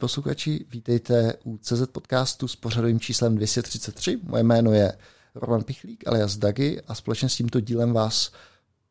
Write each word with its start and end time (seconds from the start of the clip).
Posluchači, 0.00 0.64
vítejte 0.70 1.32
u 1.44 1.58
CZ 1.58 1.86
podcastu 1.92 2.48
s 2.48 2.56
pořadovým 2.56 3.00
číslem 3.00 3.34
233. 3.34 4.18
Moje 4.22 4.42
jméno 4.42 4.72
je 4.72 4.92
Roman 5.34 5.62
Pichlík 5.62 6.08
alias 6.08 6.36
Dagi 6.36 6.80
a 6.88 6.94
společně 6.94 7.28
s 7.28 7.36
tímto 7.36 7.60
dílem 7.60 7.92
vás 7.92 8.32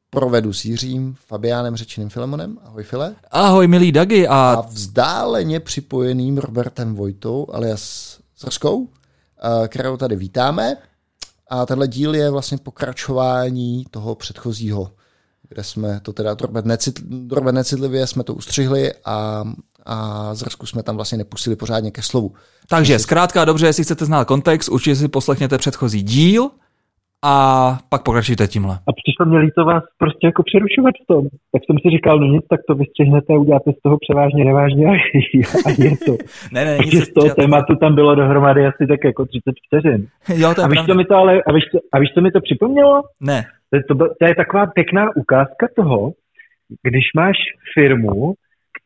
provedu 0.09 0.53
s 0.53 0.65
Jiřím, 0.65 1.15
Fabiánem 1.27 1.75
Řečeným 1.75 2.09
Filemonem. 2.09 2.57
Ahoj 2.63 2.83
File. 2.83 3.15
Ahoj 3.31 3.67
milý 3.67 3.91
Dagi 3.91 4.27
a... 4.27 4.35
a 4.35 4.61
vzdáleně 4.61 5.59
připojeným 5.59 6.37
Robertem 6.37 6.95
Vojtou 6.95 7.47
alias 7.51 8.17
Zrskou, 8.39 8.89
kterou 9.67 9.97
tady 9.97 10.15
vítáme. 10.15 10.77
A 11.47 11.65
tenhle 11.65 11.87
díl 11.87 12.15
je 12.15 12.29
vlastně 12.29 12.57
pokračování 12.57 13.85
toho 13.91 14.15
předchozího, 14.15 14.91
kde 15.49 15.63
jsme 15.63 15.99
to 15.99 16.13
teda 16.13 16.33
drobně 16.33 17.51
necitlivě 17.51 18.07
jsme 18.07 18.23
to 18.23 18.33
ustřihli 18.33 18.93
a 19.05 19.43
a 19.85 20.35
Zrsku 20.35 20.65
jsme 20.65 20.83
tam 20.83 20.95
vlastně 20.95 21.17
nepustili 21.17 21.55
pořádně 21.55 21.91
ke 21.91 22.01
slovu. 22.01 22.31
Takže 22.69 22.99
zkrátka 22.99 23.45
dobře, 23.45 23.65
jestli 23.65 23.83
chcete 23.83 24.05
znát 24.05 24.25
kontext, 24.25 24.69
určitě 24.69 24.95
si 24.95 25.07
poslechněte 25.07 25.57
předchozí 25.57 26.03
díl 26.03 26.49
a 27.25 27.33
pak 27.89 28.03
pokračujte 28.03 28.47
tímhle. 28.47 28.75
A 28.87 28.91
přišlo 29.01 29.25
mě 29.25 29.37
líto 29.37 29.65
vás 29.65 29.83
prostě 29.97 30.27
jako 30.27 30.43
přerušovat 30.43 30.95
v 31.03 31.07
tom. 31.07 31.23
Tak 31.51 31.61
jsem 31.65 31.77
si 31.81 31.89
říkal, 31.89 32.19
no 32.19 32.27
nic, 32.27 32.45
tak 32.49 32.59
to 32.67 32.75
vystřihnete 32.75 33.33
a 33.33 33.37
uděláte 33.37 33.71
z 33.71 33.81
toho 33.81 33.97
převážně 34.03 34.45
nevážně 34.45 34.85
a, 34.87 34.91
a 35.65 35.69
je 35.77 35.91
to. 36.05 36.13
ne, 36.51 36.65
ne, 36.65 36.77
nic 36.77 37.03
z 37.03 37.13
toho 37.13 37.29
tématu 37.35 37.75
tam 37.75 37.95
bylo 37.95 38.15
dohromady 38.15 38.65
asi 38.65 38.87
tak 38.87 39.03
jako 39.03 39.25
30 39.25 39.41
vteřin. 39.67 40.07
Jo, 40.41 40.53
to 40.55 40.61
je 40.61 40.65
a 40.65 40.67
víš, 40.67 40.85
co 40.85 40.95
mi 40.95 41.05
to 41.05 41.15
ale, 41.15 41.33
a 41.47 41.51
víš, 41.53 41.63
co, 41.71 41.77
a 41.93 41.99
víš, 41.99 42.09
co 42.13 42.21
mi 42.21 42.31
to 42.31 42.41
připomnělo? 42.41 43.01
Ne. 43.21 43.45
To, 43.71 43.77
to, 43.87 44.05
to 44.19 44.25
je 44.25 44.35
taková 44.35 44.65
pěkná 44.65 45.15
ukázka 45.15 45.67
toho, 45.75 46.11
když 46.83 47.05
máš 47.15 47.37
firmu, 47.73 48.33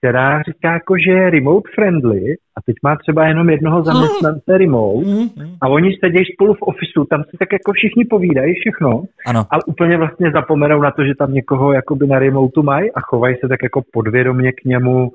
která 0.04 0.42
říká 0.42 0.73
jako, 0.73 0.94
že 1.06 1.12
je 1.12 1.30
remote 1.30 1.70
friendly 1.76 2.23
a 2.58 2.62
teď 2.66 2.76
má 2.84 2.96
třeba 2.96 3.28
jenom 3.28 3.50
jednoho 3.50 3.84
zaměstnance 3.84 4.58
remote 4.58 5.06
mm-hmm. 5.06 5.58
a 5.62 5.68
oni 5.68 5.98
sedějí 6.04 6.26
spolu 6.34 6.54
v 6.54 6.62
ofisu, 6.62 7.06
tam 7.09 7.23
si 7.23 7.38
tak 7.40 7.50
jako 7.54 7.72
všichni 7.73 8.06
povídají 8.06 8.54
všechno 8.54 9.04
ano. 9.26 9.46
a 9.52 9.68
úplně 9.68 9.98
vlastně 9.98 10.31
zapomenou 10.31 10.81
na 10.81 10.92
to, 10.92 11.04
že 11.06 11.14
tam 11.20 11.34
někoho 11.34 11.74
jakoby 11.74 12.08
na 12.08 12.20
remote 12.20 12.62
mají 12.62 12.92
a 12.92 13.02
chovají 13.02 13.36
se 13.42 13.48
tak 13.48 13.59
jako 13.64 13.81
podvědomě 13.94 14.52
k 14.52 14.66
němu 14.66 15.12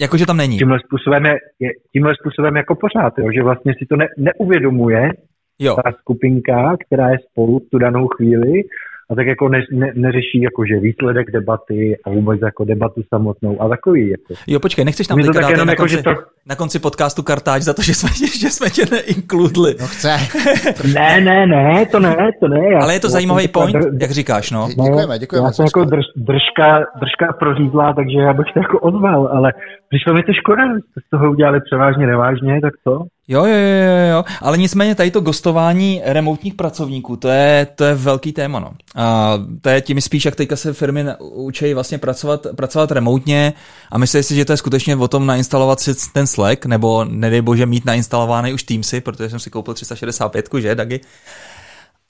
Jakože 0.00 0.26
tam 0.26 0.36
není. 0.36 0.58
Tímhle 0.58 0.78
způsobem, 0.86 1.26
je, 1.26 1.36
je, 1.60 1.70
tímhle 1.92 2.14
způsobem 2.20 2.56
jako 2.56 2.74
pořád, 2.74 3.18
jo, 3.18 3.26
že 3.34 3.42
vlastně 3.42 3.72
si 3.78 3.86
to 3.86 3.96
ne, 3.96 4.06
neuvědomuje 4.18 5.10
jo. 5.58 5.76
ta 5.84 5.92
skupinka, 5.98 6.76
která 6.86 7.08
je 7.10 7.18
spolu 7.30 7.58
v 7.58 7.70
tu 7.70 7.78
danou 7.78 8.06
chvíli 8.06 8.62
a 9.10 9.14
tak 9.14 9.26
jako 9.26 9.48
ne, 9.48 9.58
ne, 9.72 9.92
neřeší 9.94 10.40
jakože 10.42 10.80
výsledek 10.80 11.30
debaty 11.30 11.96
a 12.04 12.10
vůbec 12.10 12.40
jako 12.42 12.64
debatu 12.64 13.02
samotnou 13.14 13.62
a 13.62 13.68
takový. 13.68 14.10
Jako. 14.10 14.34
Jo, 14.46 14.60
počkej, 14.60 14.84
nechceš 14.84 15.08
nám 15.08 15.18
teďka 15.18 15.40
dát 15.40 15.64
na, 15.64 15.72
jako, 15.72 15.82
konci, 15.82 16.02
to... 16.02 16.10
na 16.48 16.56
konci 16.56 16.78
podcastu 16.78 17.22
kartáč 17.22 17.62
za 17.62 17.74
to, 17.74 17.82
že 17.82 17.94
jsme, 17.94 18.08
že 18.40 18.50
jsme 18.50 18.70
tě 18.70 18.82
neinkludli. 18.90 19.74
No 19.80 19.86
chce. 19.86 20.16
ne, 20.94 21.20
ne, 21.20 21.46
ne, 21.46 21.86
to 21.86 22.00
ne, 22.00 22.16
to 22.40 22.48
ne. 22.48 22.70
Já, 22.72 22.78
Ale 22.82 22.94
je 22.94 23.00
to 23.00 23.08
zajímavý 23.08 23.48
point, 23.48 23.76
dr... 23.76 23.88
jak 24.00 24.10
říkáš, 24.10 24.50
no. 24.50 24.68
Děkujeme, 24.68 25.18
děkujeme. 25.18 25.48
Já 25.48 25.52
jsem 25.52 25.64
jako 25.64 25.84
drž, 25.84 26.04
držka, 26.16 26.86
držka 27.00 27.32
prořízla, 27.38 27.92
takže 27.92 28.18
já 28.18 28.32
bych 28.32 28.46
to 28.54 28.60
jako 28.60 28.78
ozval, 28.78 29.28
ale 29.32 29.52
přišlo 29.88 30.14
mi 30.14 30.22
to 30.22 30.32
škoda, 30.32 30.62
z 31.06 31.10
toho 31.10 31.30
udělali 31.30 31.60
převážně 31.60 32.06
nevážně, 32.06 32.60
tak 32.60 32.72
co? 32.84 33.06
Jo, 33.30 33.44
jo, 33.44 33.54
jo, 33.54 34.10
jo, 34.10 34.24
ale 34.40 34.58
nicméně 34.58 34.94
tady 34.94 35.10
to 35.10 35.20
gostování 35.20 36.02
remotních 36.04 36.54
pracovníků, 36.54 37.16
to 37.16 37.28
je, 37.28 37.66
to 37.74 37.84
je 37.84 37.94
velký 37.94 38.32
téma, 38.32 38.60
no. 38.60 38.72
A 38.96 39.38
to 39.60 39.68
je 39.68 39.80
tím 39.80 40.00
spíš, 40.00 40.24
jak 40.24 40.36
teďka 40.36 40.56
se 40.56 40.72
firmy 40.72 41.04
učí 41.20 41.74
vlastně 41.74 41.98
pracovat, 41.98 42.46
pracovat 42.56 42.92
remotně 42.92 43.52
a 43.92 43.98
myslí 43.98 44.22
si, 44.22 44.34
že 44.34 44.44
to 44.44 44.52
je 44.52 44.56
skutečně 44.56 44.96
o 44.96 45.08
tom 45.08 45.26
nainstalovat 45.26 45.80
si 45.80 45.94
ten 46.12 46.26
Slack, 46.26 46.66
nebo 46.66 47.04
nedej 47.04 47.40
bože 47.40 47.66
mít 47.66 47.84
nainstalovaný 47.84 48.52
už 48.52 48.62
Teamsy, 48.62 49.00
protože 49.00 49.30
jsem 49.30 49.38
si 49.38 49.50
koupil 49.50 49.74
365, 49.74 50.48
že, 50.58 50.74
Dagi? 50.74 51.00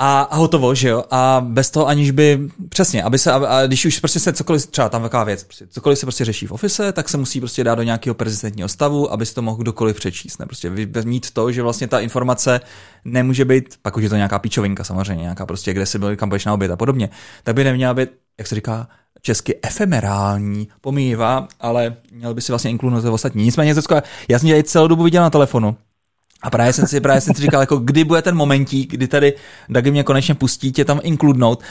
A, 0.00 0.20
a 0.20 0.36
hotovo, 0.36 0.74
že 0.74 0.88
jo? 0.88 1.04
A 1.10 1.40
bez 1.44 1.70
toho 1.70 1.86
aniž 1.86 2.10
by, 2.10 2.40
přesně, 2.68 3.02
aby 3.02 3.18
se, 3.18 3.32
a 3.32 3.66
když 3.66 3.84
už 3.84 3.98
prostě 3.98 4.20
se 4.20 4.32
cokoliv, 4.32 4.66
třeba 4.66 4.88
tam 4.88 5.02
taková 5.02 5.24
věc, 5.24 5.44
prostě, 5.44 5.66
cokoliv 5.66 5.98
se 5.98 6.06
prostě 6.06 6.24
řeší 6.24 6.46
v 6.46 6.52
office, 6.52 6.92
tak 6.92 7.08
se 7.08 7.16
musí 7.16 7.40
prostě 7.40 7.64
dát 7.64 7.74
do 7.74 7.82
nějakého 7.82 8.14
prezidentního 8.14 8.68
stavu, 8.68 9.12
aby 9.12 9.26
si 9.26 9.34
to 9.34 9.42
mohl 9.42 9.56
kdokoliv 9.56 9.96
přečíst. 9.96 10.38
Ne? 10.38 10.46
Prostě 10.46 10.70
mít 11.04 11.30
to, 11.30 11.52
že 11.52 11.62
vlastně 11.62 11.88
ta 11.88 12.00
informace 12.00 12.60
nemůže 13.04 13.44
být, 13.44 13.74
pak 13.82 13.96
už 13.96 14.02
je 14.02 14.08
to 14.08 14.16
nějaká 14.16 14.38
píčovinka 14.38 14.84
samozřejmě, 14.84 15.22
nějaká 15.22 15.46
prostě, 15.46 15.74
kde 15.74 15.86
si 15.86 15.98
byl, 15.98 16.16
kam 16.16 16.30
na 16.46 16.54
oběd 16.54 16.70
a 16.70 16.76
podobně, 16.76 17.08
tak 17.44 17.54
by 17.54 17.64
neměla 17.64 17.94
být, 17.94 18.08
jak 18.38 18.46
se 18.46 18.54
říká, 18.54 18.88
česky 19.22 19.58
efemerální, 19.62 20.68
pomývá, 20.80 21.48
ale 21.60 21.96
měl 22.12 22.34
by 22.34 22.40
si 22.40 22.52
vlastně 22.52 22.70
inkludovat 22.70 23.04
ostatní. 23.04 23.44
Nicméně, 23.44 23.74
Zecko, 23.74 24.00
já 24.28 24.38
jsem 24.38 24.48
tě 24.48 24.62
celou 24.62 24.88
dobu 24.88 25.02
viděl 25.02 25.22
na 25.22 25.30
telefonu, 25.30 25.76
a 26.42 26.50
právě 26.50 26.72
jsem 26.72 26.86
si, 26.86 27.00
právě 27.00 27.20
jsem 27.20 27.34
si 27.34 27.42
říkal, 27.42 27.60
jako 27.60 27.76
kdy 27.76 28.04
bude 28.04 28.22
ten 28.22 28.34
momentík, 28.34 28.90
kdy 28.90 29.08
tady 29.08 29.32
Dagi 29.68 29.90
mě 29.90 30.04
konečně 30.04 30.34
pustí 30.34 30.72
tě 30.72 30.84
tam 30.84 31.00
inkludnout. 31.02 31.62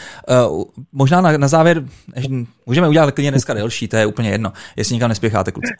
Uh, 0.50 0.64
možná 0.92 1.22
na, 1.22 1.38
na 1.38 1.48
závěr, 1.48 1.84
můžeme 2.66 2.88
udělat 2.88 3.12
klidně 3.12 3.32
dneska 3.32 3.54
delší, 3.54 3.88
to 3.88 3.98
je 3.98 4.06
úplně 4.06 4.30
jedno, 4.30 4.54
jestli 4.76 4.94
nikam 4.94 5.10
nespěcháte, 5.10 5.52
kluci. 5.52 5.74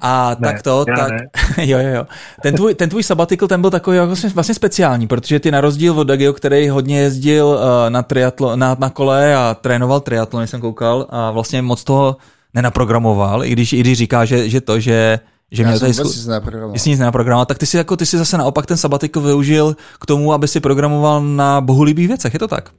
A 0.00 0.36
ne, 0.38 0.48
tak 0.48 0.62
to, 0.62 0.84
tak, 0.84 1.10
ne. 1.10 1.28
jo, 1.66 1.78
jo, 1.78 1.88
jo. 1.88 2.06
Ten 2.42 2.54
tvůj, 2.54 2.74
ten 2.74 2.88
tvůj 2.88 3.02
sabbatical, 3.02 3.48
ten 3.48 3.60
byl 3.60 3.70
takový 3.70 3.96
jako 3.96 4.06
vlastně, 4.06 4.28
vlastně 4.28 4.54
speciální, 4.54 5.06
protože 5.06 5.40
ty 5.40 5.50
na 5.50 5.60
rozdíl 5.60 6.00
od 6.00 6.04
Dagio, 6.04 6.32
který 6.32 6.68
hodně 6.68 7.00
jezdil 7.00 7.46
uh, 7.46 7.90
na, 7.90 8.02
triatlo, 8.02 8.56
na, 8.56 8.76
na 8.78 8.90
kole 8.90 9.36
a 9.36 9.56
trénoval 9.60 10.00
triatlon, 10.00 10.46
jsem 10.46 10.60
koukal, 10.60 11.06
a 11.10 11.30
vlastně 11.30 11.62
moc 11.62 11.84
toho 11.84 12.16
nenaprogramoval, 12.54 13.44
i 13.44 13.50
když, 13.50 13.72
i 13.72 13.80
když 13.80 13.98
říká, 13.98 14.24
že, 14.24 14.48
že 14.48 14.60
to, 14.60 14.80
že 14.80 15.18
že 15.52 15.64
měl 15.64 15.78
tady 15.78 15.94
zku... 15.94 16.08
nic. 16.08 16.82
Jsi 16.82 16.90
nic 16.90 16.98
nenaprogramoval, 16.98 17.46
tak 17.46 17.58
ty 17.58 17.66
si, 17.66 17.76
jako, 17.76 17.96
ty 17.96 18.06
si 18.06 18.18
zase 18.18 18.38
naopak 18.38 18.66
ten 18.66 18.76
sabatik 18.76 19.16
využil 19.16 19.74
k 20.00 20.06
tomu, 20.06 20.32
aby 20.32 20.48
si 20.48 20.60
programoval 20.60 21.22
na 21.22 21.60
bohulibých 21.60 22.08
věcech, 22.08 22.34
je 22.34 22.38
to 22.38 22.48
tak? 22.48 22.70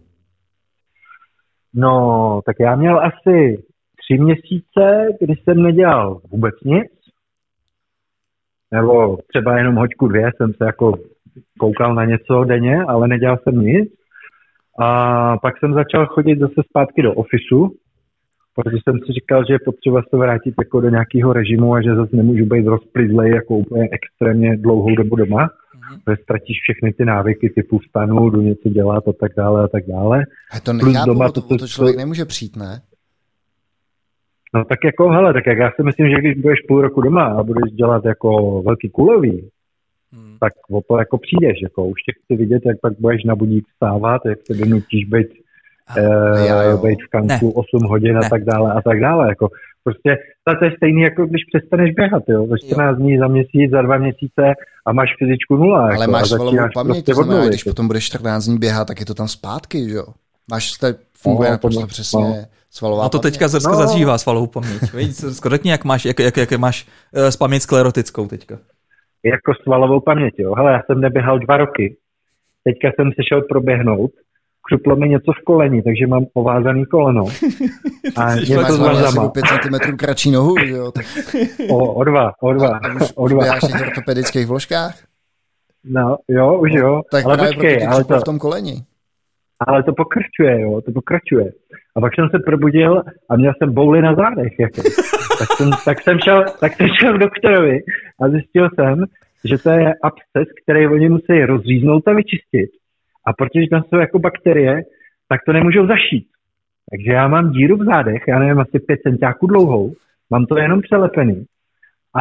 No, 1.73 2.41
tak 2.45 2.55
já 2.59 2.75
měl 2.75 2.99
asi 2.99 3.63
tři 3.99 4.21
měsíce, 4.21 5.07
kdy 5.21 5.33
jsem 5.33 5.63
nedělal 5.63 6.21
vůbec 6.31 6.55
nic, 6.65 6.91
nebo 8.71 9.17
třeba 9.17 9.57
jenom 9.57 9.75
hoďku 9.75 10.07
dvě 10.07 10.31
jsem 10.37 10.53
se 10.53 10.65
jako 10.65 10.93
koukal 11.59 11.95
na 11.95 12.05
něco 12.05 12.43
denně, 12.43 12.83
ale 12.87 13.07
nedělal 13.07 13.37
jsem 13.43 13.61
nic. 13.61 13.89
A 14.81 15.37
pak 15.37 15.59
jsem 15.59 15.73
začal 15.73 16.05
chodit 16.05 16.39
zase 16.39 16.61
zpátky 16.69 17.01
do 17.01 17.13
ofisu, 17.13 17.75
protože 18.63 18.77
jsem 18.83 18.99
si 18.99 19.13
říkal, 19.13 19.43
že 19.47 19.53
je 19.53 19.59
potřeba 19.65 20.01
se 20.09 20.17
vrátit 20.17 20.53
jako 20.59 20.81
do 20.81 20.89
nějakého 20.89 21.33
režimu 21.33 21.73
a 21.73 21.81
že 21.81 21.95
zase 21.95 22.15
nemůžu 22.15 22.45
být 22.45 22.67
rozplizlej 22.67 23.31
jako 23.31 23.57
úplně 23.57 23.89
extrémně 23.91 24.57
dlouhou 24.57 24.95
dobu 24.95 25.15
doma, 25.15 25.47
mm-hmm. 25.47 25.99
protože 26.05 26.23
ztratíš 26.23 26.57
všechny 26.61 26.93
ty 26.93 27.05
návyky 27.05 27.49
typu 27.49 27.77
vstanu, 27.77 28.29
jdu 28.29 28.41
něco 28.41 28.69
dělat 28.69 29.07
a 29.07 29.13
tak 29.13 29.31
dále 29.37 29.63
a 29.63 29.67
tak 29.67 29.83
dále. 29.87 30.23
A 30.51 30.59
to 30.59 30.73
nechápu, 30.73 31.07
doma, 31.07 31.31
to, 31.31 31.41
to, 31.41 31.57
to 31.57 31.67
člověk 31.67 31.97
nemůže 31.97 32.25
přijít, 32.25 32.55
ne? 32.55 32.81
No 34.53 34.65
tak 34.65 34.79
jako, 34.85 35.09
hele, 35.09 35.33
tak 35.33 35.45
jak 35.47 35.57
já 35.57 35.71
si 35.75 35.83
myslím, 35.83 36.09
že 36.09 36.21
když 36.21 36.41
budeš 36.41 36.59
půl 36.67 36.81
roku 36.81 37.01
doma 37.01 37.25
a 37.25 37.43
budeš 37.43 37.71
dělat 37.71 38.05
jako 38.05 38.61
velký 38.61 38.89
kulový, 38.89 39.49
hmm. 40.13 40.37
tak 40.39 40.53
o 40.71 40.81
to 40.81 40.97
jako 40.97 41.17
přijdeš, 41.17 41.61
jako 41.63 41.85
už 41.85 42.01
tě 42.01 42.11
chci 42.17 42.35
vidět, 42.35 42.61
jak 42.65 42.79
pak 42.81 42.93
budeš 42.99 43.23
na 43.23 43.35
budík 43.35 43.67
vstávat, 43.67 44.21
jak 44.25 44.39
se 44.45 44.53
donutíš 44.53 45.05
být 45.05 45.27
uh, 45.97 46.85
být 46.85 46.99
v 47.07 47.09
kanku 47.09 47.45
ne. 47.45 47.51
8 47.55 47.83
hodin 47.83 48.13
ne. 48.13 48.19
a 48.25 48.29
tak 48.29 48.43
dále 48.43 48.73
a 48.73 48.81
tak 48.81 48.99
dále. 48.99 49.27
Jako, 49.27 49.49
prostě 49.83 50.17
to 50.43 50.65
je 50.65 50.71
stejný, 50.77 51.01
jako 51.01 51.25
když 51.25 51.41
přestaneš 51.53 51.93
běhat, 51.93 52.23
jo, 52.27 52.47
za 52.47 52.57
14 52.57 52.97
dní, 52.97 53.17
za 53.17 53.27
měsíc, 53.27 53.71
za 53.71 53.81
dva 53.81 53.97
měsíce 53.97 54.43
a 54.85 54.93
máš 54.93 55.09
fyzičku 55.19 55.55
nula. 55.55 55.81
Ale 55.81 55.99
jako, 55.99 56.11
máš 56.11 56.27
svalovou 56.27 56.57
paměť, 56.73 56.95
prostě 56.95 57.13
to 57.13 57.23
znamená, 57.23 57.47
když 57.47 57.63
potom 57.63 57.87
budeš 57.87 58.05
14 58.05 58.45
dní 58.45 58.57
běhat, 58.57 58.87
tak 58.87 58.99
je 58.99 59.05
to 59.05 59.13
tam 59.13 59.27
zpátky, 59.27 59.89
že 59.89 59.95
jo. 59.95 60.05
Máš, 60.51 60.77
to 60.77 60.87
funguje 61.21 61.49
no, 61.49 61.53
naprosto 61.53 61.87
přesně 61.87 62.23
no. 62.23 62.35
svalová 62.69 63.05
A 63.05 63.09
to 63.09 63.19
teďka 63.19 63.47
Zrsko 63.47 63.71
no. 63.71 63.87
zažívá 63.87 64.17
svalovou 64.17 64.47
paměť. 64.47 64.81
Řekni, 65.49 65.71
jak 65.71 65.85
máš, 65.85 66.05
jak, 66.05 66.19
jak, 66.19 66.37
jak 66.37 66.51
máš 66.51 66.87
uh, 67.13 67.29
paměť 67.39 67.61
sklerotickou 67.61 68.27
teďka. 68.27 68.57
Jako 69.25 69.53
svalovou 69.63 69.99
paměť, 69.99 70.33
jo. 70.37 70.55
Hele, 70.55 70.71
já 70.71 70.81
jsem 70.85 71.01
neběhal 71.01 71.39
dva 71.39 71.57
roky. 71.57 71.97
Teďka 72.63 72.91
jsem 72.95 73.11
se 73.11 73.23
šel 73.29 73.41
proběhnout 73.41 74.11
křuplo 74.69 74.95
mi 74.95 75.09
něco 75.09 75.31
v 75.41 75.43
koleni, 75.45 75.81
takže 75.81 76.07
mám 76.07 76.25
ovázaný 76.33 76.85
koleno. 76.85 77.25
A 78.17 78.33
je 78.33 78.57
to 78.57 78.73
s 78.73 78.79
vazama. 78.79 79.29
5 79.29 79.43
cm 79.45 79.97
kratší 79.97 80.31
nohu, 80.31 80.55
jo? 80.65 80.91
Tak... 80.91 81.05
O, 81.69 81.93
o 81.93 82.03
dva, 82.03 82.31
o 82.41 82.53
dva. 82.53 82.67
A 82.67 82.95
už, 82.95 83.13
o 83.15 83.27
dva. 83.27 83.55
Už 83.55 83.73
v 83.73 83.81
ortopedických 83.81 84.47
vložkách? 84.47 84.95
No, 85.83 86.17
jo, 86.27 86.59
už 86.59 86.71
jo. 86.71 86.95
No, 86.95 87.01
tak 87.11 87.25
ale 87.25 87.37
počkej, 87.37 87.87
ale 87.87 88.03
to, 88.03 88.19
v 88.19 88.23
tom 88.23 88.39
koleni. 88.39 88.83
Ale 89.67 89.83
to 89.83 89.93
pokračuje, 89.93 90.61
jo, 90.61 90.81
to 90.81 90.91
pokračuje. 90.91 91.51
A 91.95 92.01
pak 92.01 92.15
jsem 92.15 92.29
se 92.29 92.39
probudil 92.45 93.03
a 93.29 93.35
měl 93.35 93.53
jsem 93.57 93.73
bouly 93.73 94.01
na 94.01 94.15
zádech. 94.15 94.59
Jako. 94.59 94.81
tak, 95.39 95.47
jsem, 95.57 95.69
tak, 95.85 96.01
jsem 96.01 96.19
šel, 96.19 96.45
tak 96.59 96.73
jsem 96.73 96.87
šel 96.99 97.13
k 97.13 97.19
doktorovi 97.19 97.79
a 98.21 98.29
zjistil 98.29 98.69
jsem, 98.75 99.05
že 99.45 99.57
to 99.57 99.69
je 99.69 99.93
absces, 100.03 100.47
který 100.63 100.87
oni 100.87 101.09
musí 101.09 101.45
rozříznout 101.45 102.07
a 102.07 102.13
vyčistit. 102.13 102.69
A 103.29 103.33
protože 103.33 103.69
tam 103.71 103.83
jsou 103.83 103.97
jako 103.97 104.19
bakterie, 104.19 104.81
tak 105.29 105.39
to 105.45 105.53
nemůžou 105.53 105.87
zašít. 105.87 106.27
Takže 106.91 107.11
já 107.11 107.27
mám 107.27 107.51
díru 107.51 107.77
v 107.77 107.85
zádech, 107.85 108.23
já 108.27 108.39
nevím, 108.39 108.59
asi 108.59 108.79
5 108.79 108.99
centiáků 109.07 109.47
dlouhou, 109.47 109.93
mám 110.29 110.45
to 110.45 110.57
jenom 110.57 110.81
přelepený. 110.81 111.45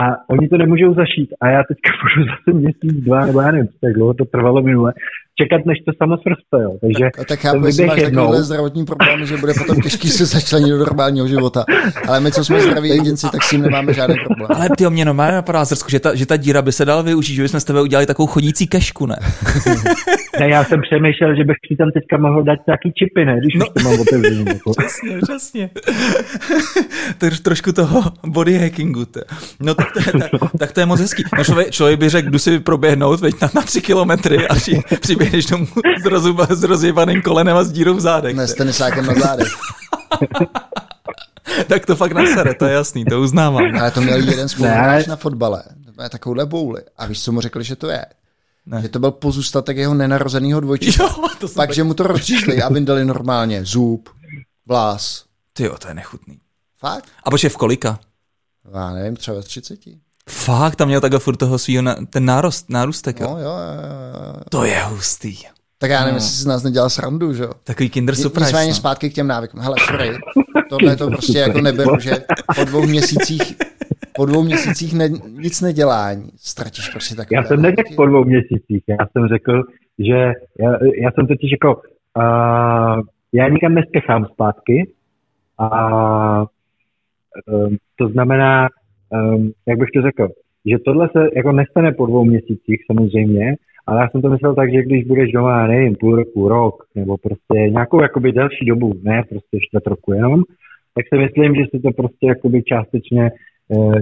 a 0.01 0.31
oni 0.31 0.49
to 0.49 0.57
nemůžou 0.57 0.95
zašít 0.95 1.31
a 1.41 1.49
já 1.49 1.63
teďka 1.69 1.91
budu 2.03 2.29
zase 2.31 2.59
měsíc, 2.59 3.05
dva, 3.05 3.27
nebo 3.27 3.41
já 3.41 3.51
nevím, 3.51 3.69
tak 3.81 3.93
dlouho 3.93 4.15
to 4.15 4.25
trvalo 4.25 4.63
minule, 4.63 4.93
čekat, 5.41 5.67
než 5.67 5.79
to 5.87 5.93
samo 5.99 6.17
srste, 6.17 6.57
jo. 6.65 6.73
Takže 6.81 7.05
tak, 7.17 7.27
tak 7.27 7.41
chápu, 7.41 7.67
jestli 7.67 7.87
máš 7.87 7.99
jednou... 7.99 8.23
takovýhle 8.23 8.43
zdravotní 8.43 8.85
problémy, 8.85 9.27
že 9.27 9.37
bude 9.37 9.53
potom 9.59 9.81
těžký 9.81 10.09
se 10.09 10.27
začlenit 10.27 10.71
do 10.71 10.79
normálního 10.79 11.29
života. 11.29 11.65
Ale 12.09 12.21
my, 12.21 12.33
co 12.33 12.45
jsme 12.45 12.61
zdraví 12.61 12.89
jedinci, 12.89 13.27
tak 13.33 13.43
s 13.43 13.51
tím 13.51 13.63
nemáme 13.63 13.95
žádný 13.95 14.17
problém. 14.27 14.49
Ale 14.55 14.69
ty 14.77 14.91
mě 14.91 15.05
normálně 15.05 15.35
napadá, 15.35 15.65
Zrsku, 15.65 15.91
že 15.91 16.01
ta, 16.01 16.15
že 16.15 16.27
ta 16.27 16.37
díra 16.37 16.63
by 16.63 16.73
se 16.73 16.85
dala 16.85 17.03
využít, 17.03 17.35
že 17.35 17.43
bychom 17.43 17.61
s 17.61 17.65
tebe 17.65 17.83
udělali 17.83 18.07
takovou 18.07 18.27
chodící 18.27 18.67
kešku, 18.67 19.07
ne? 19.07 19.17
ne, 20.41 20.49
já 20.49 20.65
jsem 20.65 20.81
přemýšlel, 20.83 21.37
že 21.37 21.45
bych 21.45 21.57
si 21.69 21.77
tam 21.77 21.91
teďka 21.91 22.17
mohl 22.19 22.43
dát 22.43 22.59
nějaký 22.67 22.93
čipy, 22.93 23.25
ne, 23.25 23.39
když 23.41 23.55
no. 23.55 23.67
už 23.67 23.83
to 23.83 23.89
mám 23.89 24.01
otevřený. 24.01 24.45
Jako. 24.49 24.71
Přesně, 24.79 25.19
přesně. 25.23 25.71
to 27.19 27.25
je 27.27 27.31
trošku 27.31 27.73
toho 27.73 28.03
body 28.27 28.59
hackingu. 28.59 29.05
To. 29.05 29.21
No 29.61 29.75
tak 29.75 29.93
to, 29.93 29.99
je, 29.99 30.13
tak, 30.13 30.51
tak 30.59 30.73
to 30.73 30.81
je 30.81 30.87
moc 30.87 31.01
hezký. 31.01 31.25
No, 31.39 31.45
člověk, 31.45 31.71
člověk 31.71 32.01
by 32.01 32.09
řekl, 32.09 32.31
jdu 32.31 32.39
si 32.39 32.61
proběhnout 32.61 33.21
veď 33.21 33.35
na, 33.43 33.51
na 33.55 33.63
tři 33.63 33.81
kilometry 33.81 34.49
a 34.49 34.55
při, 34.55 34.81
přiběhneš 35.01 35.47
domů 35.47 35.67
s, 36.03 36.05
rozuba, 36.05 36.47
s 36.51 36.63
rozjebaným 36.63 37.23
kolenem 37.23 37.57
a 37.57 37.65
s 37.65 37.73
dírou 37.73 37.95
v 37.95 38.01
zádech. 38.01 38.37
Ne, 38.37 38.47
s 38.47 38.55
tenisákem 38.55 39.07
na 39.07 39.15
zádech. 39.15 39.49
tak 41.69 41.87
to 41.87 41.97
fakt 41.97 42.13
nasere, 42.13 42.55
to 42.55 42.65
je 42.65 42.73
jasný, 42.73 43.05
to 43.05 43.21
uznávám. 43.21 43.77
Ale 43.81 43.91
to 43.91 44.01
měl 44.01 44.17
jeden 44.17 44.49
spoluhráč 44.49 45.07
na 45.07 45.17
fotbale, 45.17 45.63
takovouhle 46.11 46.47
bouli. 46.47 46.83
A 46.97 47.07
víš, 47.07 47.25
co 47.25 47.33
mu 47.33 47.41
řekli, 47.41 47.65
že 47.65 47.77
to 47.77 47.91
je? 47.91 48.05
Ne. 48.69 48.83
Že 48.83 48.89
to 48.89 48.99
byl 48.99 49.11
pozůstatek 49.11 49.77
jeho 49.77 49.95
nenarozeného 49.95 50.61
dvojčička. 50.61 51.17
Pak, 51.55 51.75
že 51.75 51.85
mu 51.85 51.95
to 51.95 52.03
rozřízli 52.03 52.63
a 52.63 52.69
vyndali 52.69 53.05
normálně 53.05 53.65
zub, 53.65 54.09
vlás. 54.67 55.25
Ty 55.53 55.65
jo, 55.65 55.77
to 55.79 55.89
je 55.89 55.95
nechutný. 55.95 56.39
Fakt? 56.79 57.05
A 57.25 57.31
počkej, 57.31 57.51
v 57.51 57.57
kolika? 57.57 57.99
Já 58.75 58.91
nevím, 58.91 59.17
třeba 59.17 59.41
v 59.41 59.45
30. 59.45 59.79
Fakt, 60.29 60.77
tam 60.77 60.89
měl 60.89 61.01
takhle 61.01 61.21
furt 61.21 61.37
toho 61.37 61.59
svýho, 61.59 61.83
ten 62.11 62.25
nárost, 62.25 62.71
nárůstek, 62.71 63.21
jo? 63.21 63.27
No, 63.31 63.39
jo, 63.39 63.45
jo, 63.45 64.33
jo. 64.37 64.43
To 64.51 64.65
je 64.65 64.83
hustý. 64.85 65.37
Tak 65.79 65.91
já 65.91 66.01
nevím, 66.01 66.13
no. 66.13 66.17
jestli 66.17 66.31
si 66.31 66.43
z 66.43 66.47
nás 66.47 66.63
nedělal 66.63 66.91
srandu, 66.91 67.35
že 67.35 67.43
jo? 67.43 67.53
Takový 67.65 67.91
kinder 67.91 68.15
surprise. 68.15 68.47
Nicméně 68.47 68.71
no. 68.71 68.75
zpátky 68.75 69.11
k 69.11 69.15
těm 69.15 69.27
návykům. 69.27 69.61
Hele, 69.61 69.77
sorry, 69.87 70.19
tohle 70.69 70.97
to 70.97 71.07
prostě 71.07 71.39
jako 71.39 71.61
neberu, 71.61 72.01
že 72.01 72.25
po 72.57 72.65
dvou 72.65 72.87
měsících 72.87 73.55
po 74.19 74.27
dvou 74.27 74.43
měsících 74.43 74.99
ne, 74.99 75.09
nic 75.45 75.61
nedělání 75.61 76.29
ztratíš 76.37 76.89
prostě 76.89 77.15
tak. 77.15 77.29
Já 77.33 77.43
jsem 77.43 77.63
neřekl 77.63 77.95
po 77.97 78.07
dvou 78.07 78.25
měsících, 78.25 78.83
já 78.89 79.07
jsem 79.13 79.29
řekl, 79.29 79.63
že 79.99 80.19
já, 80.63 80.71
já 81.03 81.11
jsem 81.13 81.27
totiž 81.27 81.51
jako, 81.53 81.71
uh, 81.77 83.01
já 83.33 83.49
nikam 83.49 83.75
nespěchám 83.75 84.25
zpátky 84.25 84.91
a 85.59 85.71
um, 86.41 87.77
to 87.97 88.09
znamená, 88.09 88.69
um, 89.11 89.53
jak 89.67 89.79
bych 89.79 89.89
to 89.95 90.03
řekl, 90.03 90.29
že 90.71 90.77
tohle 90.85 91.09
se 91.13 91.29
jako 91.37 91.53
nestane 91.53 91.93
po 91.93 92.07
dvou 92.07 92.25
měsících 92.25 92.81
samozřejmě, 92.87 93.55
ale 93.87 94.01
já 94.01 94.09
jsem 94.09 94.23
to 94.23 94.31
myslel 94.31 94.55
tak, 94.55 94.73
že 94.73 94.83
když 94.83 95.05
budeš 95.05 95.33
doma, 95.33 95.67
nevím, 95.67 95.95
půl 96.01 96.17
roku, 96.17 96.49
rok, 96.49 96.75
nebo 96.95 97.17
prostě 97.17 97.59
nějakou 97.59 98.03
jakoby 98.03 98.33
delší 98.33 98.67
dobu, 98.67 98.95
ne 99.03 99.23
prostě 99.29 99.59
čtvrt 99.61 99.87
roku 99.87 100.13
jenom, 100.13 100.43
tak 100.95 101.05
si 101.09 101.19
myslím, 101.25 101.55
že 101.55 101.63
se 101.71 101.83
to 101.83 101.91
prostě 101.91 102.27
jakoby 102.27 102.63
částečně, 102.63 103.31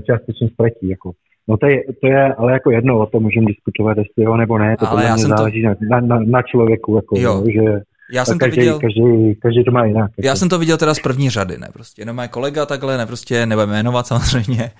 částečně 0.07 0.49
ztratí. 0.49 0.89
Jako. 0.89 1.13
No 1.49 1.57
to 1.57 1.67
je, 1.67 1.83
to 2.01 2.07
je 2.07 2.35
ale 2.35 2.53
jako 2.53 2.71
jedno, 2.71 2.99
o 2.99 3.07
tom 3.07 3.23
můžeme 3.23 3.47
diskutovat, 3.47 3.99
jestli 3.99 4.25
jo 4.25 4.37
nebo 4.37 4.59
ne, 4.59 4.77
to 4.77 4.91
ale 4.91 5.05
já 5.05 5.17
záleží 5.17 5.63
to... 5.63 5.85
na, 5.91 6.01
na, 6.01 6.21
na 6.27 6.43
člověku, 6.43 6.97
jako, 6.97 7.19
jo. 7.19 7.35
No, 7.35 7.51
že 7.51 7.81
já 8.13 8.25
jsem 8.25 8.39
každý, 8.39 8.57
to 8.57 8.61
viděl. 8.61 8.81
Každý, 8.81 9.35
každý 9.35 9.65
to 9.65 9.71
má 9.71 9.85
jinak. 9.85 10.11
Já 10.19 10.27
jako. 10.27 10.37
jsem 10.37 10.49
to 10.49 10.59
viděl 10.59 10.77
teda 10.77 10.95
z 10.95 11.01
první 11.01 11.31
řady, 11.31 11.59
ne 11.59 11.69
prostě. 11.73 12.03
Jenom 12.03 12.17
můj 12.17 12.29
kolega 12.29 12.67
takhle, 12.67 12.99
ne 12.99 13.07
prostě, 13.07 13.47
nebudeme 13.47 13.73
jmenovat 13.73 14.07
samozřejmě, 14.13 14.71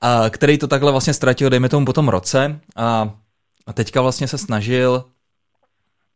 a 0.00 0.30
který 0.30 0.58
to 0.58 0.66
takhle 0.66 0.90
vlastně 0.90 1.14
ztratil, 1.14 1.50
dejme 1.50 1.68
tomu 1.68 1.86
po 1.86 1.92
tom 1.92 2.08
roce 2.08 2.60
a, 2.76 3.14
a 3.66 3.72
teďka 3.72 4.02
vlastně 4.02 4.28
se 4.28 4.38
snažil 4.38 5.04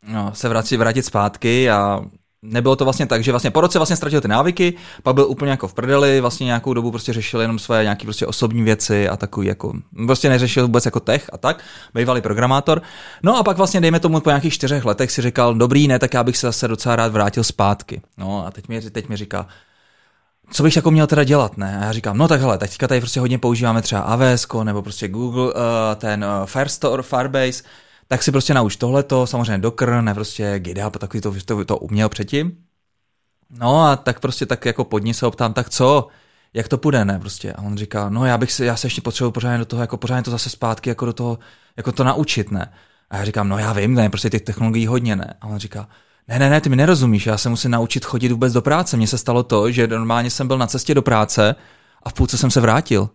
no, 0.09 0.31
se 0.35 0.49
vrátit, 0.49 0.77
vrátit 0.77 1.03
zpátky 1.03 1.71
a 1.71 2.01
nebylo 2.43 2.77
to 2.77 2.85
vlastně 2.85 3.07
tak, 3.07 3.25
že 3.25 3.33
vlastně 3.33 3.51
po 3.51 3.61
roce 3.61 3.79
vlastně 3.79 3.97
ztratil 3.97 4.21
ty 4.21 4.29
návyky, 4.29 4.75
pak 5.03 5.15
byl 5.15 5.27
úplně 5.27 5.51
jako 5.51 5.69
v 5.69 5.75
prdeli, 5.75 6.21
vlastně 6.21 6.45
nějakou 6.45 6.75
dobu 6.75 6.91
prostě 6.91 7.13
řešil 7.13 7.41
jenom 7.41 7.59
své 7.59 7.83
nějaké 7.83 8.05
prostě 8.05 8.27
osobní 8.27 8.63
věci 8.63 9.09
a 9.09 9.17
takový 9.17 9.47
jako, 9.47 9.73
prostě 10.07 10.29
neřešil 10.29 10.63
vůbec 10.63 10.85
jako 10.85 11.01
tech 11.01 11.31
a 11.33 11.39
tak, 11.39 11.65
bývalý 11.95 12.21
programátor. 12.21 12.83
No 13.23 13.37
a 13.37 13.43
pak 13.43 13.57
vlastně 13.57 13.81
dejme 13.81 14.01
tomu 14.01 14.21
po 14.21 14.31
nějakých 14.31 14.55
čtyřech 14.55 14.85
letech 14.85 15.11
si 15.11 15.23
říkal, 15.23 15.55
dobrý, 15.55 15.89
ne, 15.89 15.99
tak 15.99 16.15
já 16.15 16.25
bych 16.25 16.37
se 16.37 16.47
zase 16.47 16.69
docela 16.69 16.97
rád 16.97 17.13
vrátil 17.13 17.45
zpátky. 17.45 18.01
No 18.19 18.47
a 18.47 18.51
teď 18.51 18.69
mi, 18.69 18.81
teď 18.81 19.09
mi 19.09 19.17
říká, 19.17 19.47
co 20.51 20.63
bych 20.63 20.77
jako 20.77 20.91
měl 20.91 21.07
teda 21.07 21.25
dělat, 21.25 21.57
ne? 21.57 21.79
A 21.79 21.85
já 21.85 21.93
říkám, 21.93 22.19
no 22.19 22.29
tak 22.29 22.41
hele, 22.41 22.59
teďka 22.59 22.89
tady 22.89 23.01
prostě 23.01 23.21
hodně 23.21 23.39
používáme 23.39 23.83
třeba 23.83 24.01
AWS 24.01 24.47
nebo 24.63 24.83
prostě 24.83 25.09
Google, 25.09 25.45
uh, 25.45 25.53
ten 25.97 26.25
uh, 26.25 26.47
Firestore, 26.47 27.03
Firebase, 27.03 27.63
tak 28.13 28.23
si 28.23 28.33
prostě 28.33 28.55
nauč 28.55 28.77
tohleto, 28.77 29.27
samozřejmě 29.27 29.59
Docker, 29.59 30.15
prostě 30.15 30.55
GitHub, 30.59 30.99
takový 30.99 31.21
to, 31.21 31.35
to, 31.45 31.65
to 31.65 31.77
uměl 31.77 32.09
předtím. 32.09 32.57
No 33.51 33.83
a 33.83 33.97
tak 33.97 34.21
prostě 34.21 34.47
tak 34.47 34.65
jako 34.65 34.85
pod 34.85 34.99
ní 34.99 35.15
se 35.15 35.27
optám, 35.27 35.53
tak 35.53 35.71
co, 35.71 36.09
jak 36.55 36.69
to 36.69 36.79
půjde, 36.79 37.05
ne, 37.05 37.19
prostě. 37.19 37.53
A 37.53 37.63
on 37.63 37.77
říká, 37.77 38.09
no 38.09 38.27
já 38.27 38.39
bych 38.39 38.53
se, 38.53 38.65
já 38.65 38.77
se 38.77 38.87
ještě 38.87 39.01
potřebuji 39.01 39.31
pořádně 39.31 39.59
do 39.59 39.65
toho, 39.65 39.83
jako 39.83 39.97
pořádně 39.97 40.23
to 40.23 40.31
zase 40.31 40.51
zpátky, 40.51 40.89
jako 40.89 41.07
do 41.07 41.13
toho, 41.13 41.39
jako 41.77 41.93
to 41.93 42.05
naučit, 42.05 42.51
ne. 42.51 42.73
A 43.11 43.17
já 43.17 43.25
říkám, 43.25 43.49
no 43.49 43.59
já 43.59 43.73
vím, 43.73 43.95
ne, 43.95 44.11
prostě 44.11 44.31
těch 44.31 44.43
technologií 44.43 44.87
hodně, 44.87 45.17
ne. 45.17 45.35
A 45.41 45.47
on 45.47 45.59
říká, 45.59 45.89
ne, 46.29 46.39
ne, 46.39 46.51
ne, 46.51 46.61
ty 46.61 46.69
mi 46.69 46.77
nerozumíš, 46.77 47.27
já 47.27 47.39
se 47.39 47.49
musím 47.49 47.71
naučit 47.71 48.05
chodit 48.05 48.33
vůbec 48.33 48.53
do 48.53 48.63
práce. 48.63 48.97
Mně 48.97 49.07
se 49.07 49.19
stalo 49.19 49.43
to, 49.43 49.71
že 49.71 49.87
normálně 49.87 50.31
jsem 50.31 50.49
byl 50.49 50.59
na 50.59 50.67
cestě 50.67 50.95
do 50.95 51.03
práce 51.03 51.55
a 52.03 52.11
v 52.11 52.13
půlce 52.13 52.39
jsem 52.39 52.51
se 52.51 52.61
vrátil. 52.61 53.09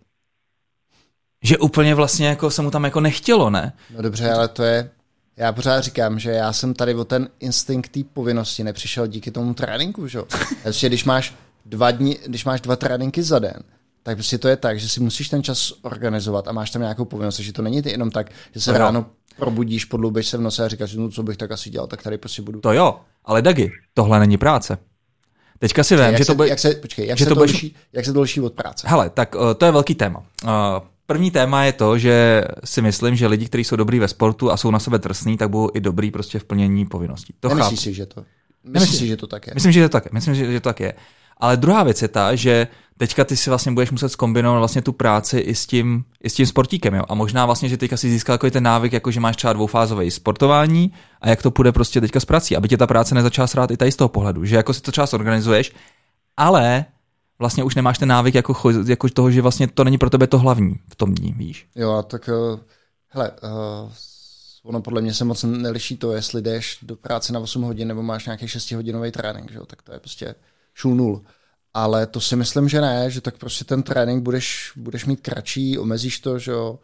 Že 1.43 1.57
úplně 1.57 1.95
vlastně 1.95 2.27
jako 2.27 2.51
se 2.51 2.61
mu 2.61 2.71
tam 2.71 2.83
jako 2.83 2.99
nechtělo, 2.99 3.49
ne? 3.49 3.73
No 3.95 4.01
dobře, 4.01 4.31
ale 4.31 4.47
to 4.47 4.63
je, 4.63 4.89
já 5.37 5.51
pořád 5.51 5.81
říkám, 5.81 6.19
že 6.19 6.31
já 6.31 6.53
jsem 6.53 6.73
tady 6.73 6.95
o 6.95 7.05
ten 7.05 7.29
instinkt 7.39 7.91
té 7.91 7.99
povinnosti 8.13 8.63
nepřišel 8.63 9.07
díky 9.07 9.31
tomu 9.31 9.53
tréninku, 9.53 10.07
že 10.07 10.17
jo? 10.17 10.25
Prostě 10.63 10.87
když 10.87 11.05
máš 11.05 11.35
dva 11.65 11.91
dny, 11.91 12.17
když 12.25 12.45
máš 12.45 12.61
dva 12.61 12.75
tréninky 12.75 13.23
za 13.23 13.39
den, 13.39 13.63
tak 14.03 14.17
prostě 14.17 14.37
to 14.37 14.47
je 14.47 14.57
tak, 14.57 14.79
že 14.79 14.89
si 14.89 14.99
musíš 14.99 15.29
ten 15.29 15.43
čas 15.43 15.73
organizovat 15.81 16.47
a 16.47 16.51
máš 16.51 16.71
tam 16.71 16.81
nějakou 16.81 17.05
povinnost, 17.05 17.39
že 17.39 17.53
to 17.53 17.61
není 17.61 17.81
ty 17.81 17.91
jenom 17.91 18.11
tak, 18.11 18.31
že 18.53 18.61
se 18.61 18.77
ráno 18.77 19.05
probudíš, 19.37 19.85
podloubeš 19.85 20.27
se 20.27 20.37
v 20.37 20.41
nose 20.41 20.65
a 20.65 20.67
říkáš, 20.67 20.93
no 20.93 21.09
co 21.09 21.23
bych 21.23 21.37
tak 21.37 21.51
asi 21.51 21.69
dělal, 21.69 21.87
tak 21.87 22.03
tady 22.03 22.17
prostě 22.17 22.41
budu. 22.41 22.61
To 22.61 22.73
jo, 22.73 22.99
ale 23.25 23.41
Dagi, 23.41 23.71
tohle 23.93 24.19
není 24.19 24.37
práce. 24.37 24.77
Teďka 25.59 25.83
si 25.83 25.95
vím, 25.95 26.17
že 26.17 26.25
se, 26.25 26.31
to 26.31 26.35
bude... 26.35 26.49
Jak 26.49 26.59
se, 26.59 26.75
počkej, 26.75 27.07
jak, 27.07 27.17
že 27.17 27.23
se 27.23 27.29
to 27.29 27.35
budeš... 27.35 27.65
jak 27.93 28.05
se 28.05 28.13
dolší 28.13 28.41
od 28.41 28.53
práce? 28.53 28.87
Hele, 28.89 29.09
tak 29.09 29.35
uh, 29.35 29.53
to 29.53 29.65
je 29.65 29.71
velký 29.71 29.95
téma. 29.95 30.19
Uh, 30.43 30.49
první 31.07 31.31
téma 31.31 31.63
je 31.63 31.73
to, 31.73 31.97
že 31.97 32.43
si 32.63 32.81
myslím, 32.81 33.15
že 33.15 33.27
lidi, 33.27 33.45
kteří 33.45 33.63
jsou 33.63 33.75
dobrý 33.75 33.99
ve 33.99 34.07
sportu 34.07 34.51
a 34.51 34.57
jsou 34.57 34.71
na 34.71 34.79
sebe 34.79 34.99
trsní, 34.99 35.37
tak 35.37 35.49
budou 35.49 35.69
i 35.73 35.81
dobrý 35.81 36.11
prostě 36.11 36.39
v 36.39 36.43
plnění 36.43 36.85
povinností. 36.85 37.33
To 37.39 37.49
Nemyslíš 37.49 37.79
si, 37.79 37.93
že 37.93 38.05
to? 38.05 38.23
Myslíš 38.63 38.99
si, 38.99 39.07
že 39.07 39.17
to 39.17 39.27
tak 39.27 39.47
je? 39.47 39.53
Myslím, 39.53 39.71
že 39.71 39.81
to 39.81 39.89
tak 39.89 40.05
je. 40.05 40.11
Myslím, 40.13 40.35
že, 40.35 40.51
že 40.51 40.59
to 40.59 40.69
tak 40.69 40.79
je. 40.79 40.93
Ale 41.37 41.57
druhá 41.57 41.83
věc 41.83 42.01
je 42.01 42.07
ta, 42.07 42.35
že 42.35 42.67
teďka 42.97 43.23
ty 43.23 43.37
si 43.37 43.49
vlastně 43.49 43.71
budeš 43.71 43.91
muset 43.91 44.09
zkombinovat 44.09 44.59
vlastně 44.59 44.81
tu 44.81 44.91
práci 44.91 45.39
i 45.39 45.55
s 45.55 45.67
tím, 45.67 46.03
i 46.23 46.29
s 46.29 46.33
tím 46.33 46.45
sportíkem. 46.45 46.93
Jo? 46.93 47.03
A 47.09 47.15
možná 47.15 47.45
vlastně, 47.45 47.69
že 47.69 47.77
teďka 47.77 47.97
si 47.97 48.09
získal 48.09 48.33
jako 48.33 48.49
ten 48.49 48.63
návyk, 48.63 48.93
jako 48.93 49.11
že 49.11 49.19
máš 49.19 49.35
třeba 49.35 49.53
dvoufázové 49.53 50.11
sportování 50.11 50.91
a 51.21 51.29
jak 51.29 51.41
to 51.41 51.51
půjde 51.51 51.71
prostě 51.71 52.01
teďka 52.01 52.19
s 52.19 52.25
prací, 52.25 52.55
aby 52.55 52.67
tě 52.67 52.77
ta 52.77 52.87
práce 52.87 53.15
nezačala 53.15 53.47
srát 53.47 53.71
i 53.71 53.77
tady 53.77 53.91
z 53.91 53.95
toho 53.95 54.09
pohledu, 54.09 54.45
že 54.45 54.55
jako 54.55 54.73
si 54.73 54.81
to 54.81 54.91
třeba 54.91 55.07
organizuješ, 55.13 55.71
ale 56.37 56.85
vlastně 57.39 57.63
už 57.63 57.75
nemáš 57.75 57.97
ten 57.97 58.09
návyk 58.09 58.35
jako, 58.35 58.71
jako 58.87 59.09
toho, 59.09 59.31
že 59.31 59.41
vlastně 59.41 59.67
to 59.67 59.83
není 59.83 59.97
pro 59.97 60.09
tebe 60.09 60.27
to 60.27 60.39
hlavní 60.39 60.79
v 60.89 60.95
tom 60.95 61.15
dní, 61.15 61.33
víš? 61.33 61.67
Jo, 61.75 62.03
tak 62.07 62.29
uh, 62.29 62.59
hele, 63.07 63.31
uh, 63.31 63.91
ono 64.63 64.81
podle 64.81 65.01
mě 65.01 65.13
se 65.13 65.25
moc 65.25 65.43
neliší 65.43 65.97
to, 65.97 66.11
jestli 66.11 66.41
jdeš 66.41 66.77
do 66.81 66.95
práce 66.95 67.33
na 67.33 67.39
8 67.39 67.61
hodin 67.61 67.87
nebo 67.87 68.03
máš 68.03 68.25
nějaký 68.25 68.47
6 68.47 68.71
hodinový 68.71 69.11
trénink, 69.11 69.51
že 69.51 69.57
jo? 69.57 69.65
tak 69.65 69.81
to 69.81 69.93
je 69.93 69.99
prostě 69.99 70.35
šul 70.73 70.95
nul. 70.95 71.23
Ale 71.73 72.07
to 72.07 72.21
si 72.21 72.35
myslím, 72.35 72.69
že 72.69 72.81
ne, 72.81 73.11
že 73.11 73.21
tak 73.21 73.37
prostě 73.37 73.65
ten 73.65 73.83
trénink 73.83 74.23
budeš, 74.23 74.71
budeš 74.75 75.05
mít 75.05 75.21
kratší, 75.21 75.77
omezíš 75.77 76.19
to, 76.19 76.39
že 76.39 76.51
jo. 76.51 76.79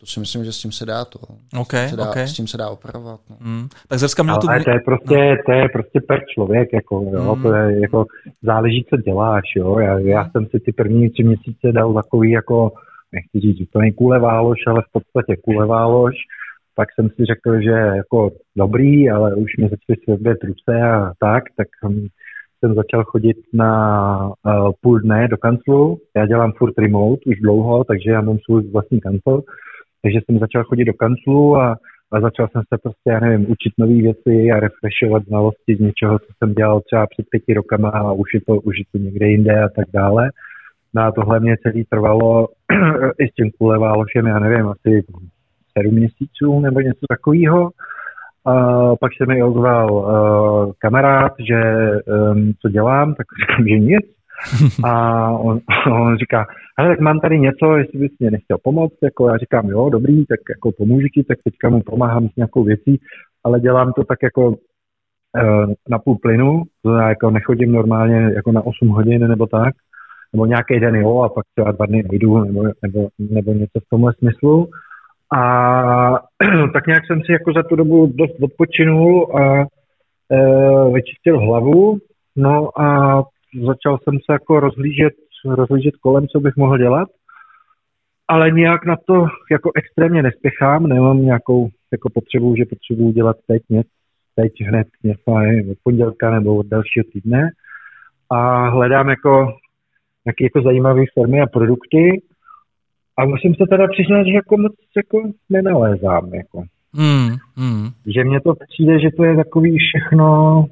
To 0.00 0.06
si 0.06 0.20
myslím, 0.20 0.44
že 0.44 0.52
s 0.52 0.58
tím 0.58 0.72
se 0.72 0.86
dá 0.86 1.04
to. 1.04 1.18
Okay, 1.60 1.86
s, 1.86 1.90
tím 1.90 1.90
se 1.90 1.96
dá, 1.96 2.10
okay. 2.10 2.28
s 2.28 2.32
tím 2.32 2.46
se 2.46 2.56
dá 2.56 2.68
operovat. 2.68 3.20
No. 3.30 3.36
Mm. 3.40 3.68
Tak 3.88 3.98
zrska 3.98 4.22
měl 4.22 4.36
tu... 4.36 4.48
Ale 4.50 4.64
to 4.64 4.70
je 4.70 4.80
prostě, 4.84 5.18
no. 5.30 5.36
to 5.46 5.52
je 5.52 5.68
prostě 5.68 6.00
per 6.08 6.20
člověk, 6.34 6.68
jako, 6.72 7.10
jo, 7.12 7.36
mm. 7.36 7.42
to 7.42 7.54
je 7.54 7.80
jako, 7.80 8.06
záleží, 8.42 8.86
co 8.90 8.96
děláš, 8.96 9.44
jo. 9.56 9.78
Já, 9.78 9.98
já 9.98 10.30
jsem 10.30 10.46
si 10.46 10.60
ty 10.60 10.72
první 10.72 11.10
tři 11.10 11.22
měsíce 11.24 11.72
dal 11.72 11.94
takový, 11.94 12.30
jako, 12.30 12.72
nechci 13.12 13.40
říct, 13.40 13.58
že 13.58 13.64
to 13.72 13.78
není 13.78 13.92
kuleválož, 13.92 14.58
ale 14.66 14.82
v 14.82 14.92
podstatě 14.92 15.36
kuleválož. 15.44 16.14
Pak 16.74 16.88
jsem 16.94 17.08
si 17.08 17.24
řekl, 17.24 17.60
že 17.60 17.70
jako 17.70 18.30
dobrý, 18.56 19.10
ale 19.10 19.34
už 19.34 19.56
mi 19.58 19.64
začaly 19.64 19.96
svědbět 20.04 20.38
ruce 20.44 20.82
a 20.82 21.12
tak, 21.18 21.44
tak 21.56 21.68
jsem 22.60 22.74
začal 22.74 23.04
chodit 23.04 23.36
na 23.52 23.72
uh, 24.28 24.70
půl 24.80 25.00
dne 25.00 25.28
do 25.28 25.36
kanclu. 25.36 25.98
Já 26.16 26.26
dělám 26.26 26.52
furt 26.58 26.78
remote 26.78 27.20
už 27.26 27.36
dlouho, 27.40 27.84
takže 27.84 28.10
já 28.10 28.20
mám 28.20 28.38
svůj 28.44 28.70
vlastní 28.70 29.00
kancel. 29.00 29.42
Takže 30.02 30.18
jsem 30.24 30.38
začal 30.38 30.64
chodit 30.64 30.84
do 30.84 30.92
kanclu 30.92 31.56
a, 31.56 31.76
a 32.12 32.20
začal 32.20 32.48
jsem 32.48 32.62
se 32.62 32.78
prostě, 32.82 33.10
já 33.10 33.20
nevím, 33.20 33.50
učit 33.50 33.72
nové 33.78 33.94
věci 33.94 34.50
a 34.50 34.60
refreshovat 34.60 35.24
znalosti 35.24 35.76
z 35.76 35.80
něčeho, 35.80 36.18
co 36.18 36.26
jsem 36.38 36.54
dělal 36.54 36.80
třeba 36.80 37.06
před 37.06 37.26
pěti 37.30 37.54
rokama 37.54 37.90
a 37.90 38.12
už 38.12 38.34
je 38.34 38.40
to, 38.40 38.54
už 38.54 38.78
je 38.78 38.84
to 38.92 38.98
někde 38.98 39.26
jinde 39.26 39.62
a 39.62 39.68
tak 39.68 39.86
dále. 39.94 40.30
Na 40.94 41.12
tohle 41.12 41.40
mě 41.40 41.56
celý 41.62 41.84
trvalo 41.84 42.48
i 43.18 43.28
s 43.28 43.34
tím 43.34 43.50
kuleválošem, 43.58 44.26
já 44.26 44.38
nevím, 44.38 44.68
asi 44.68 45.04
sedm 45.78 45.94
měsíců 45.94 46.60
nebo 46.60 46.80
něco 46.80 47.06
takového. 47.08 47.70
A 48.46 48.52
pak 48.96 49.12
se 49.16 49.26
mi 49.26 49.42
ozval 49.42 49.92
uh, 49.92 50.72
kamarád, 50.78 51.32
že 51.48 51.60
um, 52.32 52.52
co 52.62 52.68
dělám, 52.68 53.14
tak 53.14 53.26
říkám, 53.40 53.68
že 53.68 53.78
nic. 53.78 54.19
A 54.84 55.30
on, 55.30 55.60
on 55.92 56.16
říká, 56.18 56.46
ale 56.78 56.88
tak 56.88 57.00
mám 57.00 57.20
tady 57.20 57.38
něco, 57.38 57.76
jestli 57.76 57.98
bys 57.98 58.12
mě 58.18 58.30
nechtěl 58.30 58.58
pomoct, 58.62 58.96
jako 59.02 59.28
já 59.28 59.36
říkám, 59.36 59.68
jo, 59.68 59.90
dobrý, 59.90 60.26
tak 60.26 60.40
jako 60.50 60.72
pomůžu 60.72 61.06
ti, 61.14 61.24
tak 61.24 61.38
teďka 61.44 61.68
mu 61.68 61.82
pomáhám 61.82 62.28
s 62.28 62.36
nějakou 62.36 62.64
věcí, 62.64 63.00
ale 63.44 63.60
dělám 63.60 63.92
to 63.92 64.04
tak 64.04 64.18
jako 64.22 64.48
uh, 64.48 65.72
na 65.90 65.98
půl 65.98 66.16
plynu, 66.22 66.62
to 66.82 66.94
já 66.94 67.08
jako 67.08 67.30
nechodím 67.30 67.72
normálně 67.72 68.16
jako 68.34 68.52
na 68.52 68.62
8 68.66 68.88
hodin 68.88 69.28
nebo 69.28 69.46
tak, 69.46 69.74
nebo 70.32 70.46
nějaký 70.46 70.80
den 70.80 70.96
jo, 70.96 71.20
a 71.20 71.28
pak 71.28 71.44
třeba 71.54 71.72
dva 71.72 71.86
dny 71.86 72.02
nejdu, 72.10 72.44
nebo, 72.44 72.62
nebo, 72.82 73.08
nebo 73.18 73.52
něco 73.52 73.80
v 73.80 73.88
tomhle 73.90 74.12
smyslu. 74.18 74.68
A 75.32 75.42
tak 76.72 76.86
nějak 76.86 77.06
jsem 77.06 77.20
si 77.26 77.32
jako 77.32 77.52
za 77.52 77.62
tu 77.62 77.76
dobu 77.76 78.12
dost 78.14 78.42
odpočinul 78.42 79.36
a 79.36 79.60
e, 79.60 79.66
vyčistil 80.92 81.40
hlavu, 81.40 81.98
no 82.36 82.80
a 82.80 83.22
začal 83.66 83.98
jsem 83.98 84.14
se 84.14 84.32
jako 84.32 84.60
rozhlížet, 84.60 85.12
rozhlížet 85.44 85.96
kolem, 85.96 86.26
co 86.28 86.40
bych 86.40 86.56
mohl 86.56 86.78
dělat, 86.78 87.08
ale 88.28 88.50
nějak 88.50 88.86
na 88.86 88.96
to 89.06 89.26
jako 89.50 89.70
extrémně 89.74 90.22
nespěchám, 90.22 90.86
nemám 90.86 91.22
nějakou 91.22 91.68
jako 91.92 92.10
potřebu, 92.10 92.56
že 92.56 92.64
potřebuji 92.64 93.12
dělat 93.12 93.36
teď 93.46 93.62
něco, 93.70 93.90
teď 94.34 94.52
hned 94.68 94.86
něco 95.04 95.32
od 95.70 95.78
pondělka 95.84 96.30
nebo 96.30 96.56
od 96.56 96.66
dalšího 96.66 97.04
týdne 97.12 97.50
a 98.30 98.68
hledám 98.68 99.08
jako 99.08 99.52
nějaké 100.24 100.44
jako 100.44 100.62
zajímavé 100.62 101.02
firmy 101.14 101.40
a 101.40 101.46
produkty 101.46 102.22
a 103.18 103.24
musím 103.24 103.54
se 103.54 103.64
teda 103.70 103.88
přiznat, 103.88 104.24
že 104.24 104.32
jako 104.32 104.56
moc 104.56 104.72
jako 104.96 105.18
nenalézám. 105.50 106.34
Jako. 106.34 106.62
Hmm, 106.94 107.28
hmm. 107.56 107.88
Že 108.14 108.24
mně 108.24 108.40
to 108.40 108.54
přijde, 108.68 109.00
že 109.00 109.08
to 109.16 109.24
je 109.24 109.36
takový 109.36 109.76
všechno 109.78 110.64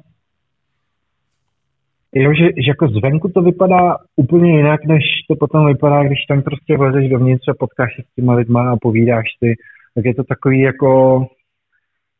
Jo, 2.15 2.33
že, 2.33 2.45
že 2.45 2.67
jako 2.67 2.87
zvenku 2.87 3.29
to 3.29 3.41
vypadá 3.41 3.97
úplně 4.15 4.57
jinak, 4.57 4.85
než 4.85 5.03
to 5.29 5.35
potom 5.35 5.67
vypadá, 5.67 6.03
když 6.03 6.19
tam 6.29 6.41
prostě 6.41 6.77
vlezeš 6.77 7.09
dovnitř 7.09 7.47
a 7.49 7.53
potkáš 7.59 7.95
se 7.95 8.01
s 8.01 8.15
těma 8.15 8.33
lidma 8.33 8.71
a 8.71 8.77
povídáš 8.81 9.25
si, 9.43 9.53
tak 9.95 10.05
je 10.05 10.15
to 10.15 10.23
takový 10.23 10.59
jako, 10.59 11.19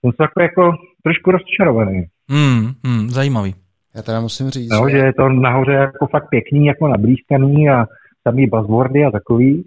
jsem 0.02 0.12
se 0.12 0.18
takový 0.18 0.44
jako 0.44 0.72
trošku 1.04 1.32
rozčarovaný. 1.32 2.06
Hmm, 2.30 2.68
hmm, 2.86 3.10
zajímavý. 3.10 3.56
Já 3.96 4.02
teda 4.02 4.22
musím 4.22 4.50
říct, 4.50 4.72
no, 4.72 4.90
že... 4.90 4.98
že 4.98 5.06
je 5.06 5.14
to 5.14 5.30
nahoře 5.30 5.72
jako 5.72 6.08
fakt 6.08 6.30
pěkný, 6.30 6.66
jako 6.66 6.88
nablízkaný 6.88 7.70
a 7.70 7.86
samý 8.28 8.48
buzzwordy 8.48 9.06
a 9.06 9.12
takový. 9.12 9.66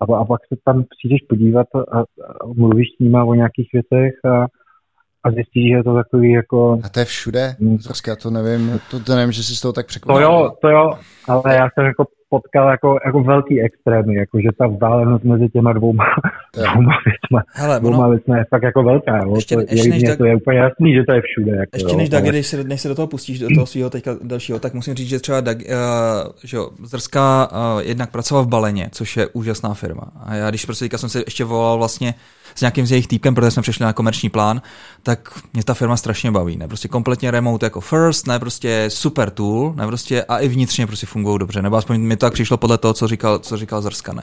A, 0.00 0.16
a 0.16 0.24
pak 0.24 0.40
se 0.48 0.60
tam 0.64 0.84
přijdeš 0.98 1.20
podívat 1.28 1.66
a, 1.74 1.78
a, 1.78 2.00
a 2.00 2.46
mluvíš 2.56 2.88
s 2.96 2.98
nima 3.00 3.24
o 3.24 3.34
nějakých 3.34 3.68
věcech 3.72 4.14
a, 4.24 4.46
a 5.24 5.30
zjistíš, 5.30 5.70
že 5.70 5.76
je 5.76 5.84
to 5.84 5.94
takový 5.94 6.32
jako... 6.32 6.78
A 6.84 6.88
to 6.88 6.98
je 6.98 7.04
všude? 7.04 7.56
Hmm. 7.60 7.78
já 8.06 8.16
to 8.16 8.30
nevím, 8.30 8.80
to, 8.90 9.00
to 9.00 9.14
nevím, 9.14 9.32
že 9.32 9.42
jsi 9.42 9.56
z 9.56 9.60
toho 9.60 9.72
tak 9.72 9.86
překvapil. 9.86 10.26
To 10.26 10.32
jo, 10.32 10.52
to 10.60 10.68
jo, 10.68 10.92
ale 11.28 11.54
já 11.54 11.68
jsem 11.74 11.84
jako 11.84 12.04
potkal 12.32 12.70
jako, 12.70 12.98
jako 13.06 13.22
velký 13.22 13.62
extrémy, 13.62 14.14
jako 14.14 14.38
že 14.40 14.48
ta 14.58 14.66
vzdálenost 14.66 15.24
mezi 15.24 15.48
těma 15.48 15.72
dvouma, 15.72 16.04
dvouma 16.56 16.94
věcma, 17.06 17.40
Hele, 17.54 17.80
dvouma 17.80 17.98
ono, 17.98 18.10
věcma 18.10 18.38
je 18.38 18.44
fakt 18.50 18.62
jako 18.62 18.82
velká. 18.82 19.16
Jo. 19.16 19.34
Ještě, 19.34 19.54
to, 19.54 19.60
ještě 19.60 19.88
je, 19.88 19.94
než 19.94 20.16
to 20.16 20.24
je 20.24 20.36
úplně 20.36 20.58
jasný, 20.58 20.94
že 20.94 21.02
to 21.08 21.12
je 21.14 21.20
všude. 21.28 21.52
Jako, 21.56 21.70
ještě 21.74 21.92
jo, 21.92 21.98
než 21.98 22.08
Dag, 22.08 22.24
než, 22.24 22.46
se, 22.46 22.64
než 22.64 22.80
se 22.80 22.88
do 22.88 22.94
toho 22.94 23.06
pustíš, 23.06 23.38
do 23.38 23.48
toho 23.54 23.66
svého 23.66 23.90
teďka 23.90 24.10
dalšího, 24.22 24.58
tak 24.58 24.74
musím 24.74 24.94
říct, 24.94 25.08
že 25.08 25.20
třeba 25.20 25.40
Dag, 25.40 25.56
uh, 25.56 25.64
že 26.44 26.56
jo, 26.56 26.70
Zrská 26.82 27.48
uh, 27.52 27.80
jednak 27.82 28.10
pracoval 28.10 28.44
v 28.44 28.48
Baleně, 28.48 28.88
což 28.92 29.16
je 29.16 29.26
úžasná 29.32 29.74
firma. 29.74 30.04
A 30.24 30.34
já 30.34 30.50
když 30.50 30.64
prostě 30.64 30.84
teďka 30.84 30.98
jsem 30.98 31.08
se 31.08 31.18
ještě 31.18 31.44
volal 31.44 31.78
vlastně 31.78 32.14
s 32.54 32.60
nějakým 32.60 32.86
z 32.86 32.90
jejich 32.90 33.06
týpkem, 33.06 33.34
protože 33.34 33.50
jsme 33.50 33.62
přešli 33.62 33.84
na 33.84 33.92
komerční 33.92 34.28
plán, 34.28 34.62
tak 35.02 35.38
mě 35.52 35.64
ta 35.64 35.74
firma 35.74 35.96
strašně 35.96 36.30
baví. 36.30 36.56
Ne? 36.56 36.68
Prostě 36.68 36.88
kompletně 36.88 37.30
remote 37.30 37.66
jako 37.66 37.80
first, 37.80 38.26
ne 38.26 38.38
prostě 38.38 38.84
super 38.88 39.30
tool, 39.30 39.74
ne 39.76 39.86
prostě 39.86 40.24
a 40.24 40.38
i 40.38 40.48
vnitřně 40.48 40.86
prostě 40.86 41.06
fungují 41.06 41.38
dobře. 41.38 41.62
Nebo 41.62 41.76
aspoň 41.76 42.00
mi 42.00 42.16
to 42.16 42.26
tak 42.26 42.32
přišlo 42.32 42.56
podle 42.56 42.78
toho, 42.78 42.94
co 42.94 43.08
říkal, 43.08 43.38
co 43.38 43.56
říkal 43.56 43.82
Zrska. 43.82 44.12
Ne? 44.12 44.22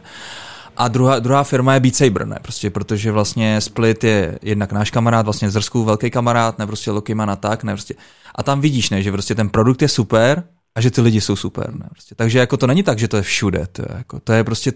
A 0.79 0.87
druhá, 0.87 1.19
druhá 1.19 1.43
firma 1.43 1.73
je 1.73 1.79
Beat 1.79 1.95
Saber, 1.95 2.27
ne? 2.27 2.39
Prostě, 2.41 2.69
protože 2.69 3.11
vlastně 3.11 3.61
Split 3.61 4.03
je 4.03 4.39
jednak 4.41 4.71
náš 4.71 4.91
kamarád, 4.91 5.25
vlastně 5.25 5.49
Zrsku 5.49 5.83
velký 5.83 6.09
kamarád, 6.09 6.59
ne? 6.59 6.67
Prostě 6.67 6.91
Lokiman 6.91 7.29
a 7.29 7.35
tak, 7.35 7.63
ne? 7.63 7.73
Prostě. 7.73 7.95
A 8.35 8.43
tam 8.43 8.61
vidíš, 8.61 8.89
ne? 8.89 9.03
Že 9.03 9.11
prostě 9.11 9.35
ten 9.35 9.49
produkt 9.49 9.81
je 9.81 9.87
super 9.87 10.43
a 10.75 10.81
že 10.81 10.91
ty 10.91 11.01
lidi 11.01 11.21
jsou 11.21 11.35
super, 11.35 11.75
ne? 11.75 11.85
Prostě. 11.89 12.15
Takže 12.15 12.39
jako 12.39 12.57
to 12.57 12.67
není 12.67 12.83
tak, 12.83 12.99
že 12.99 13.07
to 13.07 13.17
je 13.17 13.23
všude, 13.23 13.67
to 13.71 13.81
je, 13.81 13.97
jako, 13.97 14.19
to 14.19 14.33
je 14.33 14.43
prostě 14.43 14.73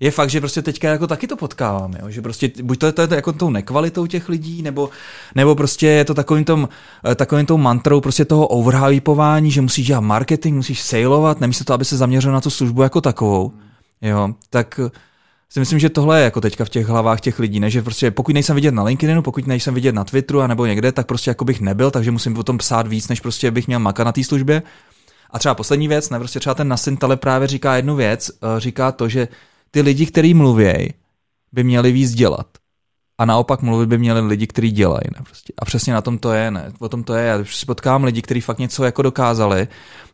je 0.00 0.10
fakt, 0.10 0.30
že 0.30 0.40
prostě 0.40 0.62
teďka 0.62 0.88
jako 0.88 1.06
taky 1.06 1.26
to 1.26 1.36
potkávám, 1.36 1.94
jo? 2.00 2.10
že 2.10 2.22
prostě 2.22 2.50
buď 2.62 2.78
to 2.78 2.86
je, 2.86 2.92
to 2.92 3.02
je 3.02 3.08
jako 3.10 3.32
tou 3.32 3.50
nekvalitou 3.50 4.06
těch 4.06 4.28
lidí, 4.28 4.62
nebo, 4.62 4.90
nebo 5.34 5.54
prostě 5.54 5.86
je 5.86 6.04
to 6.04 6.14
takovým 6.14 6.44
tom, 6.44 6.68
eh, 7.10 7.14
takovým 7.14 7.46
tou 7.46 7.56
mantrou 7.56 8.00
prostě 8.00 8.24
toho 8.24 8.46
overhypování, 8.46 9.50
že 9.50 9.60
musíš 9.60 9.86
dělat 9.86 10.00
marketing, 10.00 10.56
musíš 10.56 10.82
saleovat, 10.82 11.40
nemísto 11.40 11.64
to, 11.64 11.74
aby 11.74 11.84
se 11.84 11.96
zaměřil 11.96 12.32
na 12.32 12.40
tu 12.40 12.50
službu 12.50 12.82
jako 12.82 13.00
takovou, 13.00 13.52
jo, 14.02 14.28
tak 14.50 14.80
eh, 14.86 14.90
si 15.48 15.60
myslím, 15.60 15.78
že 15.78 15.90
tohle 15.90 16.20
je 16.20 16.24
jako 16.24 16.40
teďka 16.40 16.64
v 16.64 16.68
těch 16.68 16.86
hlavách 16.86 17.20
těch 17.20 17.38
lidí, 17.38 17.60
ne? 17.60 17.70
že 17.70 17.82
prostě 17.82 18.10
pokud 18.10 18.32
nejsem 18.32 18.54
vidět 18.54 18.74
na 18.74 18.82
LinkedInu, 18.82 19.22
pokud 19.22 19.46
nejsem 19.46 19.74
vidět 19.74 19.94
na 19.94 20.04
Twitteru 20.04 20.46
nebo 20.46 20.66
někde, 20.66 20.92
tak 20.92 21.06
prostě 21.06 21.30
jako 21.30 21.44
bych 21.44 21.60
nebyl, 21.60 21.90
takže 21.90 22.10
musím 22.10 22.38
o 22.38 22.42
tom 22.42 22.58
psát 22.58 22.86
víc, 22.86 23.08
než 23.08 23.20
prostě 23.20 23.50
bych 23.50 23.66
měl 23.66 23.80
maka 23.80 24.04
na 24.04 24.12
té 24.12 24.24
službě. 24.24 24.62
A 25.30 25.38
třeba 25.38 25.54
poslední 25.54 25.88
věc, 25.88 26.10
ne, 26.10 26.18
prostě 26.18 26.40
třeba 26.40 26.54
ten 26.54 26.68
Nasin 26.68 26.96
Tale 26.96 27.16
právě 27.16 27.48
říká 27.48 27.76
jednu 27.76 27.96
věc, 27.96 28.30
eh, 28.30 28.60
říká 28.60 28.92
to, 28.92 29.08
že 29.08 29.28
ty 29.76 29.82
lidi, 29.82 30.06
kteří 30.06 30.34
mluvějí, 30.34 30.88
by 31.52 31.64
měli 31.64 31.92
víc 31.92 32.14
dělat. 32.14 32.46
A 33.18 33.24
naopak 33.24 33.62
mluvit 33.62 33.88
by 33.88 33.98
měli 33.98 34.20
lidi, 34.20 34.46
kteří 34.46 34.70
dělají. 34.70 35.04
Ne? 35.16 35.20
Prostě. 35.24 35.52
A 35.58 35.64
přesně 35.64 35.92
na 35.92 36.00
tom 36.00 36.18
to 36.18 36.32
je. 36.32 36.50
Ne? 36.50 36.72
O 36.80 36.88
tom 36.88 37.04
to 37.04 37.14
je. 37.14 37.26
Já 37.26 37.36
když 37.38 37.56
si 37.56 37.66
potkám 37.66 38.04
lidi, 38.04 38.22
kteří 38.22 38.40
fakt 38.40 38.58
něco 38.58 38.84
jako 38.84 39.02
dokázali, 39.02 39.66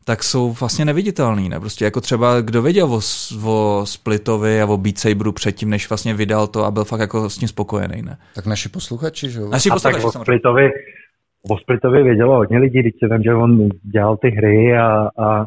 tak 0.05 0.23
jsou 0.23 0.53
vlastně 0.53 0.85
neviditelný. 0.85 1.49
Ne? 1.49 1.61
Prostě 1.61 1.85
jako 1.85 2.01
třeba 2.01 2.41
kdo 2.41 2.63
věděl 2.63 2.95
o, 2.95 3.01
o 3.45 3.87
Splitovi 3.87 4.63
a 4.63 4.67
o 4.67 4.77
Beat 4.77 4.99
Saberu 4.99 5.33
předtím, 5.33 5.71
než 5.71 5.89
vlastně 5.89 6.15
vydal 6.15 6.47
to 6.47 6.65
a 6.65 6.71
byl 6.71 6.85
fakt 6.85 7.01
jako 7.01 7.31
s 7.31 7.39
tím 7.39 7.49
spokojený. 7.49 8.03
Ne? 8.03 8.19
Tak 8.35 8.47
naši 8.47 8.69
posluchači, 8.69 9.31
že 9.31 9.41
jo? 9.41 9.49
Naši 9.49 9.71
posluchači, 9.71 10.05
a 10.05 10.11
tak 10.11 10.21
o 10.21 10.23
Splitovi, 10.23 10.71
o 11.51 11.59
Splitovi 11.59 12.03
vědělo 12.03 12.37
hodně 12.37 12.59
lidí, 12.59 12.81
když 12.81 12.95
se 13.03 13.09
tam, 13.09 13.23
že 13.23 13.35
on 13.35 13.69
dělal 13.83 14.17
ty 14.17 14.31
hry 14.31 14.77
a, 14.79 15.09
a 15.19 15.47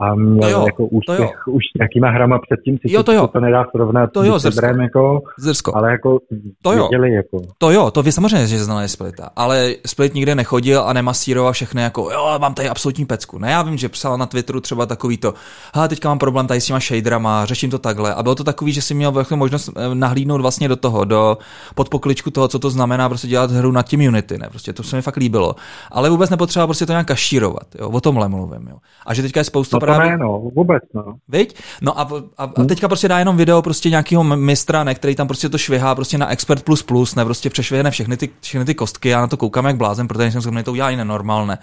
a 0.00 0.14
měl 0.14 0.50
jo, 0.50 0.64
jako 0.66 0.86
úspěch 0.86 1.48
už 1.48 1.62
s 1.64 1.78
nějakýma 1.78 2.10
hrama 2.10 2.38
předtím, 2.38 2.78
si 2.78 2.94
jo, 2.94 3.02
to, 3.02 3.12
jo. 3.12 3.26
to 3.26 3.40
nedá 3.40 3.64
srovnat 3.70 4.12
to 4.12 4.24
jo, 4.24 4.38
Zrsko. 4.38 4.60
Brem, 4.60 4.80
jako, 4.80 5.20
Zrsko. 5.38 5.76
ale 5.76 5.90
jako 5.90 6.18
to 6.62 6.72
jo. 6.72 6.78
věděli, 6.78 7.14
jako. 7.14 7.40
To 7.58 7.70
jo, 7.70 7.90
to 7.90 8.02
vy 8.02 8.12
samozřejmě, 8.12 8.46
že 8.46 8.64
znali 8.64 8.88
Splita, 8.88 9.30
ale 9.36 9.74
Split 9.86 10.14
nikde 10.14 10.34
nechodil 10.34 10.82
a 10.82 10.92
nemasíroval 10.92 11.52
všechny 11.52 11.82
jako, 11.82 12.10
jo, 12.12 12.38
mám 12.38 12.54
tady 12.54 12.68
absolutní 12.68 13.06
pecku. 13.06 13.38
Ne, 13.38 13.50
já 13.50 13.62
vím, 13.62 13.76
že 13.76 13.88
psal 13.88 14.18
na 14.18 14.26
Twitteru 14.26 14.60
třeba 14.60 14.86
takový 14.86 15.16
to, 15.16 15.34
ha, 15.74 15.88
teďka 15.88 16.08
mám 16.08 16.18
problém 16.18 16.46
tady 16.46 16.60
s 16.60 16.66
těma 16.66 16.80
shaderama, 16.80 17.44
řeším 17.46 17.70
to 17.70 17.78
takhle. 17.78 18.14
A 18.14 18.22
bylo 18.22 18.34
to 18.34 18.44
takový, 18.44 18.72
že 18.72 18.82
si 18.82 18.94
měl 18.94 19.12
vlastně 19.12 19.36
možnost 19.36 19.70
eh, 19.76 19.94
nahlídnout 19.94 20.40
vlastně 20.40 20.68
do 20.68 20.76
toho, 20.76 21.04
do 21.04 21.38
podpokličku 21.74 22.30
toho, 22.30 22.48
co 22.48 22.58
to 22.58 22.70
znamená 22.70 23.08
prostě 23.08 23.28
dělat 23.28 23.50
hru 23.50 23.72
nad 23.72 23.88
tím 23.88 24.00
Unity, 24.00 24.38
ne, 24.38 24.48
prostě 24.50 24.72
to 24.72 24.82
se 24.82 24.96
mi 24.96 25.02
fakt 25.02 25.16
líbilo. 25.16 25.54
Ale 25.90 26.10
vůbec 26.10 26.30
nepotřeba 26.30 26.66
prostě 26.66 26.86
to 26.86 26.92
nějak 26.92 27.06
kašírovat, 27.06 27.66
jo, 27.78 27.90
o 27.90 28.00
tomhle 28.00 28.28
mluvím, 28.28 28.68
jo. 28.70 28.76
A 29.06 29.14
že 29.14 29.22
teďka 29.22 29.40
je 29.40 29.44
spoustu 29.44 29.76
no 29.76 29.83
právě... 29.84 30.10
Ne, 30.10 30.18
no 30.18 30.38
vůbec, 30.54 30.82
no. 30.94 31.04
Viď? 31.28 31.56
No 31.82 32.00
a, 32.00 32.08
a, 32.38 32.44
a 32.44 32.64
teďka 32.64 32.88
prostě 32.88 33.08
dá 33.08 33.18
jenom 33.18 33.36
video 33.36 33.62
prostě 33.62 33.90
nějakého 33.90 34.24
mistra, 34.24 34.84
ne, 34.84 34.94
který 34.94 35.14
tam 35.14 35.26
prostě 35.26 35.48
to 35.48 35.58
švihá 35.58 35.94
prostě 35.94 36.18
na 36.18 36.30
Expert++, 36.30 36.62
plus 36.62 36.82
plus, 36.82 37.14
ne, 37.14 37.24
prostě 37.24 37.50
přešvihne 37.50 37.90
všechny 37.90 38.16
ty, 38.16 38.30
všechny 38.40 38.64
ty 38.64 38.74
kostky, 38.74 39.08
já 39.08 39.20
na 39.20 39.26
to 39.26 39.36
koukám 39.36 39.64
jak 39.66 39.76
blázen, 39.76 40.08
protože 40.08 40.30
jsem 40.32 40.42
schopný 40.42 40.62
to 40.62 40.72
udělat 40.72 40.90
i 40.90 40.96
nenormálně. 40.96 41.58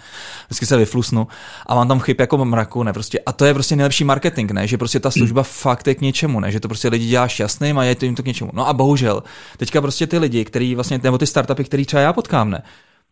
Vždycky 0.46 0.66
se 0.66 0.76
vyflusnu 0.76 1.26
a 1.66 1.74
mám 1.74 1.88
tam 1.88 2.00
chyb 2.00 2.16
jako 2.20 2.44
mraku, 2.44 2.82
ne, 2.82 2.92
prostě. 2.92 3.18
A 3.26 3.32
to 3.32 3.44
je 3.44 3.54
prostě 3.54 3.76
nejlepší 3.76 4.04
marketing, 4.04 4.50
ne, 4.50 4.66
že 4.66 4.78
prostě 4.78 5.00
ta 5.00 5.10
služba 5.10 5.40
mm. 5.40 5.44
fakt 5.44 5.86
je 5.86 5.94
k 5.94 6.00
něčemu, 6.00 6.40
ne, 6.40 6.50
že 6.50 6.60
to 6.60 6.68
prostě 6.68 6.88
lidi 6.88 7.06
dělá 7.06 7.28
šťastným 7.28 7.78
a 7.78 7.84
je 7.84 7.94
to 7.94 8.04
jim 8.04 8.14
to 8.14 8.22
k 8.22 8.26
něčemu. 8.26 8.50
No 8.54 8.68
a 8.68 8.72
bohužel, 8.72 9.22
teďka 9.56 9.80
prostě 9.80 10.06
ty 10.06 10.18
lidi, 10.18 10.44
který 10.44 10.74
vlastně, 10.74 11.00
nebo 11.02 11.18
ty 11.18 11.26
startupy, 11.26 11.64
který 11.64 11.86
třeba 11.86 12.02
já 12.02 12.12
potkám, 12.12 12.50
ne, 12.50 12.62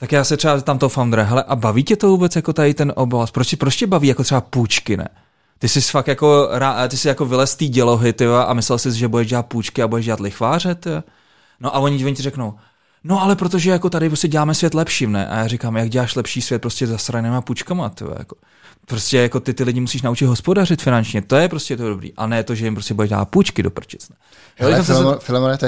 tak 0.00 0.12
já 0.12 0.24
se 0.24 0.36
třeba 0.36 0.60
tam 0.60 0.78
toho 0.78 0.90
foundera, 0.90 1.22
hele, 1.22 1.42
a 1.42 1.56
baví 1.56 1.84
tě 1.84 1.96
to 1.96 2.08
vůbec 2.08 2.36
jako 2.36 2.52
tady 2.52 2.74
ten 2.74 2.92
oblast? 2.96 3.30
Proč, 3.30 3.54
proč 3.54 3.76
tě 3.76 3.86
baví 3.86 4.08
jako 4.08 4.24
třeba 4.24 4.40
půjčky, 4.40 4.96
ne? 4.96 5.08
Ty 5.58 5.68
jsi 5.68 5.80
fakt 5.80 6.06
jako, 6.06 6.48
ty 6.88 6.96
jsi 6.96 7.08
jako 7.08 7.24
vylez 7.24 7.56
tý 7.56 7.68
dělohy, 7.68 8.12
ty, 8.12 8.26
a 8.26 8.54
myslel 8.54 8.78
jsi, 8.78 8.92
že 8.92 9.08
budeš 9.08 9.28
dělat 9.28 9.46
půjčky 9.46 9.82
a 9.82 9.88
budeš 9.88 10.06
dělat 10.06 10.20
lichváře, 10.20 10.74
ty. 10.74 10.90
No 11.60 11.76
a 11.76 11.78
oni, 11.78 12.04
oni 12.04 12.14
ti 12.14 12.22
řeknou, 12.22 12.54
no 13.04 13.22
ale 13.22 13.36
protože 13.36 13.70
jako 13.70 13.90
tady 13.90 14.08
prostě 14.08 14.28
děláme 14.28 14.54
svět 14.54 14.74
lepším, 14.74 15.12
ne? 15.12 15.28
A 15.28 15.38
já 15.38 15.46
říkám, 15.46 15.76
jak 15.76 15.88
děláš 15.88 16.16
lepší 16.16 16.42
svět 16.42 16.58
prostě 16.58 16.86
zasranýma 16.86 17.40
půjčkama, 17.40 17.88
ty, 17.88 18.04
jako. 18.18 18.36
Prostě 18.86 19.18
jako 19.18 19.40
ty, 19.40 19.54
ty 19.54 19.64
lidi 19.64 19.80
musíš 19.80 20.02
naučit 20.02 20.26
hospodařit 20.26 20.82
finančně, 20.82 21.22
to 21.22 21.36
je 21.36 21.48
prostě 21.48 21.76
to 21.76 21.88
dobrý. 21.88 22.12
A 22.16 22.26
ne 22.26 22.44
to, 22.44 22.54
že 22.54 22.64
jim 22.64 22.74
prostě 22.74 22.94
budeš 22.94 23.08
dělat 23.08 23.24
půjčky 23.24 23.62
do 23.62 23.70
prčic. 23.70 24.08
Ne? 24.08 24.16
Hele, 24.56 24.82
Filemon, 24.82 25.14
se... 25.14 25.20
Filemone, 25.20 25.58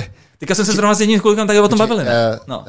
Teďka 0.42 0.54
jsem 0.54 0.64
se 0.64 0.72
zrovna 0.72 0.94
s 0.94 1.00
jedním 1.00 1.20
kolikem 1.20 1.46
tak 1.46 1.56
o 1.56 1.68
tom 1.68 1.78
bavili. 1.78 2.04
Ne? 2.04 2.30
Uh, 2.30 2.38
no. 2.46 2.58
uh, 2.58 2.64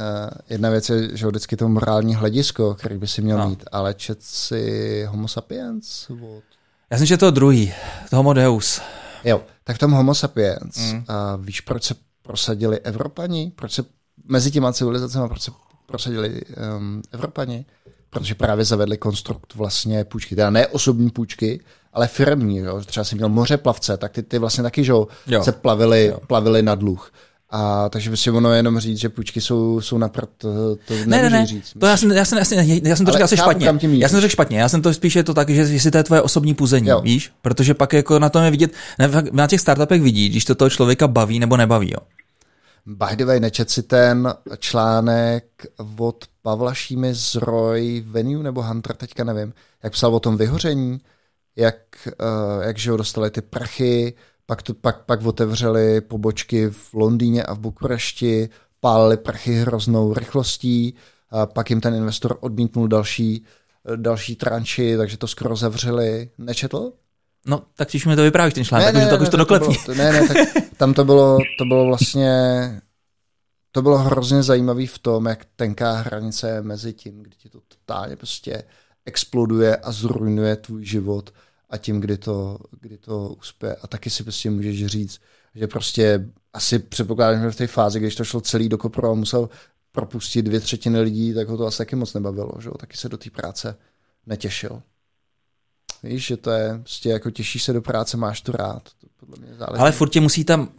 jedna 0.49 0.69
věc 0.69 0.89
je, 0.89 1.17
že 1.17 1.27
vždycky 1.27 1.57
to 1.57 1.69
morální 1.69 2.15
hledisko, 2.15 2.75
který 2.75 2.97
by 2.97 3.07
si 3.07 3.21
měl 3.21 3.37
no. 3.37 3.49
mít, 3.49 3.63
ale 3.71 3.93
čet 3.93 4.17
si 4.21 5.05
Homo 5.09 5.27
sapiens 5.27 6.09
od 6.09 6.43
Já 6.89 6.97
jsem 6.97 7.05
že 7.05 7.17
to 7.17 7.31
druhý, 7.31 7.73
to 8.09 8.15
Homo 8.15 8.33
Deus. 8.33 8.81
Jo, 9.23 9.41
tak 9.63 9.75
v 9.75 9.79
tom 9.79 9.91
Homo 9.91 10.15
sapiens, 10.15 10.77
mm. 10.77 11.03
a 11.07 11.35
víš, 11.35 11.61
proč 11.61 11.83
se 11.83 11.95
prosadili 12.21 12.79
Evropani? 12.79 13.51
Proč 13.55 13.71
se 13.71 13.83
mezi 14.25 14.51
těma 14.51 14.73
civilizacemi, 14.73 15.27
proč 15.27 15.41
se 15.41 15.51
prosadili 15.85 16.41
um, 16.77 17.01
Evropani? 17.11 17.65
Protože 18.09 18.35
právě 18.35 18.65
zavedli 18.65 18.97
konstrukt 18.97 19.55
vlastně 19.55 20.03
půjčky, 20.03 20.35
teda 20.35 20.49
ne 20.49 20.67
osobní 20.67 21.09
půjčky, 21.09 21.59
ale 21.93 22.07
firmní, 22.07 22.57
jo? 22.57 22.81
třeba 22.81 23.03
jsem 23.03 23.17
měl 23.17 23.29
moře 23.29 23.57
plavce, 23.57 23.97
tak 23.97 24.11
ty, 24.11 24.23
ty 24.23 24.39
vlastně 24.39 24.63
taky, 24.63 24.83
že 24.83 24.91
jo, 24.91 25.07
se 25.41 25.51
plavili, 25.51 26.05
jo. 26.05 26.19
plavili 26.27 26.61
na 26.61 26.75
dluh. 26.75 27.11
A 27.55 27.89
takže 27.89 28.09
by 28.09 28.17
si 28.17 28.31
ono 28.31 28.53
jenom 28.53 28.79
říct, 28.79 28.97
že 28.99 29.09
půjčky 29.09 29.41
jsou, 29.41 29.81
jsou 29.81 29.97
na 29.97 30.07
to, 30.07 30.75
to 30.75 30.93
ne, 31.05 31.21
ne, 31.21 31.29
ne. 31.29 31.45
říct. 31.45 31.73
To 31.79 31.85
já 31.85 31.97
jsem, 31.97 32.11
já 32.11 32.25
jsem, 32.25 32.37
já 32.37 32.45
jsem, 32.45 32.59
já 32.59 32.95
jsem 32.95 33.05
to 33.05 33.11
říkal 33.11 33.25
asi 33.25 33.37
špatně. 33.37 33.67
Já 33.91 34.09
jsem 34.09 34.17
to 34.17 34.21
řekl 34.21 34.31
špatně. 34.31 34.59
Já 34.59 34.69
jsem 34.69 34.81
to 34.81 34.93
spíše 34.93 35.23
to 35.23 35.33
tak, 35.33 35.49
že 35.49 35.61
jestli 35.61 35.91
to 35.91 35.97
je 35.97 36.03
tvoje 36.03 36.21
osobní 36.21 36.53
puzení, 36.53 36.87
jo. 36.87 37.01
víš? 37.01 37.31
Protože 37.41 37.73
pak 37.73 37.93
jako 37.93 38.19
na 38.19 38.29
tom 38.29 38.43
je 38.43 38.51
vidět, 38.51 38.71
na 39.31 39.47
těch 39.47 39.61
startupech 39.61 40.01
vidí, 40.01 40.29
když 40.29 40.45
to 40.45 40.55
toho 40.55 40.69
člověka 40.69 41.07
baví 41.07 41.39
nebo 41.39 41.57
nebaví, 41.57 41.91
jo. 41.91 41.99
By 42.85 43.15
the 43.15 43.25
way, 43.25 43.39
nečet 43.39 43.69
si 43.69 43.83
ten 43.83 44.33
článek 44.59 45.45
od 45.97 46.25
Pavla 46.41 46.73
Šímy 46.73 47.13
z 47.13 47.35
Roy 47.35 48.03
Venue 48.07 48.43
nebo 48.43 48.63
Hunter, 48.63 48.95
teďka 48.95 49.23
nevím, 49.23 49.53
jak 49.83 49.93
psal 49.93 50.15
o 50.15 50.19
tom 50.19 50.37
vyhoření, 50.37 50.99
jak, 51.55 51.75
uh, 52.05 52.63
jak 52.63 52.77
že 52.77 52.91
ho 52.91 52.97
dostali 52.97 53.31
ty 53.31 53.41
prachy, 53.41 54.13
pak, 54.45 54.61
to, 54.61 54.73
pak, 54.73 55.05
pak 55.05 55.25
otevřeli 55.25 56.01
pobočky 56.01 56.69
v 56.69 56.93
Londýně 56.93 57.43
a 57.43 57.53
v 57.53 57.59
Bukurešti, 57.59 58.49
pálili 58.79 59.17
prachy 59.17 59.53
hroznou 59.53 60.13
rychlostí, 60.13 60.95
a 61.29 61.45
pak 61.45 61.69
jim 61.69 61.81
ten 61.81 61.95
investor 61.95 62.37
odmítnul 62.39 62.87
další, 62.87 63.45
další 63.95 64.35
tranči, 64.35 64.97
takže 64.97 65.17
to 65.17 65.27
skoro 65.27 65.55
zavřeli. 65.55 66.29
Nečetl? 66.37 66.93
No, 67.45 67.63
tak 67.75 67.89
když 67.89 68.05
mi 68.05 68.15
to 68.15 68.21
vyprávíš 68.21 68.53
ten 68.53 68.65
článek, 68.65 68.93
ne, 68.93 69.05
ne, 69.05 69.09
tak 69.09 69.21
už 69.21 69.29
to 69.29 69.37
doklepní. 69.37 69.75
To 69.85 69.93
bylo, 69.93 69.97
ne, 69.97 70.11
ne, 70.11 70.27
tak 70.27 70.37
tam 70.77 70.93
to 70.93 71.05
bylo, 71.05 71.37
to 71.57 71.65
bylo 71.65 71.85
vlastně, 71.85 72.31
to 73.71 73.81
bylo 73.81 73.97
hrozně 73.97 74.43
zajímavé 74.43 74.87
v 74.87 74.99
tom, 74.99 75.25
jak 75.25 75.45
tenká 75.55 75.91
hranice 75.91 76.49
je 76.49 76.61
mezi 76.61 76.93
tím, 76.93 77.23
kdy 77.23 77.35
ti 77.37 77.49
to 77.49 77.59
totálně 77.67 78.15
prostě 78.15 78.63
exploduje 79.05 79.75
a 79.77 79.91
zrujnuje 79.91 80.55
tvůj 80.55 80.85
život 80.85 81.33
a 81.73 81.77
tím, 81.77 81.99
kdy 81.99 82.17
to, 82.17 82.57
kdy 82.81 82.97
to 82.97 83.29
uspěje. 83.39 83.75
A 83.75 83.87
taky 83.87 84.09
si 84.09 84.23
prostě 84.23 84.49
můžeš 84.49 84.85
říct, 84.85 85.21
že 85.55 85.67
prostě 85.67 86.29
asi 86.53 86.79
předpokládám, 86.79 87.41
že 87.43 87.51
v 87.51 87.55
té 87.55 87.67
fázi, 87.67 87.99
když 87.99 88.15
to 88.15 88.23
šlo 88.23 88.41
celý 88.41 88.69
do 88.69 88.77
kopru 88.77 89.07
a 89.07 89.13
musel 89.13 89.49
propustit 89.91 90.41
dvě 90.41 90.59
třetiny 90.59 91.01
lidí, 91.01 91.33
tak 91.33 91.47
ho 91.47 91.57
to 91.57 91.65
asi 91.65 91.77
taky 91.77 91.95
moc 91.95 92.13
nebavilo, 92.13 92.51
že 92.59 92.69
jo? 92.69 92.73
taky 92.77 92.97
se 92.97 93.09
do 93.09 93.17
té 93.17 93.29
práce 93.29 93.75
netěšil. 94.25 94.81
Víš, 96.03 96.25
že 96.25 96.37
to 96.37 96.51
je 96.51 96.79
prostě 96.79 97.09
jako 97.09 97.31
těšíš 97.31 97.63
se 97.63 97.73
do 97.73 97.81
práce, 97.81 98.17
máš 98.17 98.41
to 98.41 98.51
rád. 98.51 98.89
To 99.01 99.07
podle 99.25 99.45
mě 99.45 99.55
záleží. 99.55 99.81
Ale 99.81 99.91
furt 99.91 100.09
tě 100.09 100.21
musí 100.21 100.43
tam 100.43 100.69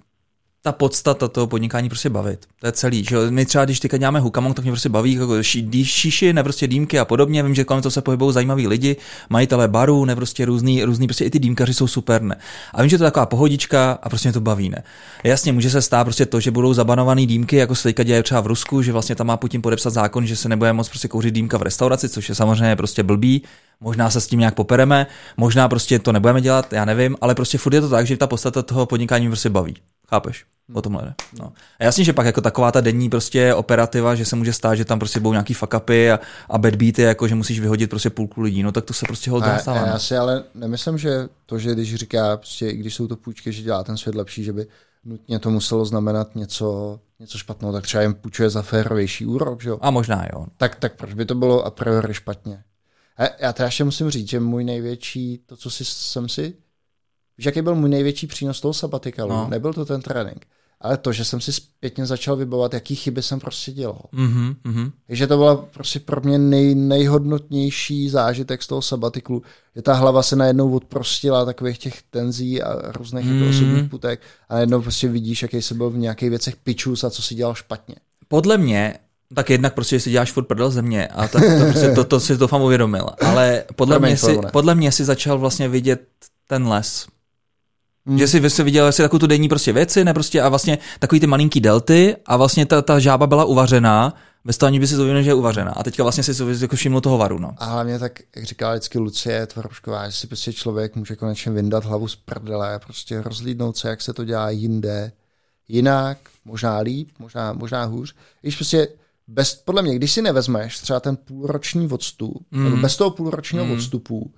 ta 0.66 0.72
podstata 0.72 1.28
toho 1.28 1.46
podnikání 1.46 1.88
prostě 1.88 2.08
bavit. 2.08 2.46
To 2.60 2.66
je 2.66 2.72
celý. 2.72 3.04
Že 3.04 3.16
my 3.30 3.46
třeba, 3.46 3.64
když 3.64 3.80
teďka 3.80 3.96
děláme 3.96 4.20
hukamong, 4.20 4.56
tak 4.56 4.64
mě 4.64 4.72
prostě 4.72 4.88
baví 4.88 5.12
jako 5.12 5.42
ší, 5.42 5.84
šíši, 5.84 6.32
ne 6.32 6.42
prostě 6.42 6.66
dýmky 6.66 6.98
a 6.98 7.04
podobně. 7.04 7.42
Vím, 7.42 7.54
že 7.54 7.64
kolem 7.64 7.82
toho 7.82 7.90
se 7.90 8.00
pohybují 8.00 8.32
zajímaví 8.32 8.66
lidi, 8.66 8.96
majitelé 9.30 9.68
barů, 9.68 10.04
ne 10.04 10.16
prostě 10.16 10.44
různý, 10.44 10.84
různý 10.84 11.06
prostě 11.06 11.24
i 11.24 11.30
ty 11.30 11.38
dýmkaři 11.38 11.74
jsou 11.74 11.86
super, 11.86 12.22
ne. 12.22 12.36
A 12.74 12.82
vím, 12.82 12.90
že 12.90 12.98
to 12.98 13.04
je 13.04 13.10
taková 13.10 13.26
pohodička 13.26 13.98
a 14.02 14.08
prostě 14.08 14.28
mě 14.28 14.32
to 14.32 14.40
baví, 14.40 14.68
ne. 14.68 14.82
Jasně, 15.24 15.52
může 15.52 15.70
se 15.70 15.82
stát 15.82 16.04
prostě 16.04 16.26
to, 16.26 16.40
že 16.40 16.50
budou 16.50 16.74
zabanované 16.74 17.26
dýmky, 17.26 17.56
jako 17.56 17.74
se 17.74 17.82
teďka 17.82 18.02
děje 18.02 18.22
třeba 18.22 18.40
v 18.40 18.46
Rusku, 18.46 18.82
že 18.82 18.92
vlastně 18.92 19.14
tam 19.14 19.26
má 19.26 19.36
Putin 19.36 19.62
podepsat 19.62 19.90
zákon, 19.90 20.26
že 20.26 20.36
se 20.36 20.48
nebude 20.48 20.72
moc 20.72 20.88
prostě 20.88 21.08
kouřit 21.08 21.34
dýmka 21.34 21.58
v 21.58 21.62
restauraci, 21.62 22.08
což 22.08 22.28
je 22.28 22.34
samozřejmě 22.34 22.76
prostě 22.76 23.02
blbý. 23.02 23.42
Možná 23.80 24.10
se 24.10 24.20
s 24.20 24.26
tím 24.26 24.40
nějak 24.40 24.54
popereme, 24.54 25.06
možná 25.36 25.68
prostě 25.68 25.98
to 25.98 26.12
nebudeme 26.12 26.40
dělat, 26.40 26.72
já 26.72 26.84
nevím, 26.84 27.16
ale 27.20 27.34
prostě 27.34 27.58
furt 27.58 27.74
je 27.74 27.80
to 27.80 27.88
tak, 27.88 28.06
že 28.06 28.16
ta 28.16 28.26
podstata 28.26 28.62
toho 28.62 28.86
podnikání 28.86 29.28
prostě 29.28 29.50
baví. 29.50 29.76
Chápeš? 30.08 30.44
O 30.72 30.82
tomhle 30.82 31.02
jde. 31.02 31.14
No. 31.38 31.52
A 31.80 31.84
jasně, 31.84 32.04
že 32.04 32.12
pak 32.12 32.26
jako 32.26 32.40
taková 32.40 32.72
ta 32.72 32.80
denní 32.80 33.10
prostě 33.10 33.54
operativa, 33.54 34.14
že 34.14 34.24
se 34.24 34.36
může 34.36 34.52
stát, 34.52 34.74
že 34.74 34.84
tam 34.84 34.98
prostě 34.98 35.20
budou 35.20 35.32
nějaký 35.32 35.54
fuck 35.54 35.74
upy 35.74 36.12
a, 36.12 36.20
a 36.48 36.58
bad 36.58 36.74
beaty, 36.74 37.02
jako 37.02 37.28
že 37.28 37.34
musíš 37.34 37.60
vyhodit 37.60 37.90
prostě 37.90 38.10
půlku 38.10 38.40
lidí, 38.40 38.62
no 38.62 38.72
tak 38.72 38.84
to 38.84 38.92
se 38.92 39.06
prostě 39.06 39.30
hodně 39.30 39.58
stává. 39.58 39.86
Já 39.86 39.98
si 39.98 40.16
ale 40.16 40.44
nemyslím, 40.54 40.98
že 40.98 41.28
to, 41.46 41.58
že 41.58 41.72
když 41.72 41.94
říká, 41.94 42.36
prostě, 42.36 42.68
i 42.68 42.76
když 42.76 42.94
jsou 42.94 43.06
to 43.06 43.16
půjčky, 43.16 43.52
že 43.52 43.62
dělá 43.62 43.84
ten 43.84 43.96
svět 43.96 44.14
lepší, 44.14 44.44
že 44.44 44.52
by 44.52 44.66
nutně 45.04 45.38
to 45.38 45.50
muselo 45.50 45.84
znamenat 45.84 46.34
něco, 46.34 47.00
něco 47.20 47.38
špatného, 47.38 47.72
tak 47.72 47.84
třeba 47.84 48.02
jim 48.02 48.14
půjčuje 48.14 48.50
za 48.50 48.62
férovější 48.62 49.26
úrok, 49.26 49.62
že 49.62 49.68
jo? 49.68 49.78
A 49.80 49.90
možná 49.90 50.26
jo. 50.32 50.46
Tak, 50.56 50.74
tak 50.76 50.96
proč 50.96 51.14
by 51.14 51.24
to 51.24 51.34
bylo 51.34 51.64
a 51.64 51.70
priori 51.70 52.14
špatně? 52.14 52.62
A 53.16 53.22
já 53.38 53.52
teda 53.52 53.66
ještě 53.66 53.84
musím 53.84 54.10
říct, 54.10 54.28
že 54.28 54.40
můj 54.40 54.64
největší, 54.64 55.40
to, 55.46 55.56
co 55.56 55.70
si, 55.70 55.84
jsem 55.84 56.28
si 56.28 56.54
Víš, 57.38 57.46
jaký 57.46 57.62
byl 57.62 57.74
můj 57.74 57.88
největší 57.88 58.26
přínos 58.26 58.60
toho 58.60 58.74
sabatikalu? 58.74 59.30
No. 59.30 59.48
Nebyl 59.50 59.72
to 59.72 59.84
ten 59.84 60.00
trénink, 60.02 60.46
ale 60.80 60.96
to, 60.96 61.12
že 61.12 61.24
jsem 61.24 61.40
si 61.40 61.52
zpětně 61.52 62.06
začal 62.06 62.36
vybavovat, 62.36 62.74
jaký 62.74 62.94
chyby 62.94 63.22
jsem 63.22 63.40
prostě 63.40 63.72
dělal. 63.72 64.02
Mm-hmm, 64.12 64.56
mm-hmm. 64.64 64.92
Takže 65.06 65.26
to 65.26 65.36
byla 65.36 65.56
prostě 65.56 66.00
pro 66.00 66.20
mě 66.20 66.38
nej, 66.38 66.74
nejhodnotnější 66.74 68.10
zážitek 68.10 68.62
z 68.62 68.66
toho 68.66 68.82
sabatiklu, 68.82 69.42
že 69.76 69.82
ta 69.82 69.94
hlava 69.94 70.22
se 70.22 70.36
najednou 70.36 70.76
odprostila 70.76 71.44
takových 71.44 71.78
těch 71.78 72.02
tenzí 72.02 72.62
a 72.62 72.92
různých 72.92 73.26
mm-hmm. 73.26 73.50
osobních 73.50 73.90
putek 73.90 74.20
a 74.48 74.54
najednou 74.54 74.82
prostě 74.82 75.08
vidíš, 75.08 75.42
jaký 75.42 75.62
se 75.62 75.74
byl 75.74 75.90
v 75.90 75.98
nějakých 75.98 76.30
věcech 76.30 76.56
pičus 76.56 77.04
a 77.04 77.10
co 77.10 77.22
si 77.22 77.34
dělal 77.34 77.54
špatně. 77.54 77.94
Podle 78.28 78.58
mě 78.58 78.94
tak 79.34 79.50
jednak 79.50 79.74
prostě, 79.74 80.00
si 80.00 80.10
děláš 80.10 80.32
furt 80.32 80.44
prdel 80.44 80.70
země 80.70 81.06
a 81.06 81.28
tak 81.28 81.42
to, 81.42 81.64
prostě, 81.70 81.92
to, 81.92 82.04
to 82.04 82.20
si 82.20 82.36
doufám 82.36 82.62
uvědomil. 82.62 83.06
Ale 83.26 83.64
podle 83.76 83.98
mě, 83.98 84.16
si, 84.16 84.38
podle 84.52 84.74
mě 84.74 84.92
si 84.92 85.04
začal 85.04 85.38
vlastně 85.38 85.68
vidět 85.68 86.00
ten 86.48 86.68
les. 86.68 87.06
Hmm. 88.06 88.18
Že 88.18 88.28
si, 88.28 88.50
si 88.50 88.62
viděl 88.62 88.86
asi 88.86 89.02
takovou 89.02 89.18
tu 89.18 89.26
denní 89.26 89.48
prostě 89.48 89.72
věci, 89.72 90.04
ne 90.04 90.14
prostě 90.14 90.42
a 90.42 90.48
vlastně 90.48 90.78
takový 90.98 91.20
ty 91.20 91.26
malinký 91.26 91.60
delty 91.60 92.16
a 92.26 92.36
vlastně 92.36 92.66
ta, 92.66 92.82
ta 92.82 92.98
žába 92.98 93.26
byla 93.26 93.44
uvařená, 93.44 94.14
bez 94.44 94.58
toho 94.58 94.68
ani 94.68 94.80
by 94.80 94.86
si 94.86 94.96
to 94.96 95.22
že 95.22 95.30
je 95.30 95.34
uvařená. 95.34 95.70
A 95.70 95.82
teďka 95.82 96.02
vlastně 96.02 96.22
si 96.22 96.32
jako 96.60 96.76
všiml 96.76 97.00
toho 97.00 97.18
varu. 97.18 97.38
No. 97.38 97.54
A 97.58 97.64
hlavně 97.64 97.98
tak, 97.98 98.20
jak 98.36 98.44
říkala 98.44 98.72
vždycky 98.72 98.98
Lucie 98.98 99.46
Tvarošková, 99.46 100.08
že 100.08 100.16
si 100.16 100.26
prostě 100.26 100.52
člověk 100.52 100.96
může 100.96 101.16
konečně 101.16 101.52
vyndat 101.52 101.84
hlavu 101.84 102.08
z 102.08 102.16
prdele, 102.16 102.78
prostě 102.78 103.22
rozlídnout 103.22 103.76
se, 103.76 103.88
jak 103.88 104.00
se 104.00 104.12
to 104.12 104.24
dělá 104.24 104.50
jinde, 104.50 105.12
jinak, 105.68 106.18
možná 106.44 106.78
líp, 106.78 107.08
možná, 107.18 107.52
možná 107.52 107.84
hůř. 107.84 108.14
Když 108.40 108.56
prostě 108.56 108.88
bez, 109.28 109.54
podle 109.54 109.82
mě, 109.82 109.96
když 109.96 110.12
si 110.12 110.22
nevezmeš 110.22 110.78
třeba 110.78 111.00
ten 111.00 111.16
půlroční 111.16 111.88
odstup, 111.88 112.46
mm. 112.50 112.64
nebo 112.64 112.76
bez 112.76 112.96
toho 112.96 113.10
půlročního 113.10 113.64
mm. 113.64 113.72
odstupu, 113.72 114.34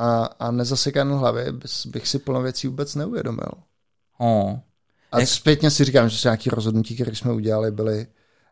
a, 0.00 0.24
a 0.24 0.50
nezasekanou 0.50 1.18
hlavy 1.18 1.44
bych 1.86 2.08
si 2.08 2.18
plno 2.18 2.42
věcí 2.42 2.68
vůbec 2.68 2.94
neuvědomil. 2.94 3.50
Oh. 4.18 4.58
A 5.12 5.20
Jak... 5.20 5.28
zpětně 5.28 5.70
si 5.70 5.84
říkám, 5.84 6.08
že 6.08 6.18
se 6.18 6.28
nějaké 6.28 6.50
rozhodnutí, 6.50 6.94
které 6.94 7.16
jsme 7.16 7.32
udělali, 7.32 7.70
byly, 7.70 8.06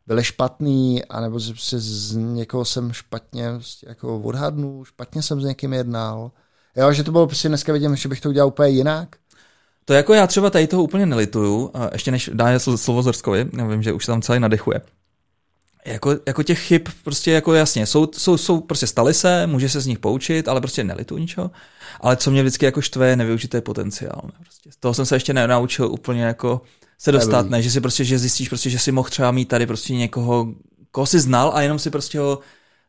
byly 0.07 0.25
špatný, 0.25 1.05
anebo 1.05 1.39
že 1.39 1.53
se 1.57 1.81
z 1.81 2.17
někoho 2.17 2.65
jsem 2.65 2.93
špatně 2.93 3.47
jako 3.87 4.19
odhadnul, 4.21 4.85
špatně 4.85 5.23
jsem 5.23 5.41
s 5.41 5.45
někým 5.45 5.73
jednal. 5.73 6.31
Jo, 6.77 6.93
že 6.93 7.05
to 7.05 7.13
bylo 7.13 7.27
prostě 7.27 7.49
dneska 7.49 7.73
vidím, 7.73 7.97
že 7.97 8.09
bych 8.09 8.21
to 8.21 8.29
udělal 8.29 8.49
úplně 8.49 8.69
jinak. 8.69 9.17
To 9.85 9.93
jako 9.93 10.15
já 10.15 10.27
třeba 10.27 10.51
tady 10.51 10.67
toho 10.67 10.83
úplně 10.83 11.07
nelituju, 11.07 11.71
a 11.75 11.91
ještě 11.93 12.11
než 12.11 12.31
dá 12.35 12.59
slovo 12.59 13.03
Zorskovi, 13.03 13.45
vím, 13.45 13.83
že 13.83 13.93
už 13.93 14.05
se 14.05 14.13
tam 14.13 14.23
celý 14.23 14.41
nadechuje 14.41 14.81
jako, 15.93 16.17
jako 16.27 16.43
těch 16.43 16.59
chyb 16.59 16.83
prostě 17.05 17.33
jako 17.33 17.55
jasně, 17.55 17.87
jsou, 17.87 18.09
jsou, 18.13 18.37
jsou 18.37 18.61
prostě 18.61 18.87
staly 18.87 19.15
se, 19.15 19.47
může 19.47 19.69
se 19.69 19.81
z 19.81 19.87
nich 19.87 19.99
poučit, 19.99 20.49
ale 20.49 20.61
prostě 20.61 20.85
nelitu 20.85 21.19
ničeho. 21.19 21.51
Ale 22.01 22.17
co 22.17 22.31
mě 22.31 22.43
vždycky 22.43 22.65
jako 22.65 22.81
štve, 22.81 23.09
je 23.09 23.17
nevyužité 23.17 23.61
potenciál. 23.61 24.21
Ne? 24.25 24.33
Prostě. 24.43 24.73
Z 24.73 24.77
toho 24.77 24.95
jsem 24.95 25.07
se 25.07 25.17
ještě 25.17 25.33
nenaučil 25.33 25.87
úplně 25.87 26.23
jako 26.23 26.61
se 26.99 27.13
dostat, 27.13 27.51
ne, 27.51 27.63
že 27.63 27.71
si 27.71 27.81
prostě, 27.81 28.05
že 28.05 28.19
zjistíš 28.19 28.49
prostě, 28.49 28.71
že 28.71 28.79
si 28.79 28.93
mohl 28.93 29.09
třeba 29.09 29.31
mít 29.31 29.49
tady 29.49 29.67
prostě 29.67 29.95
někoho, 29.95 30.55
koho 30.91 31.07
si 31.07 31.21
znal 31.21 31.53
a 31.55 31.63
jenom 31.63 31.79
si 31.79 31.91
prostě 31.91 32.19
ho 32.19 32.39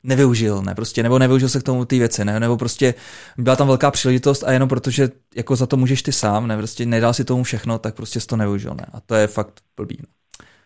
nevyužil, 0.03 0.61
ne, 0.61 0.75
prostě, 0.75 1.03
nebo 1.03 1.19
nevyužil 1.19 1.49
se 1.49 1.59
k 1.59 1.63
tomu 1.63 1.85
ty 1.85 1.99
věci, 1.99 2.25
ne, 2.25 2.39
nebo 2.39 2.57
prostě 2.57 2.93
byla 3.37 3.55
tam 3.55 3.67
velká 3.67 3.91
příležitost 3.91 4.43
a 4.43 4.51
jenom 4.51 4.69
protože 4.69 5.09
jako 5.35 5.55
za 5.55 5.65
to 5.65 5.77
můžeš 5.77 6.03
ty 6.03 6.11
sám, 6.11 6.47
ne, 6.47 6.57
prostě 6.57 6.85
nedal 6.85 7.13
si 7.13 7.25
tomu 7.25 7.43
všechno, 7.43 7.79
tak 7.79 7.95
prostě 7.95 8.19
to 8.19 8.35
nevyužil, 8.35 8.73
ne, 8.75 8.85
a 8.93 8.99
to 8.99 9.15
je 9.15 9.27
fakt 9.27 9.61
blbý. 9.77 9.97
Ne. 9.99 10.18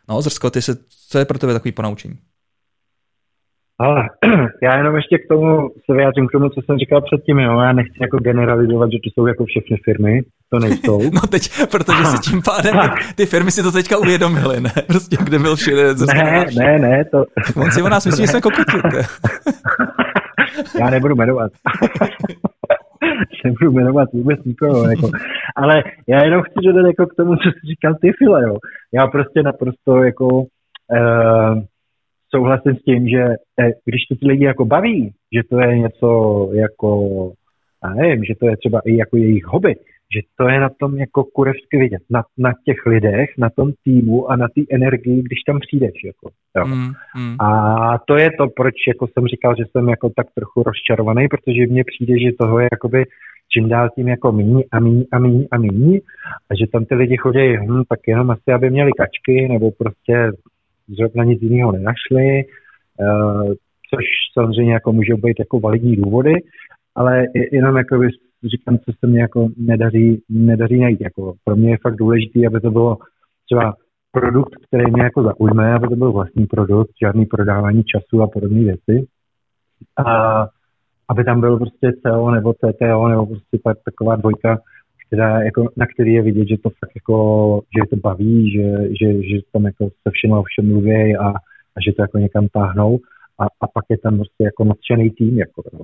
No, 0.10 0.22
Zrsko, 0.22 0.50
ty 0.50 0.62
se, 0.62 0.76
co 1.10 1.20
je 1.20 1.26
pro 1.26 1.40
tebe 1.40 1.54
takový 1.54 1.72
ponaučení? 1.72 2.16
Ale 3.80 4.10
já 4.64 4.78
jenom 4.78 4.96
ještě 4.96 5.18
k 5.18 5.28
tomu 5.28 5.70
se 5.86 5.94
vyjádřím 5.94 6.28
k 6.28 6.32
tomu, 6.32 6.50
co 6.50 6.62
jsem 6.62 6.78
říkal 6.78 7.02
předtím. 7.02 7.40
Jo. 7.40 7.60
Já 7.60 7.74
nechci 7.74 7.98
jako 8.02 8.18
generalizovat, 8.18 8.90
že 8.92 8.98
to 9.04 9.10
jsou 9.14 9.28
jako 9.28 9.46
všechny 9.46 9.78
firmy. 9.86 10.22
To 10.50 10.60
nejsou. 10.60 11.02
no 11.14 11.22
teď, 11.30 11.52
protože 11.72 12.06
si 12.06 12.18
tím 12.18 12.42
pádem 12.42 12.76
ty 13.16 13.26
firmy 13.26 13.52
si 13.52 13.64
to 13.64 13.72
teďka 13.72 13.98
uvědomily, 13.98 14.62
ne? 14.62 14.72
Prostě 14.88 15.18
kde 15.24 15.40
byl 15.40 15.56
všude. 15.56 15.96
Ne, 16.14 16.46
ne, 16.58 16.80
ne. 16.80 17.06
To... 17.06 17.26
On 17.56 17.72
si 17.72 17.82
o 17.82 17.90
nás 17.90 18.06
myslí, 18.06 18.24
že 18.24 18.28
jsme 18.28 18.42
kokoti. 18.42 18.78
já 20.80 20.90
nebudu 20.90 21.16
jmenovat. 21.16 21.52
nebudu 23.46 23.72
jmenovat 23.72 24.10
vůbec 24.14 24.44
nikoho. 24.44 24.90
Jako. 24.90 25.10
Ale 25.56 25.84
já 26.08 26.26
jenom 26.26 26.42
chci 26.42 26.66
dodat 26.66 26.88
jako 26.88 27.06
k 27.06 27.16
tomu, 27.16 27.36
co 27.36 27.50
jsi 27.50 27.68
říkal 27.68 27.96
ty, 28.02 28.12
File. 28.18 28.44
Jo. 28.44 28.58
Já 28.94 29.08
prostě 29.08 29.44
naprosto 29.44 30.04
jako 30.04 30.28
uh, 30.28 31.62
souhlasím 32.36 32.76
s 32.76 32.84
tím, 32.84 33.08
že 33.08 33.22
eh, 33.60 33.72
když 33.86 34.02
to 34.10 34.16
ty 34.16 34.28
lidi 34.28 34.46
jako 34.46 34.66
baví, 34.66 35.14
že 35.36 35.42
to 35.50 35.60
je 35.60 35.78
něco 35.78 36.50
jako 36.54 36.90
a 37.84 37.94
nevím, 37.94 38.24
že 38.24 38.34
to 38.40 38.48
je 38.48 38.58
třeba 38.58 38.80
i 38.86 38.98
jako 38.98 39.18
jejich 39.18 39.46
hobby, 39.46 39.76
že 40.16 40.22
to 40.38 40.48
je 40.48 40.60
na 40.60 40.70
tom 40.70 40.98
jako 40.98 41.24
kurevsky 41.24 41.78
vidět, 41.78 42.02
na, 42.10 42.24
na 42.38 42.52
těch 42.66 42.86
lidech, 42.86 43.30
na 43.38 43.50
tom 43.50 43.72
týmu 43.84 44.32
a 44.32 44.36
na 44.36 44.48
té 44.48 44.62
energii, 44.72 45.22
když 45.22 45.40
tam 45.48 45.60
přijdeš. 45.60 46.04
Jako, 46.06 46.30
jo. 46.58 46.66
Mm, 46.66 46.92
mm. 47.18 47.36
A 47.40 47.50
to 48.08 48.18
je 48.18 48.30
to, 48.38 48.48
proč 48.56 48.76
jako 48.88 49.08
jsem 49.08 49.28
říkal, 49.28 49.56
že 49.56 49.64
jsem 49.72 49.90
jako 49.90 50.10
tak 50.16 50.28
trochu 50.36 50.64
rozčarovaný, 50.64 51.28
protože 51.28 51.68
mně 51.68 51.84
přijde, 51.84 52.20
že 52.20 52.38
toho 52.40 52.60
je 52.60 52.68
jakoby 52.72 53.06
čím 53.54 53.70
dál 53.70 53.90
tím 53.96 54.08
jako 54.08 54.32
míň 54.32 54.64
a 54.72 54.80
míň 54.80 55.04
a 55.12 55.20
míň 55.20 55.48
a 55.52 55.58
míň 55.58 56.00
a 56.50 56.56
že 56.56 56.66
tam 56.72 56.86
ty 56.86 56.96
lidi 56.96 57.18
chodí 57.18 57.58
hm, 57.58 57.84
tak 57.90 58.00
jenom 58.08 58.32
asi, 58.32 58.52
aby 58.54 58.70
měli 58.70 58.92
kačky 58.92 59.48
nebo 59.48 59.72
prostě 59.72 60.32
zrovna 60.88 61.24
nic 61.24 61.42
jiného 61.42 61.72
nenašli, 61.72 62.44
uh, 63.00 63.54
což 63.90 64.06
samozřejmě 64.34 64.74
jako 64.74 64.94
můžou 64.94 65.18
být 65.18 65.40
jako 65.40 65.60
validní 65.60 65.96
důvody, 65.96 66.34
ale 66.96 67.26
jenom 67.52 67.78
jako 67.78 67.98
říkám, 68.50 68.78
co 68.78 68.92
se 69.00 69.08
mě 69.08 69.22
jako 69.22 69.48
nedaří, 69.58 70.24
nedaří 70.30 70.80
najít. 70.80 71.02
Jako 71.02 71.34
pro 71.44 71.56
mě 71.56 71.70
je 71.72 71.78
fakt 71.82 71.96
důležité, 71.96 72.48
aby 72.48 72.60
to 72.60 72.72
bylo 72.72 72.98
třeba 73.46 73.76
produkt, 74.12 74.56
který 74.68 74.92
mě 74.92 75.04
jako 75.04 75.24
zaujme, 75.24 75.74
aby 75.74 75.88
to 75.88 75.96
byl 75.96 76.12
vlastní 76.12 76.46
produkt, 76.46 76.92
žádný 77.02 77.26
prodávání 77.26 77.84
času 77.84 78.22
a 78.22 78.28
podobné 78.28 78.60
věci. 78.60 79.08
A 80.06 80.48
aby 81.10 81.24
tam 81.24 81.42
byl 81.42 81.58
prostě 81.58 81.92
CO 82.08 82.32
nebo 82.32 82.54
CTO 82.54 83.08
nebo 83.08 83.26
prostě 83.26 83.58
tak, 83.64 83.78
taková 83.86 84.16
dvojka, 84.16 84.58
která 85.08 85.42
jako, 85.42 85.70
na 85.78 85.86
který 85.94 86.14
je 86.14 86.22
vidět, 86.22 86.48
že 86.48 86.58
to 86.58 86.70
fakt 86.70 86.96
jako, 86.96 87.16
že 87.76 87.82
je 87.84 87.88
to 87.88 87.96
baví, 87.96 88.52
že, 88.52 88.68
že, 89.00 89.14
že 89.14 89.42
tam 89.54 89.66
jako 89.66 89.86
se 89.86 90.10
všem 90.12 90.34
a 90.34 90.44
všem 90.46 90.68
mluví 90.68 91.16
a, 91.18 91.28
a, 91.76 91.78
že 91.88 91.94
to 91.94 92.02
jako 92.02 92.18
někam 92.18 92.48
táhnou 92.48 93.00
a, 93.40 93.44
a 93.44 93.68
pak 93.68 93.86
je 93.90 93.98
tam 93.98 94.16
prostě 94.16 94.44
jako 94.44 94.64
nadšený 94.64 95.10
tým, 95.10 95.38
jako, 95.38 95.64
no 95.74 95.80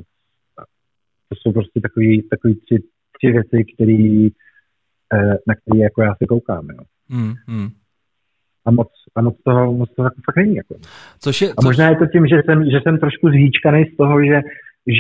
to 1.29 1.35
jsou 1.35 1.51
prostě 1.51 1.81
takový, 1.81 2.27
takový 2.29 2.55
tři, 2.55 2.83
tři 3.17 3.31
věci, 3.31 3.73
který, 3.73 4.27
eh, 5.13 5.37
na 5.47 5.55
které 5.55 5.79
jako 5.79 6.01
já 6.01 6.15
se 6.15 6.25
koukám. 6.25 6.67
Jo. 6.69 6.83
Mm, 7.09 7.33
mm. 7.47 7.69
A 8.65 8.71
moc, 8.71 8.87
a 9.15 9.21
moc 9.21 9.35
toho, 9.43 9.73
moc 9.73 9.95
toho 9.95 10.05
jako 10.05 10.21
fakt 10.25 10.35
není. 10.35 10.55
Jako. 10.55 10.75
Což 11.19 11.41
je, 11.41 11.47
což... 11.47 11.55
A 11.57 11.61
možná 11.63 11.89
je 11.89 11.95
to 11.95 12.05
tím, 12.05 12.27
že 12.27 12.41
jsem, 12.45 12.63
že 12.63 12.79
jsem 12.83 12.97
trošku 12.97 13.29
zhýčkaný 13.29 13.85
z 13.93 13.97
toho, 13.97 14.25
že, 14.25 14.41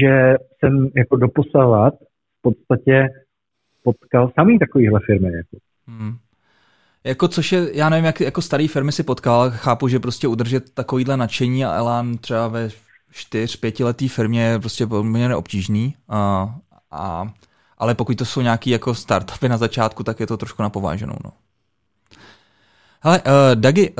že 0.01 0.35
jsem 0.59 0.89
jako 0.95 1.15
doposavat 1.15 1.93
v 2.39 2.41
podstatě 2.41 3.07
potkal 3.83 4.31
samý 4.39 4.59
takovýhle 4.59 4.99
firmy. 5.05 5.31
Jako. 5.31 5.57
Mm. 5.87 6.15
Jako 7.03 7.27
což 7.27 7.51
je, 7.51 7.77
já 7.77 7.89
nevím, 7.89 8.05
jak 8.05 8.21
jako 8.21 8.41
starý 8.41 8.67
firmy 8.67 8.91
si 8.91 9.03
potkal, 9.03 9.51
chápu, 9.51 9.87
že 9.87 9.99
prostě 9.99 10.27
udržet 10.27 10.73
takovýhle 10.73 11.17
nadšení 11.17 11.65
a 11.65 11.73
elán 11.73 12.17
třeba 12.17 12.47
ve 12.47 12.69
čtyř, 13.11 13.55
pětiletý 13.55 14.07
firmě 14.07 14.41
je 14.41 14.59
prostě 14.59 14.87
poměrně 14.87 15.35
obtížný. 15.35 15.95
A, 16.09 16.55
a, 16.91 17.29
ale 17.77 17.95
pokud 17.95 18.17
to 18.17 18.25
jsou 18.25 18.41
nějaký 18.41 18.69
jako 18.69 18.95
startupy 18.95 19.49
na 19.49 19.57
začátku, 19.57 20.03
tak 20.03 20.19
je 20.19 20.27
to 20.27 20.37
trošku 20.37 20.61
napováženou. 20.61 21.15
No. 21.25 21.31
Hele, 23.01 23.21
uh, 23.21 23.33
Dagi, 23.55 23.89
uh, 23.89 23.95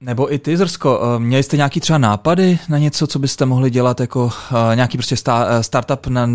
nebo 0.00 0.32
i 0.32 0.38
ty, 0.38 0.56
Zrsko, 0.56 0.98
uh, 0.98 1.18
měli 1.18 1.42
jste 1.42 1.56
nějaký 1.56 1.80
třeba 1.80 1.98
nápady 1.98 2.58
na 2.68 2.78
něco, 2.78 3.06
co 3.06 3.18
byste 3.18 3.46
mohli 3.46 3.70
dělat 3.70 4.00
jako 4.00 4.24
uh, 4.24 4.30
nějaký 4.74 4.98
prostě 4.98 5.16
sta- 5.16 5.62
startup 5.62 6.06
na 6.06 6.28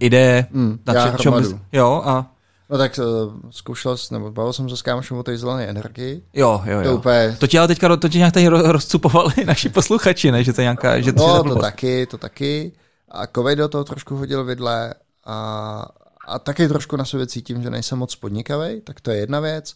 ideje? 0.00 0.46
Mm, 0.50 0.78
na 0.86 0.94
já 0.94 1.16
čem, 1.16 1.32
bys, 1.32 1.54
Jo, 1.72 2.02
a 2.04 2.26
No 2.70 2.78
tak 2.78 2.98
uh, 2.98 3.50
zkoušel 3.50 3.96
jsi, 3.96 4.14
nebo 4.14 4.30
bavil 4.30 4.52
jsem 4.52 4.68
se 4.68 4.76
s 4.76 4.82
kámošem 4.82 5.16
o 5.16 5.22
té 5.22 5.38
zelené 5.38 5.66
energii. 5.66 6.22
Jo, 6.34 6.62
jo, 6.64 6.80
jo. 6.80 6.90
To, 6.90 6.96
úplně... 6.96 7.36
to 7.40 7.46
tě 7.46 7.58
ale 7.58 7.68
teďka 7.68 7.96
to 7.96 8.08
tě 8.08 8.18
nějak 8.18 8.34
tady 8.34 8.48
rozcupovali 8.48 9.34
naši 9.46 9.68
posluchači, 9.68 10.32
ne? 10.32 10.44
Že 10.44 10.52
to 10.52 10.60
nějaká... 10.60 11.00
Že 11.00 11.12
to 11.12 11.26
no, 11.26 11.44
to 11.44 11.56
taky, 11.56 12.06
to 12.06 12.18
taky. 12.18 12.72
A 13.10 13.26
Kovej 13.26 13.56
do 13.56 13.68
toho 13.68 13.84
trošku 13.84 14.16
hodil 14.16 14.44
vidle 14.44 14.94
a, 15.26 15.86
a 16.26 16.38
taky 16.38 16.68
trošku 16.68 16.96
na 16.96 17.04
sobě 17.04 17.26
cítím, 17.26 17.62
že 17.62 17.70
nejsem 17.70 17.98
moc 17.98 18.14
podnikavý, 18.14 18.80
tak 18.80 19.00
to 19.00 19.10
je 19.10 19.16
jedna 19.16 19.40
věc. 19.40 19.74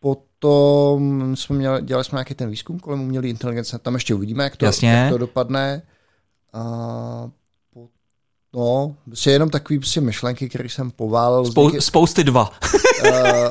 Potom 0.00 1.36
jsme 1.36 1.56
měli, 1.56 1.82
dělali 1.82 2.04
jsme 2.04 2.16
nějaký 2.16 2.34
ten 2.34 2.50
výzkum 2.50 2.80
kolem 2.80 3.00
umělé 3.00 3.28
inteligence, 3.28 3.78
tam 3.78 3.94
ještě 3.94 4.14
uvidíme, 4.14 4.44
jak 4.44 4.56
to, 4.56 4.64
Jasně. 4.64 4.90
jak 4.90 5.12
to 5.12 5.18
dopadne. 5.18 5.82
A 6.52 7.30
No, 8.54 8.94
prostě 9.04 9.30
jenom 9.30 9.50
takový 9.50 9.78
prostě 9.78 10.00
myšlenky, 10.00 10.48
které 10.48 10.68
jsem 10.68 10.90
poválil. 10.90 11.44
Spou- 11.44 11.70
díky... 11.70 11.80
Spousty 11.80 12.24
dva. 12.24 12.50
uh, 13.04 13.48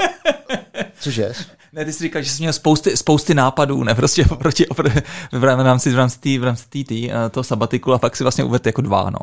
cože? 0.99 1.31
Ne, 1.73 1.85
ty 1.85 1.93
jsi 1.93 2.03
říkal, 2.03 2.21
že 2.21 2.31
jsi 2.31 2.41
měl 2.41 2.53
spousty, 2.53 2.97
spousty 2.97 3.33
nápadů, 3.33 3.83
ne, 3.83 3.95
prostě 3.95 4.25
oproti, 4.25 4.67
oproti 4.67 5.01
v 5.31 5.43
rámci, 5.43 5.91
v 5.91 5.95
rámci, 5.95 6.19
tý, 6.19 6.37
v 6.37 6.43
rámci 6.43 6.63
tý, 6.69 6.83
tý, 6.83 7.07
uh, 7.07 7.13
toho 7.31 7.43
sabatiku 7.43 7.93
a 7.93 7.97
pak 7.97 8.15
si 8.15 8.23
vlastně 8.23 8.43
uvedl 8.43 8.67
jako 8.67 8.81
dva, 8.81 9.09
no. 9.09 9.19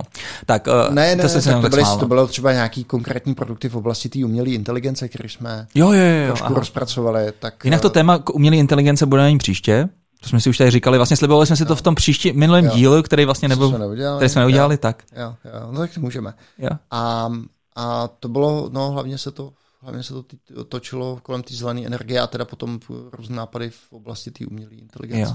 Tak, 0.47 0.69
ne, 0.91 1.17
ne, 1.17 1.23
to, 1.23 1.29
ne, 1.37 1.43
tak 1.43 1.63
to, 1.63 1.69
byly, 1.69 1.83
to 2.01 2.07
bylo 2.07 2.27
třeba 2.27 2.53
nějaký 2.53 2.85
konkrétní 2.85 3.35
produkty 3.35 3.69
v 3.69 3.77
oblasti 3.77 4.09
té 4.09 4.25
umělé 4.25 4.51
inteligence, 4.51 5.09
které 5.09 5.29
jsme 5.29 5.67
jo, 5.75 5.93
jo, 5.93 6.03
jo, 6.03 6.27
trošku 6.27 6.47
aha. 6.47 6.55
rozpracovali. 6.55 7.33
Tak, 7.39 7.65
Jinak 7.65 7.81
to 7.81 7.91
téma 7.91 8.23
umělé 8.33 8.57
inteligence 8.57 9.07
bude 9.07 9.33
na 9.33 9.39
příště, 9.39 9.89
to 10.21 10.29
jsme 10.29 10.41
si 10.41 10.51
už 10.51 10.59
tady 10.59 10.71
říkali, 10.71 10.99
vlastně 10.99 11.17
slibovali 11.17 11.47
jsme 11.47 11.57
si 11.57 11.65
to 11.65 11.77
v 11.77 11.83
tom 11.83 11.95
příští 11.95 12.33
minulém 12.33 12.65
jo. 12.65 12.71
dílu, 12.75 13.03
který 13.03 13.25
vlastně 13.25 13.49
nebyl, 13.49 13.69
jsme 13.69 13.79
neudělali, 13.79 14.19
který 14.19 14.29
jsme 14.29 14.41
neudělali, 14.41 14.75
jo. 14.75 14.79
tak. 14.79 15.05
Jo, 15.17 15.35
jo, 15.45 15.73
no 15.73 15.79
tak 15.79 15.97
můžeme. 15.99 16.35
Jo. 16.59 16.71
A, 16.91 17.33
a 17.77 18.09
to 18.09 18.29
bylo, 18.29 18.69
no 18.73 18.91
hlavně 18.91 19.19
se 19.19 19.31
to 19.31 19.53
hlavně 19.83 20.03
se 20.03 20.15
to 20.15 20.25
točilo 20.65 21.19
kolem 21.23 21.43
té 21.43 21.55
zelené 21.55 21.87
energie 21.87 22.21
a 22.21 22.27
teda 22.27 22.45
potom 22.45 22.81
různé 23.13 23.37
nápady 23.37 23.71
v 23.71 23.93
oblasti 23.93 24.31
té 24.31 24.47
umělé 24.47 24.75
inteligence. 24.75 25.35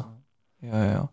Jo. 0.61 0.71
jo, 0.73 0.91
jo. 0.95 1.05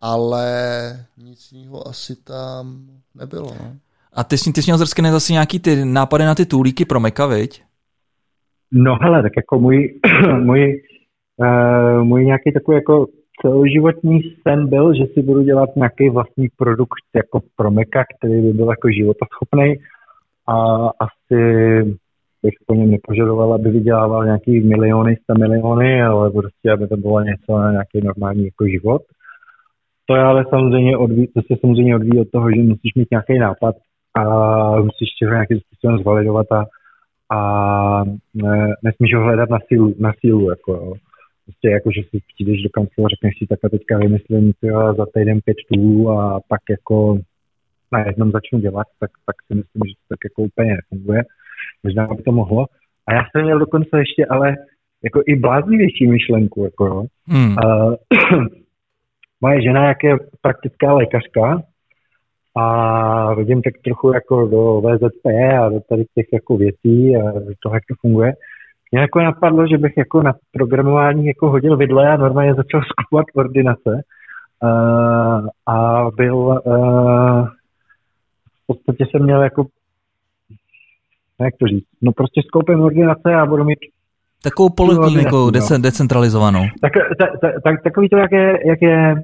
Ale 0.00 1.06
nic 1.16 1.52
jiného 1.52 1.88
asi 1.88 2.16
tam 2.16 2.86
nebylo. 3.14 3.56
No. 3.60 3.76
A 4.12 4.24
ty, 4.24 4.36
ty 4.52 4.62
jsi 4.62 4.68
měl 4.70 4.78
zrsky 4.78 5.02
zase 5.02 5.32
nějaký 5.32 5.58
ty 5.58 5.84
nápady 5.84 6.24
na 6.24 6.34
ty 6.34 6.46
tůlíky 6.46 6.84
pro 6.84 7.00
Meka, 7.00 7.26
viď? 7.26 7.62
No 8.72 8.96
hele, 9.02 9.22
tak 9.22 9.32
jako 9.36 9.58
můj, 9.58 10.00
můj 10.42 10.82
Uh, 11.36 12.02
můj 12.02 12.24
nějaký 12.24 12.52
takový 12.52 12.74
jako 12.74 13.06
celoživotní 13.42 14.20
sen 14.42 14.68
byl, 14.68 14.94
že 14.94 15.04
si 15.14 15.22
budu 15.22 15.42
dělat 15.42 15.76
nějaký 15.76 16.10
vlastní 16.10 16.48
produkt 16.56 17.04
jako 17.16 17.40
pro 17.56 17.70
Meka, 17.70 18.04
který 18.04 18.42
by 18.42 18.52
byl 18.52 18.70
jako 18.70 18.90
životoschopný 18.90 19.74
a 20.48 20.86
asi 20.86 21.42
bych 22.42 22.54
po 22.66 22.74
něm 22.74 22.90
nepožadoval, 22.90 23.54
aby 23.54 23.70
vydělával 23.70 24.24
nějaký 24.24 24.60
miliony, 24.60 25.16
sta 25.16 25.34
miliony, 25.38 26.02
ale 26.02 26.30
prostě, 26.30 26.70
aby 26.72 26.86
to 26.86 26.96
bylo 26.96 27.20
něco 27.20 27.58
na 27.58 27.70
nějaký 27.70 28.00
normální 28.04 28.44
jako 28.44 28.66
život. 28.66 29.02
To 30.06 30.16
je 30.16 30.22
ale 30.22 30.44
samozřejmě 30.48 30.96
odví, 30.96 31.26
to 31.26 31.40
se 31.42 31.60
samozřejmě 31.60 31.96
odvíjí 31.96 32.20
od 32.20 32.30
toho, 32.30 32.50
že 32.50 32.62
musíš 32.62 32.94
mít 32.96 33.10
nějaký 33.10 33.38
nápad 33.38 33.74
a 34.16 34.24
musíš 34.80 35.08
ho 35.24 35.30
nějakým 35.30 35.58
způsobem 35.60 35.98
zvalidovat 35.98 36.46
a, 36.52 36.64
a 37.36 38.04
ne, 38.34 38.74
nesmíš 38.82 39.14
ho 39.14 39.22
hledat 39.22 39.50
na 39.50 39.58
sílu, 39.68 39.94
na 39.98 40.12
sílu 40.20 40.50
jako, 40.50 40.72
jo 40.72 40.94
prostě 41.44 41.68
jako, 41.68 41.90
že 41.96 42.02
si 42.02 42.22
přijdeš 42.34 42.62
do 42.62 42.70
kanclu 42.70 43.04
a 43.04 43.08
řekneš 43.08 43.34
si, 43.38 43.46
tak 43.46 43.58
a 43.64 43.68
teďka 43.68 43.98
vymyslím 43.98 44.52
tyjo, 44.60 44.94
za 44.94 45.06
týden 45.14 45.40
pět 45.44 45.56
tůlů 45.68 46.10
a 46.10 46.40
pak 46.48 46.60
jako 46.70 47.18
na 47.92 48.06
jednom 48.06 48.30
začnu 48.30 48.58
dělat, 48.58 48.86
tak, 49.00 49.10
tak 49.26 49.36
si 49.46 49.54
myslím, 49.54 49.82
že 49.88 49.94
to 49.94 50.04
tak 50.08 50.18
jako 50.24 50.42
úplně 50.42 50.76
nefunguje. 50.76 51.22
Možná 51.82 52.06
by 52.06 52.22
to 52.22 52.32
mohlo. 52.32 52.66
A 53.06 53.14
já 53.14 53.22
jsem 53.30 53.44
měl 53.44 53.58
dokonce 53.58 53.98
ještě 53.98 54.26
ale 54.26 54.56
jako 55.04 55.22
i 55.26 55.36
bláznivější 55.36 56.06
myšlenku, 56.06 56.64
jako 56.64 56.86
jo. 56.86 57.04
Hmm. 57.26 57.56
Uh, 57.64 57.94
moje 59.40 59.62
žena, 59.62 59.88
jak 59.88 60.04
je 60.04 60.16
praktická 60.40 60.92
lékařka, 60.92 61.62
a 62.56 63.34
vidím 63.34 63.62
tak 63.62 63.74
trochu 63.84 64.12
jako 64.12 64.46
do 64.46 64.80
VZP 64.80 65.26
a 65.60 65.68
do 65.68 65.80
tady 65.80 66.04
těch 66.14 66.26
jako 66.32 66.56
věcí 66.56 67.16
a 67.16 67.32
do 67.32 67.54
toho, 67.62 67.74
jak 67.74 67.82
to 67.88 67.94
funguje, 68.00 68.32
mě 68.92 69.00
jako 69.00 69.20
napadlo, 69.20 69.66
že 69.66 69.78
bych 69.78 69.96
jako 69.96 70.22
na 70.22 70.32
programování 70.52 71.26
jako 71.26 71.50
hodil 71.50 71.76
vidle 71.76 72.08
a 72.08 72.16
normálně 72.16 72.54
začal 72.54 72.80
skupovat 72.92 73.26
ordinace 73.34 74.02
uh, 74.62 75.48
a 75.66 76.06
byl 76.16 76.36
uh, 76.36 77.46
v 78.62 78.66
podstatě 78.66 79.04
jsem 79.10 79.22
měl 79.22 79.42
jako 79.42 79.66
jak 81.40 81.54
to 81.60 81.66
říct, 81.66 81.86
no 82.02 82.12
prostě 82.12 82.40
skoupím 82.46 82.80
ordinace 82.80 83.34
a 83.34 83.46
budu 83.46 83.64
mít 83.64 83.78
Takovou 84.42 84.68
polikliniku 84.68 85.36
no. 85.36 85.78
decentralizovanou. 85.78 86.62
Tak, 86.80 86.92
tak, 87.18 87.28
tak, 87.40 87.52
tak, 87.64 87.82
takový 87.82 88.08
to, 88.08 88.16
jak 88.16 88.32
je, 88.32 88.58
jak 88.66 88.82
je 88.82 89.14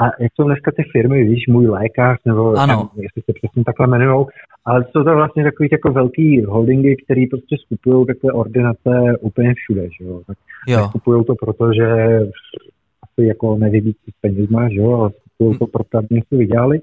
a 0.00 0.04
jak 0.22 0.32
jsou 0.34 0.44
dneska 0.44 0.70
ty 0.76 0.82
firmy, 0.92 1.24
víš, 1.24 1.44
můj 1.48 1.66
lékař, 1.66 2.18
nebo 2.24 2.54
ano. 2.54 2.76
Tam, 2.76 2.88
jestli 2.96 3.22
se 3.22 3.32
přesně 3.32 3.64
takhle 3.64 3.86
jmenují, 3.86 4.26
ale 4.64 4.84
jsou 4.84 5.04
to 5.04 5.14
vlastně 5.14 5.44
takový 5.44 5.68
jako 5.72 5.92
velký 5.92 6.44
holdingy, 6.44 6.96
který 7.04 7.26
prostě 7.26 7.56
skupují 7.56 8.06
takové 8.06 8.32
ordinace 8.32 8.90
úplně 9.20 9.54
všude, 9.54 9.82
že 9.82 10.04
jo. 10.04 10.20
Tak 10.26 10.36
jo. 10.68 10.88
skupují 10.88 11.24
to 11.24 11.34
proto, 11.34 11.72
že 11.72 11.86
asi 13.02 13.28
jako 13.28 13.56
nevidí 13.56 13.92
s 13.92 14.20
penězma, 14.20 14.68
že 14.68 14.76
jo, 14.76 14.92
ale 14.92 15.10
skupují 15.10 15.58
to 15.58 15.66
proto, 15.66 15.98
aby 15.98 16.06
něco 16.10 16.36
vydělali. 16.36 16.80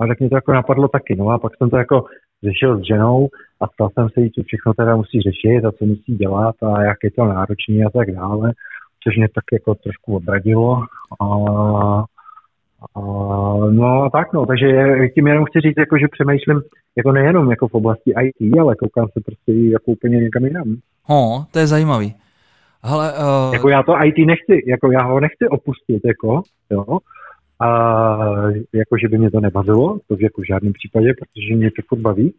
A 0.00 0.06
tak 0.06 0.20
mě 0.20 0.28
to 0.28 0.36
jako 0.36 0.52
napadlo 0.52 0.88
taky, 0.88 1.16
no 1.16 1.28
a 1.28 1.38
pak 1.38 1.56
jsem 1.56 1.70
to 1.70 1.76
jako 1.76 2.04
řešil 2.44 2.78
s 2.78 2.86
ženou 2.86 3.28
a 3.60 3.66
ptal 3.66 3.88
jsem 3.92 4.08
se 4.08 4.20
jí, 4.20 4.30
co 4.30 4.42
všechno 4.42 4.74
teda 4.74 4.96
musí 4.96 5.20
řešit 5.20 5.64
a 5.64 5.72
co 5.72 5.84
musí 5.84 6.16
dělat 6.16 6.54
a 6.62 6.82
jak 6.82 6.96
je 7.04 7.10
to 7.10 7.24
náročné 7.24 7.84
a 7.86 7.90
tak 7.90 8.10
dále, 8.10 8.52
což 9.02 9.16
mě 9.16 9.28
tak 9.34 9.44
jako 9.52 9.74
trošku 9.74 10.16
odradilo. 10.16 10.82
A 11.20 12.04
A, 12.96 13.00
no 13.70 14.10
tak 14.12 14.32
no, 14.32 14.46
takže 14.46 14.66
tím 15.14 15.26
jenom 15.26 15.44
chci 15.44 15.60
říct, 15.60 15.78
jako, 15.78 15.98
že 15.98 16.06
přemýšlím 16.10 16.62
jako 16.96 17.12
nejenom 17.12 17.50
jako 17.50 17.68
v 17.68 17.74
oblasti 17.74 18.14
IT, 18.22 18.58
ale 18.60 18.76
koukám 18.76 19.06
se 19.12 19.20
prostě 19.26 19.52
jako 19.52 19.84
úplně 19.86 20.16
někam 20.16 20.44
jinam. 20.44 20.76
Ho, 21.04 21.46
to 21.52 21.58
je 21.58 21.66
zajímavý. 21.66 22.14
Ale, 22.82 23.12
uh... 23.12 23.54
Jako 23.54 23.68
já 23.68 23.82
to 23.82 23.92
IT 24.04 24.18
nechci, 24.18 24.62
jako 24.66 24.92
já 24.92 25.02
ho 25.02 25.20
nechci 25.20 25.48
opustit, 25.50 26.02
jako, 26.04 26.42
jo, 26.70 26.98
a 27.60 27.68
jako, 28.72 28.96
že 29.02 29.08
by 29.08 29.18
mě 29.18 29.30
to 29.30 29.40
nebavilo, 29.40 29.98
to 30.08 30.16
v 30.16 30.22
jako 30.22 30.42
v 30.42 30.46
žádném 30.46 30.72
případě, 30.72 31.14
protože 31.18 31.56
mě 31.56 31.70
to 31.70 31.82
furt 31.88 32.00
baví, 32.00 32.34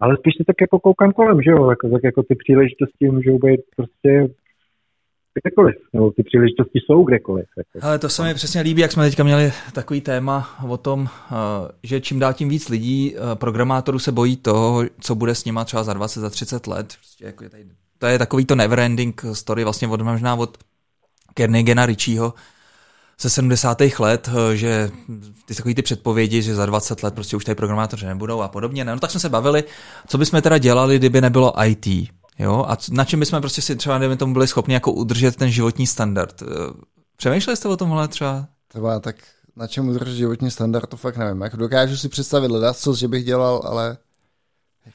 ale 0.00 0.16
spíš 0.16 0.34
se 0.36 0.44
tak 0.46 0.56
jako 0.60 0.78
koukám 0.78 1.12
kolem, 1.12 1.42
že 1.42 1.50
jo, 1.50 1.70
jako, 1.70 1.88
tak 1.88 2.04
jako 2.04 2.22
ty 2.22 2.34
příležitosti 2.34 3.10
můžou 3.10 3.38
být 3.38 3.60
prostě 3.76 4.28
kdekoliv, 5.34 5.76
nebo 5.92 6.10
ty 6.10 6.22
příležitosti 6.22 6.78
jsou 6.78 7.04
kdekoliv. 7.04 7.46
Jako. 7.56 7.86
Ale 7.86 7.98
to 7.98 8.08
se 8.08 8.22
mi 8.22 8.34
přesně 8.34 8.60
líbí, 8.60 8.82
jak 8.82 8.92
jsme 8.92 9.04
teďka 9.04 9.24
měli 9.24 9.52
takový 9.72 10.00
téma 10.00 10.58
o 10.68 10.76
tom, 10.76 11.08
eh, 11.08 11.34
že 11.82 12.00
čím 12.00 12.18
dál 12.18 12.32
tím 12.32 12.48
víc 12.48 12.68
lidí, 12.68 13.14
eh, 13.16 13.36
programátorů 13.36 13.98
se 13.98 14.12
bojí 14.12 14.36
toho, 14.36 14.84
co 15.00 15.14
bude 15.14 15.34
s 15.34 15.44
nima 15.44 15.64
třeba 15.64 15.84
za 15.84 15.92
20, 15.92 16.20
za 16.20 16.30
30 16.30 16.66
let. 16.66 16.86
Prostě 16.98 17.24
jako 17.24 17.44
je 17.44 17.50
tady, 17.50 17.64
to 17.98 18.06
je 18.06 18.18
takový 18.18 18.44
to 18.44 18.54
neverending 18.54 19.24
story 19.32 19.64
vlastně 19.64 19.88
od 19.88 20.00
možná 20.00 20.34
od 20.34 20.58
Kernigena 21.34 21.86
Richieho, 21.86 22.34
ze 23.20 23.30
70. 23.30 23.98
let, 23.98 24.30
eh, 24.32 24.56
že 24.56 24.90
ty 25.46 25.54
takový 25.54 25.74
ty 25.74 25.82
předpovědi, 25.82 26.42
že 26.42 26.54
za 26.54 26.66
20 26.66 27.02
let 27.02 27.14
prostě 27.14 27.36
už 27.36 27.44
tady 27.44 27.54
programátoři 27.54 28.06
nebudou 28.06 28.40
a 28.40 28.48
podobně. 28.48 28.84
No 28.84 29.00
tak 29.00 29.10
jsme 29.10 29.20
se 29.20 29.28
bavili, 29.28 29.64
co 30.06 30.18
bychom 30.18 30.42
teda 30.42 30.58
dělali, 30.58 30.98
kdyby 30.98 31.20
nebylo 31.20 31.64
IT. 31.64 31.86
Jo? 32.40 32.64
A 32.68 32.76
na 32.90 33.04
čem 33.04 33.20
bychom 33.20 33.40
prostě 33.40 33.62
si 33.62 33.76
třeba, 33.76 33.98
kdyby 33.98 34.16
tomu 34.16 34.32
byli 34.32 34.48
schopni 34.48 34.74
jako 34.74 34.92
udržet 34.92 35.36
ten 35.36 35.50
životní 35.50 35.86
standard. 35.86 36.42
Eh, 36.42 36.46
přemýšleli 37.16 37.56
jste 37.56 37.68
o 37.68 37.76
tomhle 37.76 38.08
třeba? 38.08 38.46
Třeba 38.68 39.00
tak 39.00 39.16
na 39.56 39.66
čem 39.66 39.88
udržet 39.88 40.14
životní 40.16 40.50
standard, 40.50 40.86
to 40.86 40.96
fakt 40.96 41.16
nevím. 41.16 41.40
Jako 41.40 41.56
dokážu 41.56 41.96
si 41.96 42.08
představit 42.08 42.48
hledat 42.48 42.76
co, 42.76 42.94
že 42.94 43.08
bych 43.08 43.24
dělal, 43.24 43.62
ale 43.64 43.96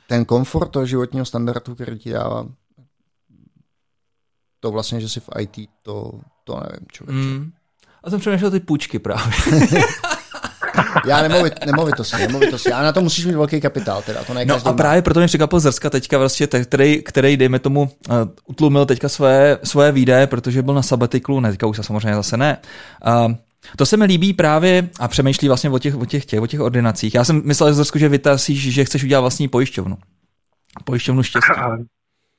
ten 0.07 0.25
komfort 0.25 0.71
toho 0.71 0.85
životního 0.85 1.25
standardu, 1.25 1.75
který 1.75 1.99
ti 1.99 2.11
dávám, 2.11 2.53
to 4.59 4.71
vlastně, 4.71 5.01
že 5.01 5.09
jsi 5.09 5.19
v 5.19 5.29
IT, 5.39 5.69
to, 5.81 6.11
to 6.43 6.53
nevím, 6.53 6.87
člověk. 6.91 7.17
Mm. 7.17 7.51
A 8.03 8.09
jsem 8.09 8.19
přemýšlel 8.19 8.51
ty 8.51 8.59
půjčky 8.59 8.99
právě. 8.99 9.33
Já 11.05 11.21
nemovit, 11.21 11.65
nemovitosti, 11.65 12.17
nemovitosti. 12.17 12.71
A 12.71 12.83
na 12.83 12.91
to 12.91 13.01
musíš 13.01 13.25
mít 13.25 13.35
velký 13.35 13.61
kapitál, 13.61 14.01
teda. 14.01 14.23
To 14.23 14.33
no 14.33 14.55
a 14.65 14.73
právě 14.73 15.01
proto 15.01 15.19
mě 15.19 15.27
překvapil 15.27 15.59
Zrska 15.59 15.89
teďka 15.89 16.17
vlastně, 16.17 16.47
který, 16.47 17.03
který 17.03 17.37
dejme 17.37 17.59
tomu, 17.59 17.81
uh, 17.81 18.15
utlumil 18.45 18.85
teďka 18.85 19.09
své, 19.09 19.57
své 19.63 19.91
výdaje, 19.91 20.27
protože 20.27 20.61
byl 20.61 20.73
na 20.73 20.81
sabatiklu, 20.81 21.39
ne, 21.39 21.51
teďka 21.51 21.67
už 21.67 21.79
samozřejmě 21.81 22.15
zase 22.15 22.37
ne. 22.37 22.57
Uh, 23.25 23.33
to 23.77 23.85
se 23.85 23.97
mi 23.97 24.05
líbí 24.05 24.33
právě 24.33 24.89
a 24.99 25.07
přemýšlí 25.07 25.47
vlastně 25.47 25.69
o 25.69 25.79
těch, 25.79 25.95
o 25.95 26.05
těch, 26.05 26.25
těch, 26.25 26.41
o 26.41 26.47
těch 26.47 26.59
ordinacích. 26.59 27.15
Já 27.15 27.23
jsem 27.23 27.41
myslel, 27.45 27.73
Zrsku, 27.73 27.99
že 27.99 28.09
vytasíš, 28.09 28.73
že 28.73 28.85
chceš 28.85 29.03
udělat 29.03 29.21
vlastní 29.21 29.47
pojišťovnu. 29.47 29.97
Pojišťovnu 30.83 31.23
štěstí. 31.23 31.51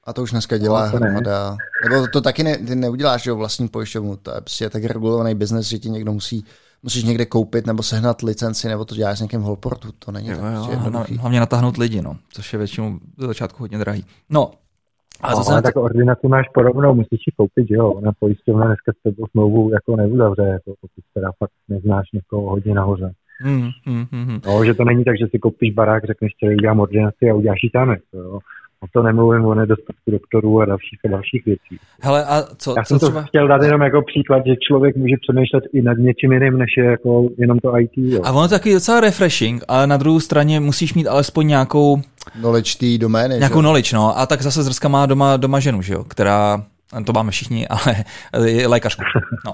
A 0.06 0.12
to 0.12 0.22
už 0.22 0.30
dneska 0.30 0.58
dělá 0.58 0.90
no, 0.90 0.98
hromada. 0.98 1.56
Nebo 1.84 2.00
to, 2.00 2.10
to 2.12 2.20
taky 2.20 2.42
ne, 2.42 2.58
ty 2.58 2.76
neuděláš, 2.76 3.22
že 3.22 3.30
jo, 3.30 3.36
vlastní 3.36 3.68
pojišťovnu. 3.68 4.16
To 4.16 4.34
je 4.34 4.40
prostě 4.40 4.70
tak 4.70 4.84
regulovaný 4.84 5.34
biznes, 5.34 5.66
že 5.66 5.78
ti 5.78 5.90
někdo 5.90 6.12
musí 6.12 6.44
musíš 6.86 7.04
někde 7.04 7.26
koupit 7.26 7.66
nebo 7.66 7.82
sehnat 7.82 8.22
licenci, 8.22 8.68
nebo 8.68 8.84
to 8.84 8.94
děláš 8.94 9.18
s 9.18 9.20
někým 9.20 9.40
holportu. 9.40 9.88
To 9.98 10.12
není 10.12 10.28
jo, 10.28 10.36
jo, 10.54 10.66
prostě 10.66 11.16
Hlavně 11.16 11.40
natáhnout 11.40 11.76
lidi, 11.76 12.02
no, 12.02 12.16
což 12.32 12.52
je 12.52 12.58
většinou 12.58 12.98
do 13.18 13.26
začátku 13.26 13.62
hodně 13.62 13.78
drahý. 13.78 14.04
No, 14.30 14.50
a 15.20 15.30
no, 15.30 15.42
ale 15.48 15.62
tak 15.62 15.76
ordinaci 15.76 16.28
máš 16.28 16.46
podobnou, 16.54 16.94
musíš 16.94 17.20
ji 17.26 17.32
koupit, 17.36 17.66
jo. 17.70 18.00
Na 18.00 18.12
pojišťovna 18.20 18.66
dneska 18.66 18.92
s 18.92 19.02
tebou 19.02 19.26
smlouvu 19.30 19.70
jako 19.72 19.96
neuzavře, 19.96 20.42
jako 20.42 20.74
pokud 20.80 21.04
teda 21.14 21.30
fakt 21.38 21.50
neznáš 21.68 22.06
někoho 22.12 22.50
hodně 22.50 22.74
nahoře. 22.74 23.12
Hmm, 23.40 23.70
hmm, 23.84 24.06
hmm. 24.12 24.40
No, 24.46 24.64
že 24.64 24.74
to 24.74 24.84
není 24.84 25.04
tak, 25.04 25.18
že 25.18 25.26
si 25.30 25.38
koupíš 25.38 25.74
barák, 25.74 26.04
řekneš, 26.04 26.32
že 26.42 26.54
udělám 26.54 26.80
ordinaci 26.80 27.30
a 27.30 27.34
uděláš 27.34 27.58
ji 27.62 27.70
tam. 27.70 27.96
Jo. 28.12 28.38
A 28.82 28.86
to 28.92 29.02
nemluvím 29.02 29.44
o 29.44 29.54
nedostatku 29.54 30.10
doktorů 30.10 30.60
a 30.60 30.64
dalších 30.64 30.98
a 31.04 31.08
dalších 31.08 31.44
věcí. 31.44 31.78
Hele, 32.02 32.24
a 32.24 32.42
co, 32.56 32.74
Já 32.76 32.84
jsem 32.84 32.98
co 32.98 33.06
to 33.06 33.10
třeba... 33.10 33.22
chtěl 33.22 33.48
dát 33.48 33.62
jenom 33.62 33.80
jako 33.80 34.02
příklad, 34.02 34.42
že 34.46 34.54
člověk 34.68 34.96
může 34.96 35.14
přemýšlet 35.22 35.64
i 35.72 35.82
nad 35.82 35.98
něčím 35.98 36.32
jiným, 36.32 36.58
než 36.58 36.70
je 36.78 36.84
jako 36.84 37.28
jenom 37.38 37.58
to 37.58 37.78
IT. 37.78 37.92
Jo. 37.96 38.20
A 38.24 38.32
ono 38.32 38.42
je 38.42 38.48
taky 38.48 38.72
docela 38.72 39.00
refreshing, 39.00 39.64
ale 39.68 39.86
na 39.86 39.96
druhou 39.96 40.20
straně 40.20 40.60
musíš 40.60 40.94
mít 40.94 41.08
alespoň 41.08 41.46
nějakou... 41.46 42.02
Knowledge 42.32 42.78
té 42.78 42.98
domény. 42.98 43.34
Nějakou 43.34 43.58
že? 43.58 43.62
knowledge, 43.62 43.96
no. 43.96 44.18
A 44.18 44.26
tak 44.26 44.42
zase 44.42 44.62
Zrska 44.62 44.88
má 44.88 45.06
doma, 45.06 45.36
doma 45.36 45.60
ženu, 45.60 45.82
že 45.82 45.94
jo, 45.94 46.04
která, 46.04 46.64
to 47.06 47.12
máme 47.12 47.30
všichni, 47.30 47.68
ale 47.68 48.04
je 48.44 48.66
lékařku. 48.68 49.02
No. 49.46 49.52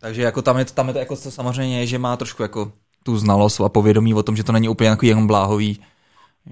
Takže 0.00 0.22
jako 0.22 0.42
tam 0.42 0.58
je, 0.58 0.64
tam 0.64 0.88
je 0.88 0.92
to 0.92 0.98
jako 0.98 1.16
to 1.16 1.30
samozřejmě, 1.30 1.86
že 1.86 1.98
má 1.98 2.16
trošku 2.16 2.42
jako 2.42 2.72
tu 3.04 3.18
znalost 3.18 3.60
a 3.60 3.68
povědomí 3.68 4.14
o 4.14 4.22
tom, 4.22 4.36
že 4.36 4.44
to 4.44 4.52
není 4.52 4.68
úplně 4.68 4.90
jako 4.90 5.06
jenom 5.06 5.26
bláhový 5.26 5.80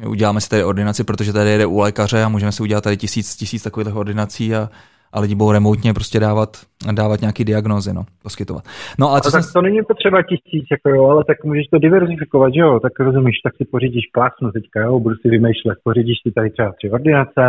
uděláme 0.07 0.41
si 0.41 0.49
tady 0.49 0.65
ordinaci, 0.65 1.05
protože 1.05 1.33
tady 1.33 1.51
jede 1.51 1.67
u 1.67 1.79
lékaře 1.79 2.23
a 2.23 2.29
můžeme 2.29 2.53
si 2.53 2.63
udělat 2.63 2.85
tady 2.85 2.97
tisíc, 2.97 3.37
tisíc 3.37 3.63
takových 3.63 3.97
ordinací 3.97 4.55
a, 4.55 4.69
a 5.13 5.21
lidi 5.21 5.35
budou 5.35 5.53
remotně 5.53 5.95
prostě 5.95 6.21
dávat, 6.21 6.49
dávat 6.93 7.21
nějaký 7.21 7.45
diagnózy, 7.45 7.93
no, 7.93 8.03
poskytovat. 8.23 8.65
No, 8.99 9.11
ale 9.11 9.21
co 9.21 9.31
tak 9.31 9.45
jsem... 9.45 9.53
to 9.53 9.63
není 9.63 9.81
potřeba 9.89 10.23
tisíc, 10.23 10.67
jako 10.71 10.89
jo, 10.91 11.05
ale 11.05 11.25
tak 11.25 11.45
můžeš 11.45 11.67
to 11.73 11.79
diverzifikovat, 11.79 12.55
že 12.55 12.61
jo, 12.61 12.81
tak 12.81 13.01
rozumíš, 13.01 13.37
tak 13.45 13.57
si 13.57 13.65
pořídíš 13.65 14.05
plásnu 14.15 14.53
teďka, 14.53 14.81
jo, 14.81 15.01
budu 15.01 15.15
si 15.15 15.29
vymýšlet, 15.29 15.79
pořídíš 15.85 16.19
si 16.23 16.33
tady 16.33 16.51
třeba 16.51 16.73
tři 16.73 16.91
ordinace, 16.91 17.43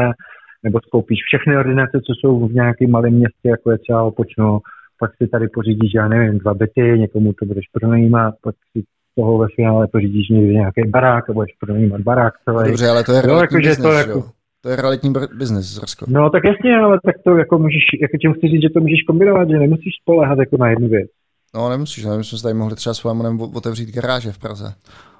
nebo 0.63 0.80
skoupíš 0.88 1.19
všechny 1.25 1.58
ordinace, 1.58 1.95
co 2.06 2.13
jsou 2.13 2.47
v 2.47 2.54
nějakém 2.54 2.91
malém 2.91 3.13
městě, 3.13 3.49
jako 3.49 3.71
je 3.71 3.78
třeba 3.78 4.04
Opočno, 4.04 4.60
pak 4.99 5.12
si 5.17 5.28
tady 5.28 5.47
pořídíš, 5.47 5.91
já 5.95 6.08
nevím, 6.08 6.39
dva 6.39 6.54
byty, 6.54 6.82
někomu 6.82 7.34
to 7.34 7.45
budeš 7.45 7.65
pronajímat, 7.73 8.34
pak 8.43 8.56
si 8.71 8.84
toho 9.19 9.38
ve 9.38 9.47
finále 9.55 9.88
pořídíš 9.88 10.29
někdy 10.29 10.53
nějaký 10.53 10.82
barák 10.88 11.29
a 11.29 11.34
budeš 11.34 11.51
pronajímat 11.60 12.01
barák 12.01 12.34
celý. 12.45 12.67
Dobře, 12.67 12.88
ale 12.88 13.03
to 13.03 13.12
je 13.12 13.21
realitní 13.21 13.55
no, 13.55 13.60
business, 13.60 13.82
to, 13.82 13.91
jako... 13.91 14.29
to 14.62 14.69
je 14.69 14.75
realitní 14.75 15.13
biznis, 15.38 15.65
Zrsko. 15.65 16.05
No 16.08 16.29
tak 16.29 16.43
jasně, 16.43 16.77
ale 16.77 16.99
tak 17.05 17.15
to 17.25 17.38
jako 17.38 17.58
můžeš, 17.58 17.84
jako 18.01 18.17
tím 18.21 18.34
chci 18.34 18.47
říct, 18.47 18.62
že 18.62 18.69
to 18.69 18.79
můžeš 18.79 19.01
kombinovat, 19.08 19.49
že 19.49 19.58
nemusíš 19.58 19.93
spolehat 20.01 20.39
jako 20.39 20.58
na 20.58 20.69
jednu 20.69 20.88
věc. 20.88 21.10
No 21.55 21.69
nemusíš, 21.69 22.05
ale 22.05 22.17
my 22.17 22.23
jsme 22.23 22.41
tady 22.41 22.53
mohli 22.53 22.75
třeba 22.75 22.93
s 22.93 22.99
Flamonem 22.99 23.41
otevřít 23.41 23.95
garáže 23.95 24.32
v 24.32 24.38
Praze. 24.38 24.73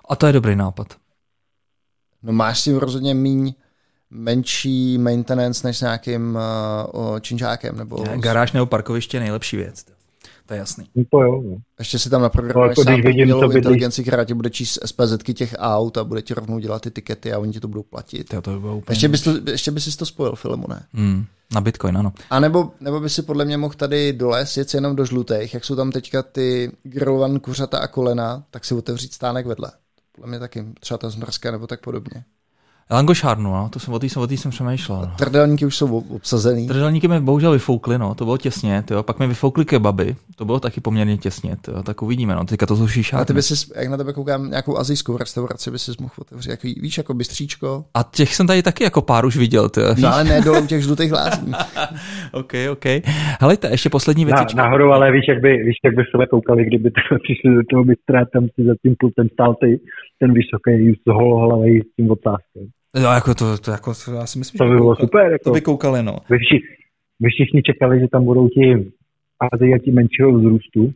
A 0.10 0.16
to 0.16 0.28
je 0.28 0.34
dobrý 0.34 0.56
nápad. 0.56 0.88
No 2.24 2.34
máš 2.34 2.60
si 2.60 2.74
rozhodně 2.74 3.14
míň 3.14 3.54
menší 4.10 4.98
maintenance 4.98 5.68
než 5.68 5.78
s 5.78 5.82
nějakým 5.82 6.38
uh, 6.94 7.20
činžákem. 7.20 7.78
Nebo... 7.78 7.98
Garáž 8.16 8.52
nebo 8.52 8.66
parkoviště 8.66 9.18
je 9.18 9.22
nejlepší 9.22 9.58
věc. 9.58 9.99
To 10.50 10.54
je 10.54 10.60
jasný. 10.60 10.86
No 10.96 11.04
to 11.12 11.22
jo. 11.22 11.42
No. 11.46 11.58
Ještě 11.80 12.00
si 12.00 12.10
tam 12.10 12.22
naprogramuješ 12.22 12.78
no, 12.78 12.84
sám 12.84 13.02
vidím, 13.02 13.30
to 13.30 13.52
inteligenci, 13.52 14.04
která 14.04 14.26
ti 14.26 14.34
bude 14.34 14.50
číst 14.50 14.80
SPZky 14.86 15.34
těch 15.34 15.56
aut 15.58 15.98
a 15.98 16.04
bude 16.04 16.22
ti 16.22 16.34
rovnou 16.34 16.60
dělat 16.60 16.82
ty 16.82 16.92
tikety 16.92 17.34
a 17.34 17.40
oni 17.40 17.54
ti 17.54 17.60
to 17.60 17.68
budou 17.68 17.84
platit. 17.84 18.34
Jo, 18.34 18.42
to 18.42 18.52
by 18.52 18.60
bylo 18.60 18.78
úplně 18.78 18.94
ještě, 18.94 19.08
bys 19.08 19.22
to, 19.22 19.34
ještě 19.52 19.72
by 19.72 19.82
si 19.82 19.98
to 19.98 20.06
spojil, 20.06 20.36
Filemone. 20.36 20.84
Hmm, 20.94 21.26
na 21.54 21.62
Bitcoin, 21.62 21.98
ano. 21.98 22.14
A 22.30 22.40
nebo, 22.40 22.72
nebo 22.80 23.00
by 23.00 23.10
si 23.10 23.22
podle 23.22 23.46
mě 23.46 23.58
mohl 23.58 23.74
tady 23.74 24.14
dole 24.14 24.46
jet 24.58 24.74
jenom 24.74 24.96
do 24.96 25.06
žlutých, 25.06 25.54
jak 25.54 25.66
jsou 25.66 25.76
tam 25.76 25.92
teďka 25.92 26.24
ty 26.24 26.72
grillované 26.84 27.40
kuřata 27.40 27.78
a 27.78 27.88
kolena, 27.88 28.44
tak 28.52 28.66
si 28.66 28.74
otevřít 28.74 29.14
stánek 29.14 29.46
vedle. 29.46 29.72
Podle 30.12 30.30
mě 30.30 30.40
taky 30.40 30.66
třeba 30.80 30.98
ta 30.98 31.10
zmrzka 31.10 31.52
nebo 31.52 31.68
tak 31.68 31.82
podobně. 31.82 32.24
Langošárnu, 32.92 33.52
no, 33.52 33.70
to 33.74 33.80
jsem, 33.80 33.94
o 33.94 34.00
té 34.00 34.08
jsem, 34.08 34.32
jsem 34.38 34.52
přemýšlel. 34.52 35.02
No. 35.02 35.12
Trdelníky 35.18 35.66
už 35.66 35.76
jsou 35.76 35.98
obsazený. 35.98 36.68
Trdelníky 36.68 37.08
mi 37.08 37.20
bohužel 37.20 37.52
vyfoukly, 37.52 37.98
no, 37.98 38.16
to 38.16 38.26
bylo 38.26 38.38
těsně, 38.38 38.84
tyjo. 38.88 39.04
pak 39.04 39.20
mi 39.20 39.28
vyfoukly 39.28 39.66
kebaby, 39.66 40.16
to 40.36 40.46
bylo 40.46 40.60
taky 40.60 40.82
poměrně 40.82 41.18
těsně, 41.18 41.56
tyjo. 41.62 41.84
tak 41.84 42.02
uvidíme, 42.02 42.36
no, 42.36 42.46
teďka 42.46 42.66
to 42.66 42.76
jsou 42.76 42.88
šíšárny. 42.88 43.22
A 43.22 43.26
ty 43.26 43.34
bys, 43.34 43.72
jak 43.76 43.88
na 43.88 43.98
tebe 43.98 44.14
koukám, 44.14 44.50
nějakou 44.50 44.78
azijskou 44.78 45.18
restauraci 45.18 45.72
by 45.72 45.80
si 45.80 45.92
mohl 46.00 46.14
otevřít, 46.20 46.50
jaký, 46.50 46.80
víš, 46.82 46.98
jako 46.98 47.14
bystříčko. 47.14 47.86
A 47.94 48.04
těch 48.16 48.36
jsem 48.36 48.48
tady 48.48 48.64
taky 48.64 48.84
jako 48.84 49.02
pár 49.02 49.26
už 49.26 49.38
viděl, 49.38 49.70
tyjo, 49.70 49.94
víš? 49.94 50.04
No, 50.04 50.14
ale 50.14 50.24
ne 50.24 50.42
dolů 50.42 50.68
těch 50.68 50.82
žlutých 50.82 51.12
lázní. 51.12 51.54
OK, 52.32 52.54
OK. 52.72 52.86
Hele, 53.42 53.58
to 53.58 53.68
ještě 53.68 53.90
poslední 53.90 54.26
věc. 54.26 54.38
Na, 54.38 54.64
nahoru, 54.64 54.92
ale 54.92 55.12
víš, 55.12 55.26
jak 55.30 55.42
by, 55.42 55.58
víš, 55.58 55.76
jak 55.86 55.96
by 55.96 56.04
se 56.04 56.26
koukali, 56.30 56.66
kdyby 56.66 56.92
přišli 57.24 57.56
do 57.56 57.62
toho 57.72 57.84
bystra, 57.84 58.26
tam 58.34 58.44
si 58.44 58.66
za 58.68 58.74
tím 58.82 58.96
pultem 59.00 59.28
stál 59.34 59.56
ty, 59.62 59.80
ten 60.20 60.34
vysoký, 60.34 60.94
z 60.94 61.14
holohlavej 61.14 61.82
s 61.82 61.96
tím 61.96 62.12
otázkem. 62.12 62.68
No, 62.96 63.14
jako 63.14 63.36
to, 63.36 63.58
to, 63.58 63.72
jako, 63.72 63.94
to 64.06 64.14
já 64.14 64.26
si 64.26 64.40
myslím, 64.40 64.58
to 64.58 64.64
by 64.64 64.76
bylo 64.76 64.96
koukali, 64.96 65.08
super. 65.08 65.32
Jako, 65.32 65.44
to 65.44 65.52
by 65.52 65.62
koukali, 65.62 66.04
no. 66.04 66.18
Vy, 66.30 66.38
vši, 66.38 66.58
vy 67.20 67.30
všichni 67.30 67.64
čekali, 67.64 68.00
že 68.00 68.08
tam 68.12 68.26
budou 68.26 68.50
ti 68.50 68.92
Aziati 69.54 69.92
menšího 69.92 70.32
vzrůstu. 70.40 70.94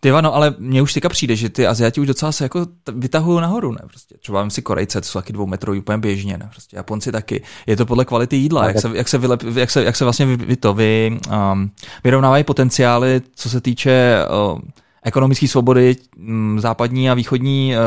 Ty 0.00 0.10
no, 0.10 0.34
ale 0.34 0.54
mně 0.58 0.82
už 0.82 0.92
teďka 0.92 1.08
přijde, 1.08 1.36
že 1.36 1.48
ty 1.48 1.66
Aziati 1.66 2.00
už 2.00 2.06
docela 2.06 2.32
se 2.32 2.44
jako 2.44 2.66
vytahují 2.94 3.40
nahoru, 3.40 3.72
ne? 3.72 3.80
Prostě. 3.86 4.14
Třeba 4.18 4.50
si 4.50 4.62
Korejce, 4.62 5.00
to 5.00 5.06
jsou 5.06 5.18
taky 5.18 5.32
dvoumetrový 5.32 5.78
úplně 5.78 5.98
běžně, 5.98 6.38
ne? 6.38 6.48
Prostě 6.50 6.76
Japonci 6.76 7.12
taky. 7.12 7.42
Je 7.66 7.76
to 7.76 7.86
podle 7.86 8.04
kvality 8.04 8.36
jídla, 8.36 8.66
jak 8.66 8.78
se, 8.78 8.90
jak 8.94 9.08
se, 9.08 9.18
vylep, 9.18 9.42
jak 9.56 9.70
se, 9.70 9.84
jak 9.84 9.96
se 9.96 10.04
vlastně 10.04 10.26
vy, 10.26 10.36
vy 10.36 10.56
to 10.56 10.74
vy, 10.74 11.18
um, 11.52 11.70
vyrovnávají 12.04 12.44
potenciály, 12.44 13.20
co 13.34 13.50
se 13.50 13.60
týče 13.60 14.16
uh, 14.52 14.60
ekonomické 15.02 15.48
svobody 15.48 15.96
mm, 16.16 16.60
západní 16.60 17.10
a 17.10 17.14
východní 17.14 17.74
eh, 17.74 17.78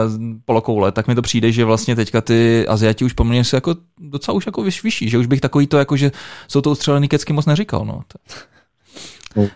polokoule, 0.45 0.91
tak 0.91 1.07
mi 1.07 1.15
to 1.15 1.21
přijde, 1.21 1.51
že 1.51 1.65
vlastně 1.65 1.95
teďka 1.95 2.21
ty 2.21 2.67
Aziati 2.67 3.05
už 3.05 3.13
poměrně 3.13 3.43
se 3.43 3.57
jako 3.57 3.75
docela 3.99 4.35
už 4.35 4.45
jako 4.45 4.63
vyšší, 4.63 5.09
že 5.09 5.17
už 5.17 5.27
bych 5.27 5.41
takový 5.41 5.67
to 5.67 5.77
jako, 5.77 5.97
že 5.97 6.11
jsou 6.47 6.61
to 6.61 6.71
ustřelený 6.71 7.07
kecky 7.07 7.33
moc 7.33 7.45
neříkal, 7.45 7.85
no. 7.85 8.01
no 9.35 9.47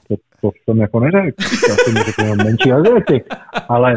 to 0.42 0.52
jsem 0.64 0.78
jako 0.78 1.00
neřekl. 1.00 1.44
Já 1.70 1.76
jsem 1.76 1.96
řekl 1.96 2.36
menší 2.36 2.72
Aziatik. 2.72 3.24
Ale, 3.70 3.94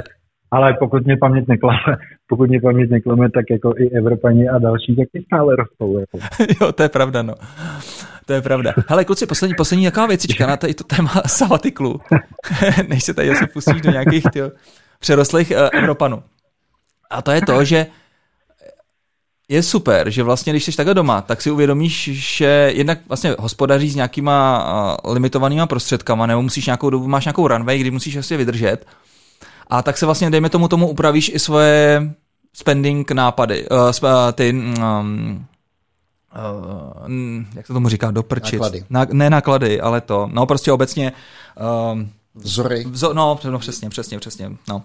ale 0.53 0.75
pokud 0.79 1.05
mě 1.05 1.17
paměť 1.17 1.49
neklame, 1.49 1.79
pokud 2.29 2.49
mě 2.49 2.61
paměť 2.61 2.91
neklame, 2.91 3.31
tak 3.31 3.45
jako 3.51 3.75
i 3.77 3.91
Evropani 3.91 4.49
a 4.49 4.59
další 4.59 4.97
taky 4.97 5.25
stále 5.27 5.57
rostou. 5.57 5.99
Jako. 5.99 6.19
jo, 6.65 6.73
to 6.73 6.83
je 6.83 6.89
pravda, 6.89 7.23
no. 7.23 7.35
To 8.27 8.33
je 8.33 8.43
pravda. 8.43 8.73
Hele, 8.89 9.05
kluci, 9.05 9.27
poslední, 9.27 9.55
poslední 9.55 9.85
jaká 9.85 10.07
věcička 10.07 10.47
na 10.47 10.57
tady 10.57 10.75
to 10.75 10.85
téma 10.85 11.11
sabatiklu. 11.27 12.01
Než 12.89 13.05
se 13.05 13.15
tady 13.15 13.29
zase 13.29 13.47
pustíš 13.47 13.81
do 13.81 13.91
nějakých 13.91 14.25
tyjo, 14.33 14.51
přerostlých 15.01 15.51
uh, 15.51 15.69
Evropanů. 15.73 16.23
A 17.11 17.23
to 17.23 17.31
je 17.31 17.41
to, 17.41 17.65
že 17.65 17.87
je 19.49 19.63
super, 19.63 20.11
že 20.11 20.23
vlastně, 20.23 20.53
když 20.53 20.65
jsi 20.65 20.77
takhle 20.77 20.95
doma, 20.95 21.21
tak 21.21 21.43
si 21.43 21.51
uvědomíš, 21.51 22.11
že 22.13 22.73
jednak 22.75 22.99
vlastně 23.09 23.35
hospodaří 23.39 23.91
s 23.91 23.97
nějakýma 23.97 24.65
uh, 25.05 25.13
limitovanýma 25.13 25.67
prostředkama, 25.67 26.27
nebo 26.27 26.43
musíš 26.43 26.67
nějakou 26.67 26.91
dobu, 26.91 27.09
máš 27.09 27.25
nějakou 27.25 27.49
runway, 27.49 27.79
kdy 27.79 27.91
musíš 27.91 28.17
asi 28.17 28.37
vydržet. 28.37 28.87
A 29.73 29.83
tak 29.83 29.99
se 29.99 30.07
vlastně, 30.07 30.31
dejme 30.31 30.49
tomu, 30.49 30.69
tomu 30.69 30.89
upravíš 30.89 31.31
i 31.35 31.39
svoje 31.39 32.13
spending 32.55 33.11
nápady, 33.11 33.67
uh, 33.69 33.79
ty 34.33 34.53
um, 34.53 35.47
uh, 37.07 37.15
jak 37.55 37.67
se 37.67 37.73
tomu 37.73 37.89
říká, 37.89 38.11
doprčit. 38.11 38.61
Náklady. 38.61 38.85
Na, 38.91 39.07
ne 39.13 39.31
náklady, 39.31 39.81
ale 39.81 40.01
to, 40.01 40.29
no 40.33 40.47
prostě 40.47 40.73
obecně 40.73 41.13
um, 41.93 42.11
Vzory. 42.35 42.85
Vzo, 42.85 43.13
no, 43.15 43.39
no, 43.45 43.59
přesně, 43.59 43.91
přesně, 43.91 44.19
přesně, 44.19 44.51
no. 44.69 44.83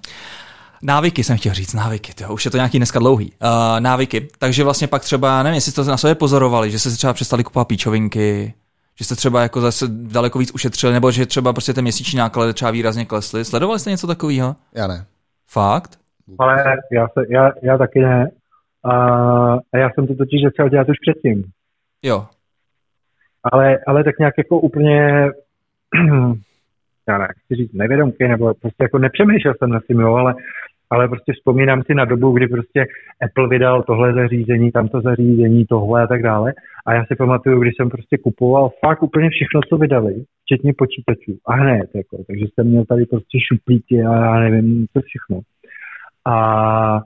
Návyky 0.81 1.23
jsem 1.23 1.37
chtěl 1.37 1.53
říct, 1.53 1.73
návyky, 1.73 2.13
tyjo, 2.13 2.33
už 2.33 2.45
je 2.45 2.51
to 2.51 2.57
nějaký 2.57 2.79
dneska 2.79 2.99
dlouhý. 2.99 3.31
Uh, 3.31 3.79
návyky, 3.79 4.27
takže 4.39 4.63
vlastně 4.63 4.87
pak 4.87 5.01
třeba, 5.01 5.43
nevím, 5.43 5.55
jestli 5.55 5.71
jste 5.71 5.83
to 5.83 5.91
na 5.91 5.97
sobě 5.97 6.15
pozorovali, 6.15 6.71
že 6.71 6.79
jste 6.79 6.91
si 6.91 6.97
třeba 6.97 7.13
přestali 7.13 7.43
kupovat 7.43 7.67
píčovinky, 7.67 8.53
že 8.99 9.05
jste 9.05 9.15
třeba 9.15 9.41
jako 9.41 9.61
zase 9.61 9.85
daleko 9.89 10.39
víc 10.39 10.51
ušetřili, 10.53 10.93
nebo 10.93 11.11
že 11.11 11.25
třeba 11.25 11.53
prostě 11.53 11.73
ten 11.73 11.83
měsíční 11.83 12.19
náklady 12.19 12.53
třeba 12.53 12.71
výrazně 12.71 13.05
klesly. 13.05 13.45
Sledovali 13.45 13.79
jste 13.79 13.89
něco 13.89 14.07
takového? 14.07 14.55
Já 14.75 14.87
ne. 14.87 15.05
Fakt? 15.47 15.99
Ale 16.39 16.77
já, 16.91 17.07
se, 17.07 17.25
já, 17.29 17.51
já 17.61 17.77
taky 17.77 17.99
ne. 17.99 18.29
A, 18.83 18.93
a 19.53 19.77
já 19.77 19.89
jsem 19.89 20.07
to 20.07 20.15
totiž 20.15 20.41
začal 20.43 20.69
dělat 20.69 20.89
už 20.89 20.95
předtím. 21.01 21.43
Jo. 22.03 22.25
Ale, 23.43 23.77
ale 23.87 24.03
tak 24.03 24.19
nějak 24.19 24.33
jako 24.37 24.59
úplně, 24.59 25.29
já 27.07 27.17
nechci 27.17 27.55
říct 27.55 27.73
nevědomky, 27.73 28.27
nebo 28.27 28.53
prostě 28.53 28.83
jako 28.83 28.97
nepřemýšlel 28.97 29.53
jsem 29.57 29.69
nad 29.69 29.83
tím, 29.83 29.99
jo, 29.99 30.13
ale, 30.13 30.35
ale 30.89 31.07
prostě 31.07 31.33
vzpomínám 31.33 31.83
si 31.83 31.93
na 31.93 32.05
dobu, 32.05 32.31
kdy 32.31 32.47
prostě 32.47 32.85
Apple 33.25 33.47
vydal 33.47 33.83
tohle 33.83 34.13
zařízení, 34.13 34.71
tamto 34.71 35.01
zařízení, 35.01 35.65
tohle 35.65 36.03
a 36.03 36.07
tak 36.07 36.21
dále. 36.23 36.53
A 36.85 36.93
já 36.93 37.05
si 37.05 37.15
pamatuju, 37.15 37.59
když 37.59 37.73
jsem 37.75 37.89
prostě 37.89 38.17
kupoval 38.17 38.69
fakt 38.85 39.03
úplně 39.03 39.29
všechno, 39.29 39.61
co 39.69 39.77
vydali, 39.77 40.23
včetně 40.43 40.73
počítačů. 40.77 41.37
A 41.47 41.53
hned, 41.53 41.89
jako, 41.95 42.23
takže 42.27 42.45
jsem 42.53 42.67
měl 42.67 42.85
tady 42.85 43.05
prostě 43.05 43.37
šuplíky 43.47 44.03
a 44.03 44.13
já 44.25 44.39
nevím, 44.39 44.85
co 44.93 45.01
všechno. 45.01 45.41
A 46.27 47.01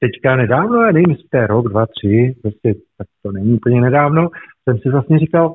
teďka 0.00 0.36
nedávno, 0.36 0.82
já 0.82 0.92
nevím, 0.92 1.10
jestli 1.10 1.28
to 1.30 1.36
je 1.36 1.46
rok, 1.46 1.68
dva, 1.68 1.86
tři, 1.86 2.34
prostě 2.42 2.74
tak 2.98 3.06
to 3.22 3.32
není 3.32 3.54
úplně 3.54 3.80
nedávno, 3.80 4.28
jsem 4.64 4.78
si 4.78 4.88
vlastně 4.88 5.18
říkal, 5.18 5.54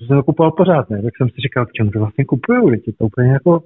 že 0.00 0.06
jsem 0.06 0.16
to 0.16 0.22
kupoval 0.22 0.52
pořád, 0.52 0.90
ne? 0.90 1.02
Tak 1.02 1.12
jsem 1.16 1.28
si 1.28 1.40
říkal, 1.40 1.66
k 1.66 1.72
čemu 1.72 1.90
to 1.90 1.98
vlastně 1.98 2.24
kupuju, 2.24 2.70
teď 2.70 2.86
je 2.86 2.92
to 2.92 3.04
úplně 3.04 3.32
jako 3.32 3.62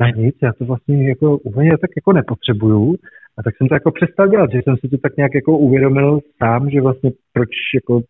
na 0.00 0.10
nic, 0.10 0.36
já 0.42 0.52
to 0.52 0.64
vlastně 0.64 1.08
jako 1.08 1.38
úplně 1.38 1.70
tak 1.78 1.90
jako 1.96 2.12
nepotřebuju. 2.12 2.94
A 3.38 3.42
tak 3.42 3.56
jsem 3.56 3.68
to 3.68 3.74
jako 3.74 3.90
přestal 3.90 4.28
dělat, 4.28 4.50
že 4.52 4.60
jsem 4.64 4.76
si 4.76 4.88
to 4.88 4.98
tak 4.98 5.16
nějak 5.16 5.34
jako 5.34 5.58
uvědomil 5.58 6.20
sám, 6.42 6.70
že 6.70 6.80
vlastně 6.80 7.10
proč 7.32 7.48
jako 7.74 8.00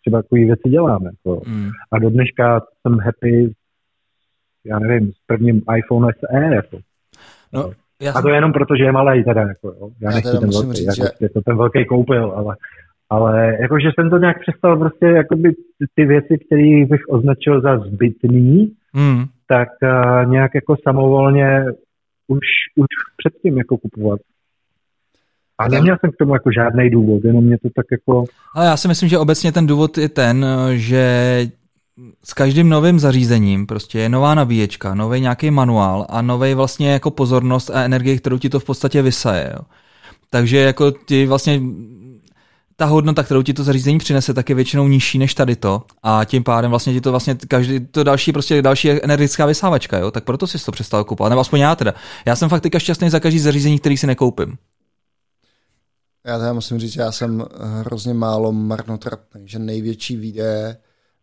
třeba 0.00 0.22
takové 0.22 0.40
věci 0.44 0.68
dělám. 0.68 1.04
Jako. 1.04 1.42
Mm. 1.46 1.68
A 1.92 1.98
do 1.98 2.10
dneška 2.10 2.60
jsem 2.82 2.98
happy, 2.98 3.52
já 4.66 4.78
nevím, 4.78 5.12
s 5.12 5.16
prvním 5.26 5.62
iPhone 5.76 6.12
SE. 6.20 6.54
Jako. 6.54 6.78
No, 7.52 7.72
já 8.02 8.12
a 8.12 8.22
to 8.22 8.28
je 8.28 8.34
jenom 8.34 8.52
proto, 8.52 8.76
že 8.76 8.84
je 8.84 8.92
malý 8.92 9.24
teda. 9.24 9.40
Jako, 9.40 9.68
jo. 9.68 9.90
Já, 10.00 10.10
Já 10.10 10.14
nechci 10.14 10.30
ten 10.38 10.46
musím 10.46 10.62
velký, 10.66 10.76
říct, 10.76 10.98
jako, 10.98 11.14
že- 11.20 11.28
to 11.28 11.40
ten 11.40 11.56
velký 11.56 11.84
koupil, 11.84 12.32
ale, 12.36 12.56
ale 13.10 13.56
jakože 13.60 13.88
jsem 13.94 14.10
to 14.10 14.18
nějak 14.18 14.40
přestal 14.40 14.78
prostě 14.78 15.06
jakoby 15.06 15.52
ty- 15.52 15.86
ty 15.94 16.04
věci, 16.06 16.38
které 16.46 16.86
bych 16.86 17.00
označil 17.08 17.60
za 17.60 17.78
zbytný, 17.78 18.72
mm. 18.94 19.24
Tak 19.54 19.68
uh, 19.82 20.30
nějak 20.30 20.54
jako 20.54 20.76
samovolně 20.82 21.64
už, 22.28 22.46
už 22.76 22.86
předtím 23.16 23.58
jako 23.58 23.76
kupovat. 23.76 24.20
A 25.58 25.68
neměl 25.68 25.96
jsem 26.00 26.10
k 26.10 26.16
tomu 26.16 26.34
jako 26.34 26.50
žádný 26.52 26.90
důvod, 26.90 27.24
jenom 27.24 27.44
mě 27.44 27.58
to 27.58 27.68
tak 27.76 27.86
jako... 27.90 28.24
Ale 28.54 28.66
já 28.66 28.76
si 28.76 28.88
myslím, 28.88 29.08
že 29.08 29.18
obecně 29.18 29.52
ten 29.52 29.66
důvod 29.66 29.98
je 29.98 30.08
ten, 30.08 30.46
že 30.72 31.04
s 32.24 32.34
každým 32.34 32.68
novým 32.68 32.98
zařízením 32.98 33.66
prostě 33.66 33.98
je 33.98 34.08
nová 34.08 34.34
nabíječka, 34.34 34.94
nový 34.94 35.20
nějaký 35.20 35.50
manuál 35.50 36.06
a 36.08 36.22
nový 36.22 36.54
vlastně 36.54 36.92
jako 36.92 37.10
pozornost 37.10 37.70
a 37.70 37.84
energie, 37.84 38.18
kterou 38.18 38.38
ti 38.38 38.48
to 38.48 38.60
v 38.60 38.64
podstatě 38.64 39.02
vysaje. 39.02 39.50
Jo. 39.52 39.60
Takže 40.30 40.58
jako 40.58 40.90
ty 40.90 41.26
vlastně 41.26 41.60
ta 42.76 42.84
hodnota, 42.84 43.22
kterou 43.22 43.42
ti 43.42 43.54
to 43.54 43.64
zařízení 43.64 43.98
přinese, 43.98 44.34
tak 44.34 44.48
je 44.48 44.54
většinou 44.54 44.88
nižší 44.88 45.18
než 45.18 45.34
tady 45.34 45.56
to 45.56 45.82
a 46.02 46.24
tím 46.24 46.44
pádem 46.44 46.70
vlastně 46.70 46.92
ti 46.92 47.00
to 47.00 47.10
vlastně 47.10 47.34
každý, 47.48 47.80
to 47.80 48.04
další 48.04 48.32
prostě 48.32 48.62
další 48.62 48.90
energetická 48.90 49.46
vysávačka, 49.46 49.98
jo, 49.98 50.10
tak 50.10 50.24
proto 50.24 50.46
si 50.46 50.64
to 50.64 50.72
přestal 50.72 51.04
kupovat, 51.04 51.30
nebo 51.30 51.40
aspoň 51.40 51.60
já 51.60 51.74
teda. 51.74 51.94
Já 52.26 52.36
jsem 52.36 52.48
fakt 52.48 52.60
teďka 52.60 52.78
šťastný 52.78 53.10
za 53.10 53.20
každý 53.20 53.38
zařízení, 53.38 53.78
který 53.78 53.96
si 53.96 54.06
nekoupím. 54.06 54.56
Já 56.26 56.38
teda 56.38 56.52
musím 56.52 56.78
říct, 56.78 56.96
já 56.96 57.12
jsem 57.12 57.44
hrozně 57.80 58.14
málo 58.14 58.52
marnotratný, 58.52 59.48
že 59.48 59.58
největší 59.58 60.16
výdaje 60.16 60.76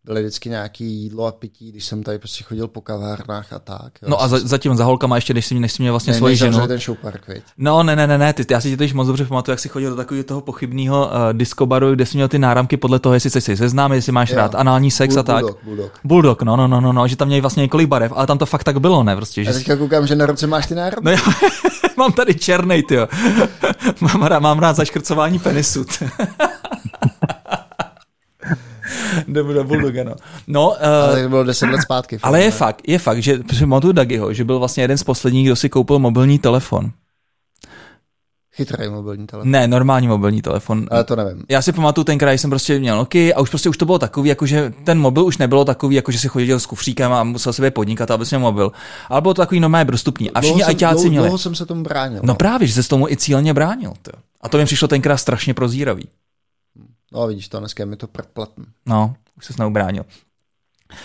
byly 0.05 0.21
vždycky 0.21 0.49
nějaký 0.49 0.85
jídlo 0.85 1.25
a 1.25 1.31
pití, 1.31 1.71
když 1.71 1.85
jsem 1.85 2.03
tady 2.03 2.19
prostě 2.19 2.43
chodil 2.43 2.67
po 2.67 2.81
kavárnách 2.81 3.53
a 3.53 3.59
tak. 3.59 3.91
Jo. 4.01 4.09
No 4.09 4.21
a 4.21 4.27
za, 4.27 4.39
zatím 4.39 4.75
za 4.75 4.83
holkama 4.83 5.15
ještě, 5.15 5.33
než 5.33 5.45
jsi, 5.45 5.59
než 5.59 5.71
jsi 5.71 5.81
měl 5.81 5.93
vlastně 5.93 6.13
ne, 6.13 6.17
svoji 6.17 6.35
ženu. 6.35 6.67
ten 6.67 6.79
showpark, 6.79 7.27
viď? 7.27 7.43
No, 7.57 7.83
ne, 7.83 7.95
ne, 7.95 8.07
ne, 8.07 8.17
ne, 8.17 8.33
ty, 8.33 8.45
já 8.49 8.61
si 8.61 8.69
tě 8.69 8.77
totiž 8.77 8.93
moc 8.93 9.07
dobře 9.07 9.25
pamatuju, 9.25 9.53
jak 9.53 9.59
jsi 9.59 9.69
chodil 9.69 9.89
do 9.89 9.95
takového 9.95 10.23
toho 10.23 10.41
pochybného 10.41 11.05
uh, 11.05 11.11
diskobaru, 11.33 11.91
kde 11.95 12.05
jsi 12.05 12.17
měl 12.17 12.27
ty 12.27 12.39
náramky 12.39 12.77
podle 12.77 12.99
toho, 12.99 13.13
jestli 13.13 13.29
jsi 13.29 13.57
seznámý, 13.57 13.95
jestli 13.95 14.11
máš 14.11 14.29
Jo. 14.29 14.35
rád 14.35 14.55
anální 14.55 14.91
sex 14.91 15.17
a 15.17 15.23
tak. 15.23 15.39
Bulldog, 15.39 15.63
bulldog. 15.63 15.99
Bulldog, 16.03 16.41
no, 16.41 16.55
no, 16.55 16.67
no, 16.67 16.81
no, 16.81 16.93
no, 16.93 17.07
že 17.07 17.15
tam 17.15 17.27
měli 17.27 17.41
vlastně 17.41 17.61
několik 17.61 17.87
barev, 17.87 18.11
ale 18.15 18.27
tam 18.27 18.37
to 18.37 18.45
fakt 18.45 18.63
tak 18.63 18.79
bylo, 18.79 19.03
ne, 19.03 19.15
prostě, 19.15 19.43
že 19.43 19.49
Já 19.49 19.53
teďka 19.53 19.75
koukám, 19.75 20.07
že 20.07 20.15
na 20.15 20.25
ruce 20.25 20.47
máš 20.47 20.67
ty 20.67 20.75
nároky. 20.75 21.05
No 21.05 21.11
já 21.11 21.17
mám 21.97 22.11
tady 22.11 22.35
černej, 22.35 22.83
ty 22.83 22.97
mám, 24.01 24.23
rád, 24.23 24.39
mám 24.39 24.59
rád 24.59 24.75
zaškrcování 24.75 25.39
penisu. 25.39 25.85
ty. 29.25 29.31
Jdeme 29.31 29.53
do 29.53 29.63
Bulldoga, 29.63 30.03
no. 30.03 30.15
No, 30.47 30.69
uh, 30.69 30.75
Ale 30.85 31.23
to 31.23 31.29
bylo 31.29 31.43
10 31.43 31.65
let 31.65 31.81
zpátky. 31.81 32.17
fakt, 32.17 32.27
ale 32.27 32.39
je 32.39 32.45
ne? 32.45 32.51
fakt, 32.51 32.81
je 32.87 32.99
fakt, 32.99 33.23
že 33.23 33.39
pamatuju 33.59 33.93
Dagiho, 33.93 34.33
že 34.33 34.43
byl 34.43 34.59
vlastně 34.59 34.83
jeden 34.83 34.97
z 34.97 35.03
posledních, 35.03 35.45
kdo 35.45 35.55
si 35.55 35.69
koupil 35.69 35.99
mobilní 35.99 36.39
telefon. 36.39 36.91
Chytrý 38.55 38.89
mobilní 38.89 39.27
telefon. 39.27 39.51
Ne, 39.51 39.67
normální 39.67 40.07
mobilní 40.07 40.41
telefon. 40.41 40.87
Ale 40.91 41.03
to 41.03 41.15
nevím. 41.15 41.43
Já 41.49 41.61
si 41.61 41.71
pamatuju 41.71 42.03
ten 42.05 42.17
kraj, 42.17 42.37
jsem 42.37 42.49
prostě 42.49 42.79
měl 42.79 42.97
Nokia 42.97 43.35
a 43.35 43.41
už 43.41 43.49
prostě 43.49 43.69
už 43.69 43.77
to 43.77 43.85
bylo 43.85 43.99
takový, 43.99 44.29
jako 44.29 44.45
že 44.45 44.73
ten 44.83 44.99
mobil 44.99 45.25
už 45.25 45.37
nebylo 45.37 45.65
takový, 45.65 45.95
jako 45.95 46.11
že 46.11 46.19
si 46.19 46.27
chodil 46.27 46.59
s 46.59 46.65
kufříkem 46.65 47.13
a 47.13 47.23
musel 47.23 47.53
si 47.53 47.61
být 47.61 47.73
podnikat, 47.73 48.11
aby 48.11 48.25
měl 48.31 48.39
mobil. 48.41 48.71
Ale 49.09 49.21
bylo 49.21 49.33
to 49.33 49.41
takový 49.41 49.59
normálně 49.59 49.85
dostupný. 49.91 50.31
A 50.31 50.41
všichni 50.41 50.63
ajťáci 50.63 50.95
dlouho- 50.95 51.09
měli. 51.09 51.23
Dlouho 51.25 51.37
jsem 51.37 51.55
se 51.55 51.65
tomu 51.65 51.83
bránil. 51.83 52.21
No 52.23 52.35
právě, 52.35 52.67
že 52.67 52.73
se 52.73 52.83
s 52.83 52.87
tomu 52.87 53.07
i 53.09 53.17
cíleně 53.17 53.53
bránil. 53.53 53.93
To. 54.01 54.11
A 54.41 54.49
to 54.49 54.57
mi 54.57 54.65
přišlo 54.65 54.87
tenkrát 54.87 55.17
strašně 55.17 55.53
prozíravý. 55.53 56.07
No 57.11 57.27
vidíš 57.27 57.49
to, 57.49 57.59
dneska 57.59 57.83
je 57.83 57.87
mi 57.87 57.95
to 57.95 58.07
predplatný. 58.07 58.65
No, 58.85 59.15
už 59.37 59.45
se 59.45 59.53
s 59.53 59.57
bránil. 59.69 60.05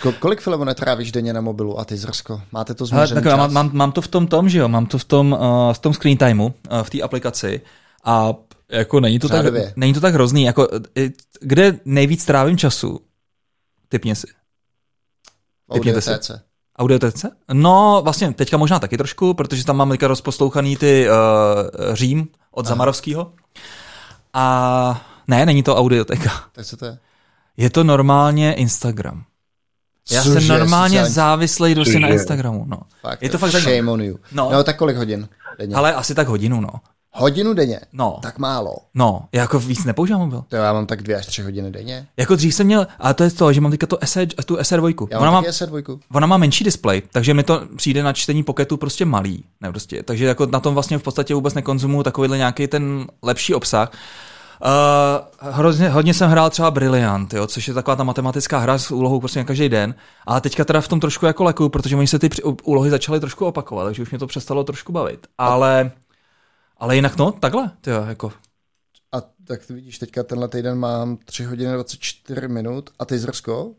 Ko- 0.01 0.13
kolik 0.19 0.41
filmů 0.41 0.63
netrávíš 0.63 1.11
denně 1.11 1.33
na 1.33 1.41
mobilu 1.41 1.79
a 1.79 1.85
ty 1.85 1.97
Zrsko? 1.97 2.41
Máte 2.51 2.73
to 2.73 2.85
změřený 2.85 3.21
čas? 3.23 3.37
mám, 3.37 3.53
mám, 3.53 3.69
mám, 3.73 3.91
to 3.91 4.01
v 4.01 4.07
tom 4.07 4.27
tom, 4.27 4.49
že 4.49 4.59
jo, 4.59 4.67
mám 4.67 4.85
to 4.85 4.97
v 4.97 5.03
tom, 5.03 5.33
uh, 5.33 5.73
v 5.73 5.79
tom 5.79 5.93
screen 5.93 6.17
timeu, 6.17 6.45
uh, 6.45 6.51
v 6.83 6.89
té 6.89 7.01
aplikaci 7.01 7.61
a 8.03 8.33
jako 8.71 8.99
není 8.99 9.19
to, 9.19 9.29
tak, 9.29 9.45
není 9.75 9.93
to 9.93 9.99
tak 9.99 10.13
hrozný, 10.13 10.43
jako 10.43 10.67
eh, 10.97 11.09
kde 11.41 11.79
nejvíc 11.85 12.25
trávím 12.25 12.57
času? 12.57 12.99
Typně 13.89 14.15
si. 14.15 14.27
typněte 15.73 16.01
si. 16.01 16.09
Audiotece. 16.09 16.41
Audiotece? 16.79 17.31
No, 17.53 18.01
vlastně 18.03 18.33
teďka 18.33 18.57
možná 18.57 18.79
taky 18.79 18.97
trošku, 18.97 19.33
protože 19.33 19.65
tam 19.65 19.77
mám 19.77 19.89
teďka 19.89 20.07
rozposlouchaný 20.07 20.77
ty 20.77 21.07
uh, 21.09 21.15
Řím 21.95 22.27
od 22.51 22.65
Aha. 22.65 22.69
Zamarovského. 22.69 23.33
A 24.33 25.16
ne, 25.27 25.45
není 25.45 25.63
to 25.63 25.75
audioteka. 25.75 26.31
Tak 26.51 26.65
co 26.65 26.77
to 26.77 26.85
je? 26.85 26.97
Je 27.57 27.69
to 27.69 27.83
normálně 27.83 28.53
Instagram. 28.53 29.23
Já 30.11 30.23
Cože, 30.23 30.39
jsem 30.41 30.47
normálně 30.47 30.97
sociální- 30.99 31.13
závislý 31.13 31.75
prostě 31.75 31.99
na? 31.99 32.07
Instagramu. 32.07 32.65
No. 32.67 32.77
Fakt, 33.01 33.21
Je 33.23 33.29
to 33.29 33.37
fakt. 33.37 33.51
Shame 33.51 33.91
on 33.91 34.01
you. 34.01 34.17
No. 34.31 34.49
No. 34.51 34.63
tak 34.63 34.77
kolik 34.77 34.97
hodin 34.97 35.27
denně? 35.59 35.75
Ale 35.75 35.93
asi 35.93 36.15
tak 36.15 36.27
hodinu, 36.27 36.61
no. 36.61 36.69
Hodinu 37.11 37.53
denně? 37.53 37.79
No. 37.93 38.19
Tak 38.21 38.37
málo. 38.37 38.75
No, 38.93 39.25
já 39.31 39.41
jako 39.41 39.59
víc 39.59 39.85
nepoužívám 39.85 40.21
mobil. 40.21 40.43
To 40.47 40.55
já 40.55 40.73
mám 40.73 40.85
tak 40.85 41.01
dvě 41.03 41.15
až 41.17 41.25
tři 41.25 41.41
hodiny 41.41 41.71
denně. 41.71 42.07
Jako 42.17 42.35
dřív 42.35 42.55
jsem 42.55 42.65
měl, 42.65 42.87
a 42.99 43.13
to 43.13 43.23
je 43.23 43.31
to, 43.31 43.53
že 43.53 43.61
mám 43.61 43.71
teďka 43.71 43.87
to 43.87 43.97
SR, 44.05 44.25
tu 44.45 44.55
SR2. 44.55 45.07
Já 45.11 45.19
Ona 45.19 45.31
mám 45.31 45.43
má, 45.43 45.51
taky 45.51 45.65
S2. 45.65 45.99
ona 46.13 46.27
má 46.27 46.37
menší 46.37 46.63
displej, 46.63 47.01
takže 47.11 47.33
mi 47.33 47.43
to 47.43 47.67
přijde 47.75 48.03
na 48.03 48.13
čtení 48.13 48.43
poketu 48.43 48.77
prostě 48.77 49.05
malý. 49.05 49.43
Ne, 49.61 49.69
prostě. 49.69 50.03
Takže 50.03 50.25
jako 50.25 50.45
na 50.45 50.59
tom 50.59 50.73
vlastně 50.73 50.97
v 50.97 51.03
podstatě 51.03 51.33
vůbec 51.35 51.53
nekonzumuju 51.53 52.03
takovýhle 52.03 52.37
nějaký 52.37 52.67
ten 52.67 53.07
lepší 53.23 53.53
obsah. 53.53 53.91
Uh, 54.61 55.51
hrozně, 55.51 55.89
hodně 55.89 56.13
jsem 56.13 56.29
hrál 56.29 56.49
třeba 56.49 56.71
Brilliant, 56.71 57.33
jo, 57.33 57.47
což 57.47 57.67
je 57.67 57.73
taková 57.73 57.95
ta 57.95 58.03
matematická 58.03 58.57
hra 58.57 58.77
s 58.77 58.91
úlohou 58.91 59.19
prostě 59.19 59.39
na 59.39 59.45
každý 59.45 59.69
den. 59.69 59.95
A 60.27 60.39
teďka 60.39 60.65
teda 60.65 60.81
v 60.81 60.87
tom 60.87 60.99
trošku 60.99 61.25
jako 61.25 61.43
lekuju, 61.43 61.69
protože 61.69 61.95
oni 61.95 62.07
se 62.07 62.19
ty 62.19 62.29
úlohy 62.63 62.89
začaly 62.89 63.19
trošku 63.19 63.45
opakovat, 63.45 63.85
takže 63.85 64.01
už 64.01 64.11
mě 64.11 64.19
to 64.19 64.27
přestalo 64.27 64.63
trošku 64.63 64.91
bavit. 64.91 65.27
Ale, 65.37 65.91
ale 66.77 66.95
jinak 66.95 67.17
no, 67.17 67.31
takhle, 67.31 67.71
tyjo, 67.81 68.05
jako. 68.05 68.31
A 69.11 69.21
tak 69.47 69.65
ty 69.65 69.73
vidíš, 69.73 69.99
teďka 69.99 70.23
tenhle 70.23 70.47
týden 70.47 70.77
mám 70.77 71.17
3 71.17 71.43
hodiny 71.43 71.73
24 71.73 72.47
minut 72.47 72.89
a 72.99 73.05
ty 73.05 73.17
zrsko? 73.17 73.73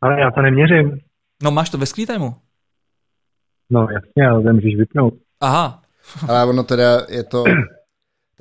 Ale 0.00 0.20
já 0.20 0.30
to 0.30 0.42
neměřím. 0.42 0.98
No 1.42 1.50
máš 1.50 1.70
to 1.70 1.78
ve 1.78 1.86
timeu? 1.86 2.34
No 3.70 3.80
jasně, 3.80 4.28
ale 4.28 4.42
to 4.42 4.52
můžeš 4.52 4.76
vypnout. 4.76 5.14
Aha. 5.40 5.82
ale 6.28 6.44
ono 6.44 6.62
teda 6.62 7.06
je 7.08 7.24
to, 7.24 7.44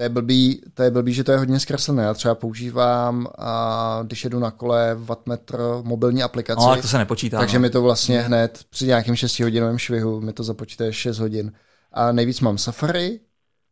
to 0.02 0.06
je 0.06 0.10
blbý, 0.10 0.62
to 0.74 0.84
je 0.84 0.91
blbý, 0.91 1.14
že 1.14 1.24
to 1.24 1.32
je 1.32 1.38
hodně 1.38 1.60
zkreslené. 1.60 2.04
Já 2.04 2.14
třeba 2.14 2.36
používám, 2.36 3.28
a 3.38 3.99
když 4.04 4.24
jedu 4.24 4.39
na 4.39 4.52
kole 4.52 4.95
wattmetr 4.95 5.60
mobilní 5.84 6.24
aplikaci. 6.24 6.68
No, 6.68 6.82
to 6.82 6.88
se 6.88 6.97
nepočítá. 6.97 7.38
Takže 7.39 7.58
no. 7.58 7.62
mi 7.62 7.70
to 7.70 7.82
vlastně 7.82 8.22
hned 8.22 8.64
při 8.70 8.86
nějakém 8.86 9.16
6 9.16 9.39
hodinovém 9.39 9.78
švihu 9.78 10.22
mi 10.22 10.34
to 10.34 10.43
započítá 10.43 10.91
6 10.91 11.20
hodin. 11.20 11.52
A 11.91 12.12
nejvíc 12.12 12.39
mám 12.39 12.58
Safari, 12.58 13.20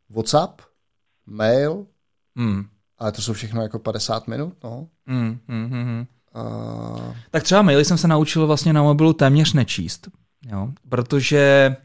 WhatsApp, 0.10 0.62
mail, 1.26 1.86
hmm. 2.36 2.66
ale 2.98 3.12
to 3.12 3.22
jsou 3.22 3.34
všechno 3.34 3.62
jako 3.62 3.80
50 3.80 4.28
minut, 4.28 4.54
no. 4.64 4.88
Hmm, 5.08 5.40
hmm, 5.48 5.70
hmm, 5.70 5.84
hmm. 5.84 6.06
Uh... 6.36 7.16
Tak 7.32 7.44
třeba 7.44 7.62
maily 7.62 7.86
jsem 7.86 7.98
se 7.98 8.08
naučil 8.08 8.48
vlastně 8.48 8.74
na 8.74 8.84
mobilu 8.84 9.14
téměř 9.14 9.54
nečíst, 9.54 10.10
jo? 10.52 10.70
protože 10.90 11.76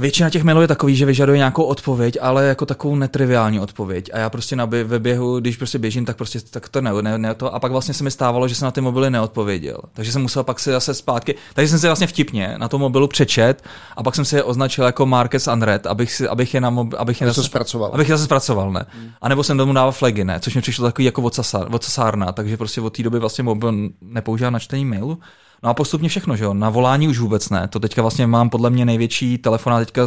většina 0.00 0.30
těch 0.30 0.44
mailů 0.44 0.60
je 0.60 0.68
takový, 0.68 0.96
že 0.96 1.06
vyžaduje 1.06 1.38
nějakou 1.38 1.62
odpověď, 1.62 2.18
ale 2.20 2.46
jako 2.46 2.66
takovou 2.66 2.96
netriviální 2.96 3.60
odpověď. 3.60 4.10
A 4.12 4.18
já 4.18 4.30
prostě 4.30 4.56
na 4.56 4.64
ve 4.64 4.98
běhu, 4.98 5.40
když 5.40 5.56
prostě 5.56 5.78
běžím, 5.78 6.04
tak 6.04 6.16
prostě 6.16 6.40
tak 6.40 6.68
to 6.68 6.80
ne, 6.80 6.90
ne, 7.02 7.18
ne 7.18 7.34
to. 7.34 7.54
A 7.54 7.60
pak 7.60 7.72
vlastně 7.72 7.94
se 7.94 8.04
mi 8.04 8.10
stávalo, 8.10 8.48
že 8.48 8.54
jsem 8.54 8.66
na 8.66 8.70
ty 8.70 8.80
mobily 8.80 9.10
neodpověděl. 9.10 9.78
Takže 9.92 10.12
jsem 10.12 10.22
musel 10.22 10.44
pak 10.44 10.60
si 10.60 10.70
zase 10.70 10.94
zpátky. 10.94 11.34
Takže 11.54 11.68
jsem 11.68 11.78
si 11.78 11.86
vlastně 11.86 12.06
vtipně 12.06 12.54
na 12.58 12.68
tom 12.68 12.80
mobilu 12.80 13.08
přečet 13.08 13.64
a 13.96 14.02
pak 14.02 14.14
jsem 14.14 14.24
si 14.24 14.36
je 14.36 14.42
označil 14.42 14.84
jako 14.84 15.06
Marques 15.06 15.46
Unread, 15.46 15.86
abych, 15.86 16.12
si, 16.12 16.28
abych 16.28 16.54
je 16.54 16.60
na 16.60 16.70
mob, 16.70 16.94
abych 16.98 17.20
je 17.20 17.26
zase, 17.26 17.42
zpracoval. 17.42 17.90
Abych 17.94 18.08
je 18.08 18.14
zase 18.14 18.24
zpracoval, 18.24 18.72
ne. 18.72 18.86
Hmm. 18.88 19.10
A 19.20 19.28
nebo 19.28 19.44
jsem 19.44 19.56
domů 19.56 19.72
dával 19.72 19.92
flagy, 19.92 20.24
ne, 20.24 20.40
což 20.40 20.54
mi 20.54 20.60
přišlo 20.60 20.86
takový 20.86 21.04
jako 21.04 21.22
vocasárna, 21.68 22.32
takže 22.32 22.56
prostě 22.56 22.80
od 22.80 22.96
té 22.96 23.02
doby 23.02 23.18
vlastně 23.18 23.44
mobil 23.44 23.74
nepoužívám 24.00 24.52
na 24.52 24.58
čtení 24.58 24.84
mailu. 24.84 25.18
No 25.62 25.70
a 25.70 25.74
postupně 25.74 26.08
všechno, 26.08 26.36
že 26.36 26.44
jo. 26.44 26.54
Na 26.54 26.70
volání 26.70 27.08
už 27.08 27.18
vůbec 27.18 27.50
ne. 27.50 27.68
To 27.68 27.80
teďka 27.80 28.02
vlastně 28.02 28.26
mám 28.26 28.50
podle 28.50 28.70
mě 28.70 28.84
největší 28.84 29.38
telefon 29.38 29.72
teďka 29.78 30.06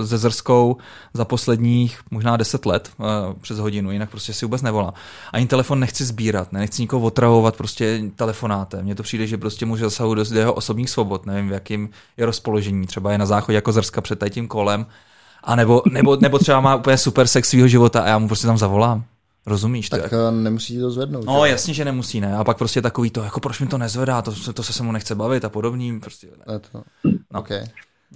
ze 0.00 0.18
Zrskou 0.18 0.76
za 1.14 1.24
posledních 1.24 2.00
možná 2.10 2.36
10 2.36 2.66
let 2.66 2.90
uh, 2.98 3.06
přes 3.40 3.58
hodinu, 3.58 3.90
jinak 3.90 4.10
prostě 4.10 4.32
si 4.32 4.44
vůbec 4.44 4.62
nevolá. 4.62 4.94
Ani 5.32 5.46
telefon 5.46 5.80
nechci 5.80 6.04
sbírat, 6.04 6.52
ne, 6.52 6.60
nechci 6.60 6.82
nikoho 6.82 7.06
otravovat 7.06 7.56
prostě 7.56 8.02
telefonátem. 8.16 8.84
Mně 8.84 8.94
to 8.94 9.02
přijde, 9.02 9.26
že 9.26 9.38
prostě 9.38 9.66
může 9.66 9.84
zasahovat 9.84 10.28
do 10.28 10.38
jeho 10.38 10.54
osobních 10.54 10.90
svobod, 10.90 11.26
nevím, 11.26 11.48
v 11.48 11.52
jakým 11.52 11.90
je 12.16 12.26
rozpoložení. 12.26 12.86
Třeba 12.86 13.12
je 13.12 13.18
na 13.18 13.26
záchodě 13.26 13.56
jako 13.56 13.72
Zrska 13.72 14.00
před 14.00 14.24
tím 14.30 14.48
kolem, 14.48 14.86
a 15.44 15.56
nebo, 15.56 15.82
nebo, 15.90 16.16
nebo 16.16 16.38
třeba 16.38 16.60
má 16.60 16.76
úplně 16.76 16.96
super 16.96 17.26
sex 17.26 17.48
svého 17.48 17.68
života 17.68 18.02
a 18.02 18.08
já 18.08 18.18
mu 18.18 18.26
prostě 18.26 18.46
tam 18.46 18.58
zavolám. 18.58 19.04
Rozumíš? 19.46 19.88
Tak 19.88 20.00
to, 20.00 20.16
jako... 20.16 20.36
nemusí 20.36 20.80
to 20.80 20.90
zvednout. 20.90 21.26
No 21.26 21.42
že? 21.44 21.50
jasně, 21.50 21.74
že 21.74 21.84
nemusí, 21.84 22.20
ne. 22.20 22.36
A 22.36 22.44
pak 22.44 22.58
prostě 22.58 22.82
takový 22.82 23.10
to, 23.10 23.22
jako 23.22 23.40
proč 23.40 23.60
mi 23.60 23.66
to 23.66 23.78
nezvedá, 23.78 24.22
to, 24.22 24.52
to 24.54 24.62
se 24.62 24.72
se 24.72 24.82
mu 24.82 24.92
nechce 24.92 25.14
bavit 25.14 25.44
a 25.44 25.48
podobný. 25.48 26.00
Prostě, 26.00 26.26
ne. 26.26 26.58
To... 26.58 26.82
No. 27.04 27.40
Okay. 27.40 27.64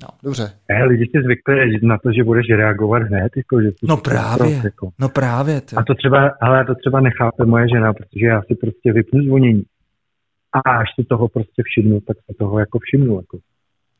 No. 0.03 0.09
Dobře. 0.23 0.53
Ne, 0.69 0.85
lidi 0.85 1.05
si 1.05 1.23
zvykli 1.23 1.79
na 1.83 1.99
to, 1.99 2.13
že 2.13 2.25
budeš 2.25 2.47
reagovat 2.57 3.03
hned. 3.03 3.33
Jako, 3.37 3.63
že 3.63 3.71
no 3.83 3.97
právě, 3.97 4.61
jako. 4.65 4.91
no 4.99 5.09
právě. 5.09 5.61
Ty. 5.61 5.77
A 5.77 5.83
to 5.83 5.95
třeba, 5.95 6.31
ale 6.43 6.65
to 6.65 6.75
třeba 6.75 7.01
nechápe 7.01 7.45
moje 7.45 7.69
žena, 7.69 7.93
protože 7.93 8.27
já 8.27 8.43
si 8.43 8.55
prostě 8.55 8.93
vypnu 8.93 9.25
zvonění. 9.25 9.63
A 10.53 10.71
až 10.71 10.89
si 10.95 11.05
toho 11.05 11.29
prostě 11.29 11.63
všimnu, 11.65 12.01
tak 12.01 12.17
se 12.17 12.35
toho 12.39 12.59
jako 12.59 12.79
všimnu. 12.79 13.17
Jako. 13.17 13.39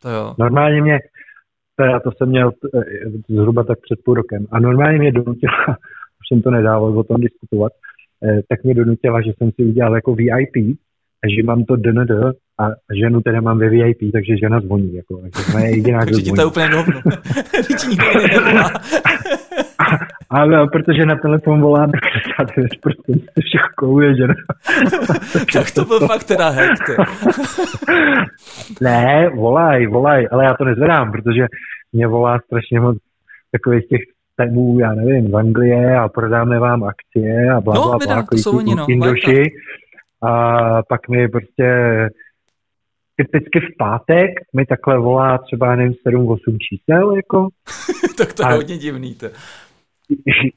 To 0.03 0.11
jo. 0.11 0.35
Normálně 0.39 0.83
mě, 0.83 0.99
to, 1.77 2.11
to 2.11 2.17
jsem 2.17 2.29
měl 2.29 2.53
eh, 2.75 2.81
zhruba 3.29 3.65
tak 3.65 3.79
před 3.81 3.99
půl 4.05 4.15
rokem, 4.15 4.47
a 4.51 4.61
normálně 4.61 4.99
mě 4.99 5.13
donutila 5.13 5.77
jsem 6.29 6.43
to 6.43 6.51
nedával 6.51 6.99
o 6.99 7.05
tom 7.05 7.21
diskutovat, 7.21 7.73
eh, 8.25 8.41
tak 8.49 8.65
mě 8.65 8.75
donutila, 8.75 9.21
že 9.21 9.33
jsem 9.39 9.51
si 9.51 9.65
udělal 9.65 9.95
jako 9.95 10.15
VIP 10.15 10.57
a 11.25 11.29
že 11.37 11.43
mám 11.43 11.65
to 11.65 11.77
DND 11.77 12.11
a 12.61 12.69
ženu 13.01 13.21
teda 13.21 13.41
mám 13.41 13.59
ve 13.59 13.69
VIP, 13.69 14.13
takže 14.13 14.37
žena 14.37 14.61
zvoní. 14.61 14.95
Jako, 14.95 15.23
to 15.53 15.59
je 15.59 15.71
jediná, 15.77 16.05
kdo 16.05 16.15
zvoní. 16.15 16.33
to 16.33 16.41
je 16.41 16.47
úplně 16.47 16.67
hovno. 16.67 17.01
Ale 20.31 20.69
protože 20.73 21.07
na 21.07 21.17
telefon 21.17 21.61
volá 21.61 21.87
99% 21.87 21.93
všech 23.41 23.63
kolů 23.77 24.01
je 24.01 24.17
žena. 24.17 24.35
tak 25.53 25.71
to 25.71 25.85
byl 25.85 26.01
fakt 26.01 26.25
teda 26.25 26.49
hack, 26.49 26.81
Ne, 28.81 29.31
volaj, 29.35 29.87
volaj, 29.87 30.27
ale 30.33 30.45
já 30.45 30.55
to 30.55 30.65
nezvedám, 30.65 31.13
protože 31.13 31.47
mě 31.93 32.07
volá 32.07 32.39
strašně 32.47 32.81
moc 32.81 32.99
takových 33.53 33.89
těch 33.89 34.01
tajmů, 34.37 34.79
já 34.79 34.95
nevím, 34.95 35.29
z 35.29 35.35
Anglie 35.35 35.97
a 35.97 36.09
prodáme 36.09 36.59
vám 36.59 36.85
akcie 36.85 37.51
a 37.51 37.61
bla, 37.61 37.75
no, 37.75 37.83
bla, 37.83 37.99
bla, 37.99 38.23
to 38.31 38.37
jsou 38.37 38.57
oni, 38.57 38.75
no. 38.75 38.87
Indoši. 38.89 39.43
A 40.23 40.83
pak 40.83 41.09
mi 41.09 41.29
prostě 41.29 41.69
typicky 43.17 43.61
v 43.61 43.77
pátek 43.79 44.31
mi 44.57 44.67
takhle 44.67 44.99
volá 44.99 45.39
třeba, 45.39 45.77
nevím, 45.77 45.95
7-8 46.07 46.37
čísel, 46.69 47.17
jako. 47.17 47.49
tak 48.19 48.33
to 48.33 48.43
je 48.43 48.47
a, 48.47 48.55
hodně 48.55 48.79
divný, 48.79 49.15
to. 49.15 49.27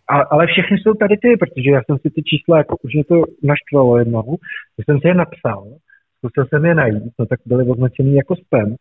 A, 0.09 0.21
ale 0.21 0.47
všechny 0.47 0.77
jsou 0.77 0.93
tady 0.93 1.17
ty, 1.17 1.37
protože 1.37 1.71
já 1.71 1.81
jsem 1.83 1.97
si 1.97 2.09
ty 2.09 2.23
čísla, 2.23 2.57
jako 2.57 2.75
už 2.83 2.93
mě 2.93 3.03
to 3.03 3.15
naštvalo 3.43 3.97
jednou, 3.97 4.37
že 4.77 4.83
jsem 4.85 4.99
si 4.99 5.07
je 5.07 5.13
napsal, 5.13 5.63
zkusil 6.17 6.45
jsem 6.45 6.65
je 6.65 6.75
najít, 6.75 7.13
no 7.19 7.25
tak 7.25 7.39
byly 7.45 7.63
označený 7.65 8.15
jako 8.15 8.35
spam. 8.35 8.75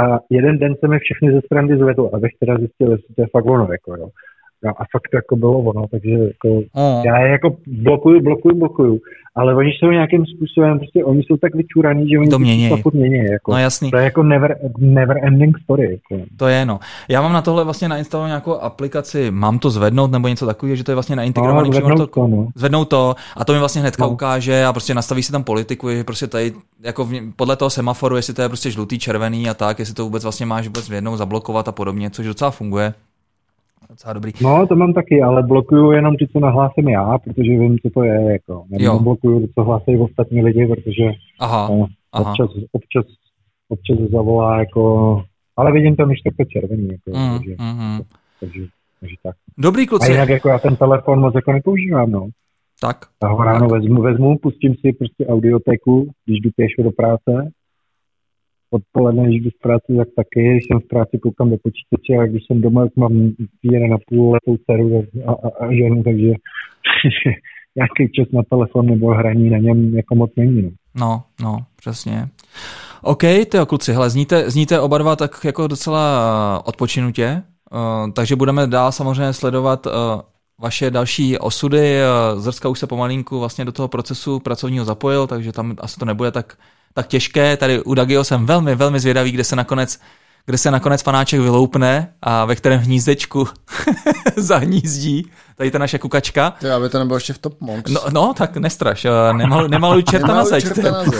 A 0.00 0.18
jeden 0.30 0.58
den 0.58 0.74
se 0.80 0.88
mi 0.88 0.98
všechny 0.98 1.32
ze 1.32 1.40
strany 1.40 1.78
zvedl, 1.78 2.10
abych 2.12 2.32
teda 2.40 2.58
zjistil, 2.58 2.92
jestli 2.92 3.14
to 3.14 3.22
je 3.22 3.28
fakt 3.32 3.46
ono, 3.46 3.68
jako, 3.72 3.96
jo. 3.96 4.08
No 4.64 4.70
a 4.70 4.84
fakt 4.92 5.14
jako 5.14 5.36
bylo 5.36 5.58
ono, 5.58 5.86
takže 5.90 6.10
jako, 6.10 6.48
mm. 6.54 7.04
já 7.04 7.18
je 7.20 7.30
jako 7.30 7.56
blokuju, 7.66 8.20
blokuju, 8.20 8.58
blokuju, 8.58 9.00
ale 9.34 9.54
oni 9.54 9.70
jsou 9.70 9.90
nějakým 9.90 10.26
způsobem, 10.26 10.78
prostě 10.78 11.04
oni 11.04 11.22
jsou 11.22 11.36
tak 11.36 11.54
vyčuraný, 11.54 12.08
že 12.08 12.18
oni 12.18 12.28
to 12.28 12.38
mění. 12.38 12.82
furt 12.82 12.94
mění. 12.94 13.16
Jako. 13.16 13.52
No 13.52 13.58
jasný. 13.58 13.90
To 13.90 13.96
je 13.96 14.04
jako 14.04 14.22
never, 14.22 14.56
never 14.78 15.24
ending 15.24 15.58
story. 15.62 15.84
Jako. 15.90 16.24
To 16.36 16.46
je 16.46 16.66
no. 16.66 16.78
Já 17.08 17.22
mám 17.22 17.32
na 17.32 17.42
tohle 17.42 17.64
vlastně 17.64 17.88
nainstalovat 17.88 18.28
nějakou 18.28 18.52
aplikaci, 18.52 19.30
mám 19.30 19.58
to 19.58 19.70
zvednout 19.70 20.10
nebo 20.10 20.28
něco 20.28 20.46
takového, 20.46 20.76
že 20.76 20.84
to 20.84 20.90
je 20.90 20.94
vlastně 20.96 21.16
naintegrovaný 21.16 21.68
no, 21.68 21.72
zvednout 21.72 21.98
to, 21.98 22.06
to, 22.06 22.26
no. 22.26 22.48
zvednout 22.54 22.88
to 22.88 23.14
a 23.36 23.44
to 23.44 23.52
mi 23.52 23.58
vlastně 23.58 23.80
hnedka 23.80 24.04
no. 24.04 24.10
ukáže 24.10 24.64
a 24.64 24.72
prostě 24.72 24.94
nastaví 24.94 25.22
si 25.22 25.32
tam 25.32 25.44
politiku, 25.44 25.90
že 25.90 26.04
prostě 26.04 26.26
tady 26.26 26.52
jako 26.84 27.04
v, 27.04 27.32
podle 27.36 27.56
toho 27.56 27.70
semaforu, 27.70 28.16
jestli 28.16 28.34
to 28.34 28.42
je 28.42 28.48
prostě 28.48 28.70
žlutý, 28.70 28.98
červený 28.98 29.48
a 29.48 29.54
tak, 29.54 29.78
jestli 29.78 29.94
to 29.94 30.04
vůbec 30.04 30.22
vlastně 30.22 30.46
máš 30.46 30.66
vůbec 30.66 30.90
jednou 30.90 31.16
zablokovat 31.16 31.68
a 31.68 31.72
podobně, 31.72 32.10
což 32.10 32.26
docela 32.26 32.50
funguje 32.50 32.94
docela 33.90 34.12
dobrý. 34.12 34.32
No, 34.42 34.66
to 34.66 34.76
mám 34.76 34.92
taky, 34.92 35.22
ale 35.22 35.42
blokuju 35.42 35.92
jenom 35.92 36.16
ty, 36.16 36.28
co 36.28 36.40
nahlásím 36.40 36.88
já, 36.88 37.18
protože 37.18 37.50
vím, 37.50 37.78
co 37.78 37.90
to 37.90 38.02
je. 38.02 38.32
Jako. 38.32 38.64
Nebo 38.70 38.98
blokuju, 38.98 39.48
co 39.54 39.64
hlásí 39.64 39.96
ostatní 39.96 40.42
lidi, 40.42 40.66
protože 40.66 41.04
aha, 41.40 41.68
no, 41.70 41.86
aha. 42.12 42.30
Občas, 42.30 42.50
občas, 42.72 43.04
občas 43.68 43.98
zavolá 44.12 44.58
jako... 44.58 45.22
Ale 45.56 45.72
vidím 45.72 45.96
tam 45.96 46.10
ještě 46.10 46.30
takto 46.30 46.44
červený. 46.44 46.88
Jako, 46.88 47.18
mm, 47.18 47.38
takže, 47.38 47.56
mm. 47.60 48.00
takže, 48.40 48.60
takže, 49.00 49.14
tak. 49.22 49.36
Dobrý 49.58 49.86
kluci. 49.86 50.08
A 50.08 50.12
jinak 50.12 50.28
jako 50.28 50.48
já 50.48 50.58
ten 50.58 50.76
telefon 50.76 51.20
moc 51.20 51.34
jako 51.34 51.52
nepoužívám, 51.52 52.10
no. 52.10 52.28
Tak. 52.80 52.96
Já 53.22 53.28
ho 53.28 53.44
ráno 53.44 53.68
tak. 53.68 53.80
vezmu, 53.80 54.02
vezmu, 54.02 54.38
pustím 54.38 54.74
si 54.74 54.92
prostě 54.92 55.26
audiotéku, 55.26 56.10
když 56.26 56.40
jdu 56.40 56.50
pěšo 56.56 56.82
do 56.82 56.90
práce 56.90 57.50
odpoledne, 58.70 59.28
když 59.28 59.42
jdu 59.42 59.50
z 59.50 59.58
práce, 59.62 59.86
tak 59.96 60.08
taky, 60.16 60.50
když 60.50 60.64
jsem 60.66 60.80
v 60.80 60.88
práci, 60.88 61.18
koukám 61.18 61.50
do 61.50 61.56
počítače 61.56 62.14
a 62.20 62.26
když 62.26 62.42
jsem 62.46 62.60
doma, 62.60 62.84
tak 62.84 62.96
mám 62.96 63.30
jeden 63.62 63.90
na 63.90 63.96
půl 64.08 64.32
letou 64.32 64.56
dceru 64.64 65.04
a, 65.26 65.32
a, 65.32 65.66
a 65.66 65.72
ženu, 65.72 66.02
takže 66.02 66.26
nějaký 67.76 68.12
čas 68.12 68.28
na 68.32 68.42
telefon 68.50 68.86
nebo 68.86 69.14
hraní 69.14 69.50
na 69.50 69.58
něm 69.58 69.94
jako 69.96 70.14
moc 70.14 70.30
není. 70.36 70.62
No, 70.62 70.72
no, 70.94 71.22
no 71.42 71.58
přesně. 71.76 72.28
OK, 73.02 73.20
ty 73.22 73.58
kluci, 73.66 73.92
hele, 73.92 74.10
zníte, 74.10 74.50
zníte 74.50 74.80
oba 74.80 74.98
dva 74.98 75.16
tak 75.16 75.44
jako 75.44 75.66
docela 75.66 76.62
odpočinutě, 76.64 77.42
uh, 77.72 78.10
takže 78.12 78.36
budeme 78.36 78.66
dál 78.66 78.92
samozřejmě 78.92 79.32
sledovat 79.32 79.86
uh, 79.86 79.92
vaše 80.60 80.90
další 80.90 81.38
osudy. 81.38 81.98
Zrska 82.36 82.68
už 82.68 82.78
se 82.78 82.86
pomalinku 82.86 83.40
vlastně 83.40 83.64
do 83.64 83.72
toho 83.72 83.88
procesu 83.88 84.40
pracovního 84.40 84.84
zapojil, 84.84 85.26
takže 85.26 85.52
tam 85.52 85.76
asi 85.80 85.98
to 85.98 86.04
nebude 86.04 86.30
tak 86.30 86.56
tak 86.94 87.06
těžké. 87.06 87.56
Tady 87.56 87.82
u 87.82 87.94
Dagio 87.94 88.24
jsem 88.24 88.46
velmi, 88.46 88.74
velmi 88.74 89.00
zvědavý, 89.00 89.32
kde 89.32 89.44
se 89.44 89.56
nakonec 89.56 90.00
kde 90.46 90.58
se 90.58 90.70
nakonec 90.70 91.02
fanáček 91.02 91.40
vyloupne 91.40 92.12
a 92.22 92.44
ve 92.44 92.56
kterém 92.56 92.80
hnízdečku 92.80 93.48
zahnízdí. 94.36 95.26
Tady 95.56 95.70
ta 95.70 95.78
naše 95.78 95.98
kukačka. 95.98 96.54
To 96.60 96.72
aby 96.72 96.88
to 96.88 96.98
nebylo 96.98 97.16
ještě 97.16 97.32
v 97.32 97.38
Top 97.38 97.60
Monks. 97.60 97.92
No, 97.92 98.00
no 98.10 98.34
tak 98.36 98.56
nestraš. 98.56 99.06
Nemal, 99.32 99.68
nemaluj 99.68 100.02
čerta 100.10 100.34
na 100.34 100.44
zeď. 100.44 100.66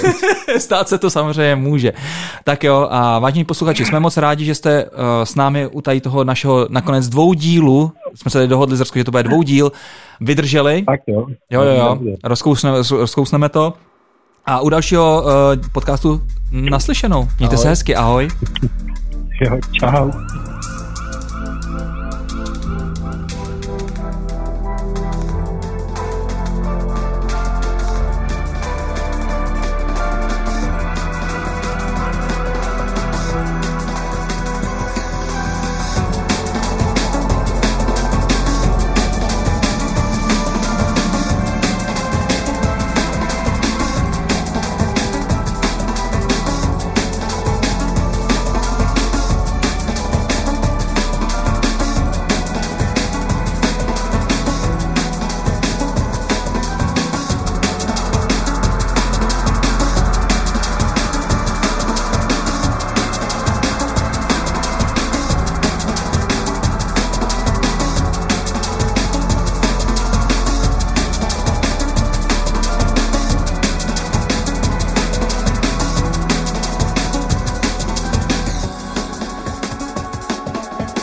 Stát 0.58 0.88
se 0.88 0.98
to 0.98 1.10
samozřejmě 1.10 1.56
může. 1.56 1.92
Tak 2.44 2.64
jo, 2.64 2.88
a 2.90 3.18
vážení 3.18 3.44
posluchači, 3.44 3.84
jsme 3.84 4.00
moc 4.00 4.16
rádi, 4.16 4.44
že 4.44 4.54
jste 4.54 4.84
uh, 4.84 4.90
s 5.24 5.34
námi 5.34 5.66
u 5.66 5.80
tady 5.80 6.00
toho 6.00 6.24
našeho 6.24 6.66
nakonec 6.70 7.08
dvou 7.08 7.34
dílu 7.34 7.92
jsme 8.14 8.30
se 8.30 8.38
tady 8.38 8.48
dohodli 8.48 8.76
s 8.76 8.80
Roskou, 8.80 8.98
že 8.98 9.04
to 9.04 9.10
bude 9.10 9.22
dvou 9.22 9.42
díl, 9.42 9.72
vydrželi. 10.20 10.82
Tak 10.86 11.00
jo. 11.06 11.26
Jo, 11.50 11.62
jo, 11.62 11.76
jo, 11.76 12.16
rozkousneme, 12.24 12.78
rozkousneme 12.90 13.48
to. 13.48 13.74
A 14.46 14.60
u 14.60 14.68
dalšího 14.68 15.22
uh, 15.22 15.30
podcastu 15.72 16.22
naslyšenou. 16.50 17.28
Mějte 17.38 17.54
ahoj. 17.54 17.62
se 17.62 17.68
hezky, 17.68 17.96
ahoj. 17.96 18.28
Jo, 19.40 19.58
čau. 19.72 20.10